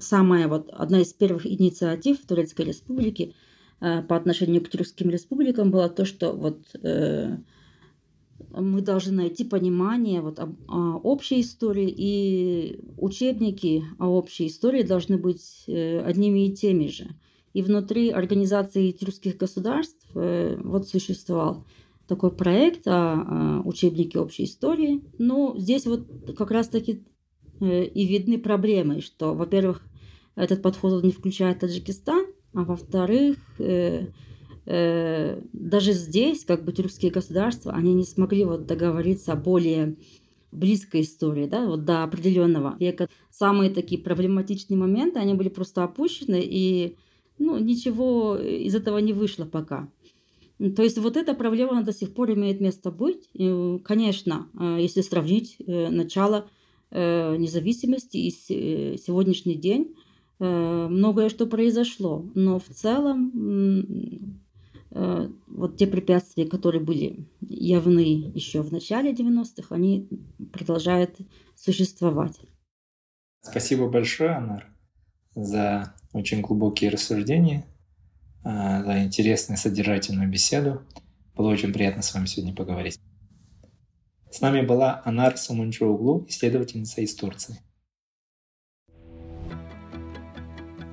самая 0.00 0.48
вот 0.48 0.70
одна 0.70 1.00
из 1.00 1.12
первых 1.12 1.46
инициатив 1.46 2.18
Турецкой 2.26 2.66
республики 2.66 3.34
э, 3.80 4.02
по 4.02 4.16
отношению 4.16 4.64
к 4.64 4.70
тюркским 4.70 5.10
республикам 5.10 5.70
была 5.70 5.88
то, 5.88 6.04
что 6.04 6.32
вот 6.32 6.58
э, 6.82 7.36
мы 8.50 8.80
должны 8.80 9.12
найти 9.12 9.44
понимание 9.44 10.22
вот 10.22 10.40
об, 10.40 10.56
о 10.68 10.98
общей 10.98 11.42
истории, 11.42 11.92
и 11.94 12.80
учебники 12.96 13.84
о 13.98 14.06
общей 14.06 14.46
истории 14.46 14.82
должны 14.82 15.18
быть 15.18 15.64
э, 15.66 16.00
одними 16.00 16.46
и 16.46 16.52
теми 16.54 16.86
же. 16.86 17.08
И 17.52 17.62
внутри 17.62 18.10
организации 18.10 18.92
тюркских 18.92 19.36
государств 19.36 20.06
вот 20.14 20.86
существовал 20.86 21.66
такой 22.10 22.32
проект 22.32 22.88
о, 22.88 22.92
о 22.92 23.62
учебнике 23.64 24.18
общей 24.18 24.44
истории. 24.44 25.00
Но 25.16 25.54
здесь 25.56 25.86
вот 25.86 26.08
как 26.36 26.50
раз-таки 26.50 27.04
э, 27.60 27.84
и 27.84 28.04
видны 28.04 28.36
проблемы, 28.38 29.00
что, 29.00 29.32
во-первых, 29.32 29.86
этот 30.34 30.60
подход 30.60 31.04
не 31.04 31.12
включает 31.12 31.60
Таджикистан, 31.60 32.26
а 32.52 32.64
во-вторых, 32.64 33.36
э, 33.60 34.08
э, 34.66 35.40
даже 35.52 35.92
здесь, 35.92 36.44
как 36.44 36.64
бы 36.64 36.72
тюркские 36.72 37.12
государства, 37.12 37.72
они 37.72 37.94
не 37.94 38.04
смогли 38.04 38.44
вот 38.44 38.66
договориться 38.66 39.32
о 39.32 39.36
более 39.36 39.96
близкой 40.50 41.02
истории, 41.02 41.46
да, 41.46 41.64
вот 41.64 41.84
до 41.84 42.02
определенного 42.02 42.76
века. 42.80 43.08
Самые 43.30 43.70
такие 43.70 44.00
проблематичные 44.00 44.76
моменты, 44.76 45.20
они 45.20 45.34
были 45.34 45.48
просто 45.48 45.84
опущены, 45.84 46.40
и 46.42 46.96
ну, 47.38 47.56
ничего 47.56 48.36
из 48.36 48.74
этого 48.74 48.98
не 48.98 49.12
вышло 49.12 49.44
пока. 49.44 49.88
То 50.76 50.82
есть 50.82 50.98
вот 50.98 51.16
эта 51.16 51.32
проблема 51.34 51.82
до 51.82 51.92
сих 51.92 52.12
пор 52.12 52.32
имеет 52.32 52.60
место 52.60 52.90
быть. 52.90 53.30
И, 53.32 53.80
конечно, 53.82 54.48
э, 54.58 54.76
если 54.80 55.00
сравнить 55.00 55.56
э, 55.58 55.88
начало 55.88 56.50
э, 56.90 57.36
независимости 57.36 58.18
и 58.18 58.30
сегодняшний 58.98 59.54
день, 59.56 59.94
многое 60.38 61.28
что 61.28 61.46
произошло. 61.46 62.24
Но 62.34 62.58
в 62.58 62.68
целом 62.68 63.30
вот 64.90 65.76
те 65.76 65.86
препятствия, 65.86 66.46
которые 66.46 66.82
были 66.82 67.26
явны 67.42 68.32
еще 68.34 68.62
в 68.62 68.72
начале 68.72 69.12
90-х, 69.12 69.74
они 69.74 70.08
продолжают 70.50 71.18
существовать. 71.54 72.40
Спасибо 73.42 73.86
большое, 73.88 74.30
Анар, 74.30 74.72
за 75.34 75.94
очень 76.14 76.40
глубокие 76.40 76.90
рассуждения 76.90 77.66
а, 77.66 77.69
за 78.42 79.04
интересную, 79.04 79.58
содержательную 79.58 80.28
беседу. 80.28 80.82
Было 81.34 81.50
очень 81.50 81.72
приятно 81.72 82.02
с 82.02 82.12
вами 82.14 82.26
сегодня 82.26 82.54
поговорить. 82.54 82.98
С 84.30 84.40
нами 84.40 84.62
была 84.62 85.02
Анар 85.04 85.36
Сумунчоуглу, 85.36 86.24
исследовательница 86.28 87.00
из 87.00 87.14
Турции. 87.14 87.60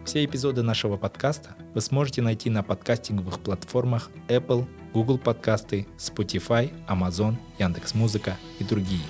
Все 0.06 0.24
эпизоды 0.24 0.64
нашего 0.64 0.96
подкаста 0.96 1.56
вы 1.76 1.82
сможете 1.82 2.22
найти 2.22 2.50
на 2.50 2.64
подкастинговых 2.64 3.42
платформах 3.42 4.10
Apple, 4.30 4.66
Google 4.94 5.18
подкасты, 5.18 5.86
Spotify, 5.98 6.74
Amazon, 6.88 7.36
Яндекс.Музыка 7.60 8.38
и 8.60 8.64
другие. 8.64 9.04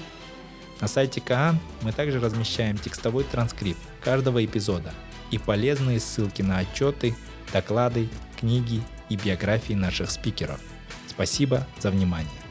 На 0.81 0.87
сайте 0.87 1.21
Каан 1.21 1.59
мы 1.83 1.91
также 1.91 2.19
размещаем 2.19 2.77
текстовой 2.77 3.23
транскрипт 3.25 3.79
каждого 4.03 4.43
эпизода 4.43 4.91
и 5.31 5.37
полезные 5.37 5.99
ссылки 5.99 6.41
на 6.41 6.57
отчеты, 6.57 7.15
доклады 7.53 8.09
книги 8.37 8.81
и 9.09 9.15
биографии 9.15 9.73
наших 9.73 10.11
спикеров. 10.11 10.61
Спасибо 11.07 11.65
за 11.79 11.91
внимание. 11.91 12.46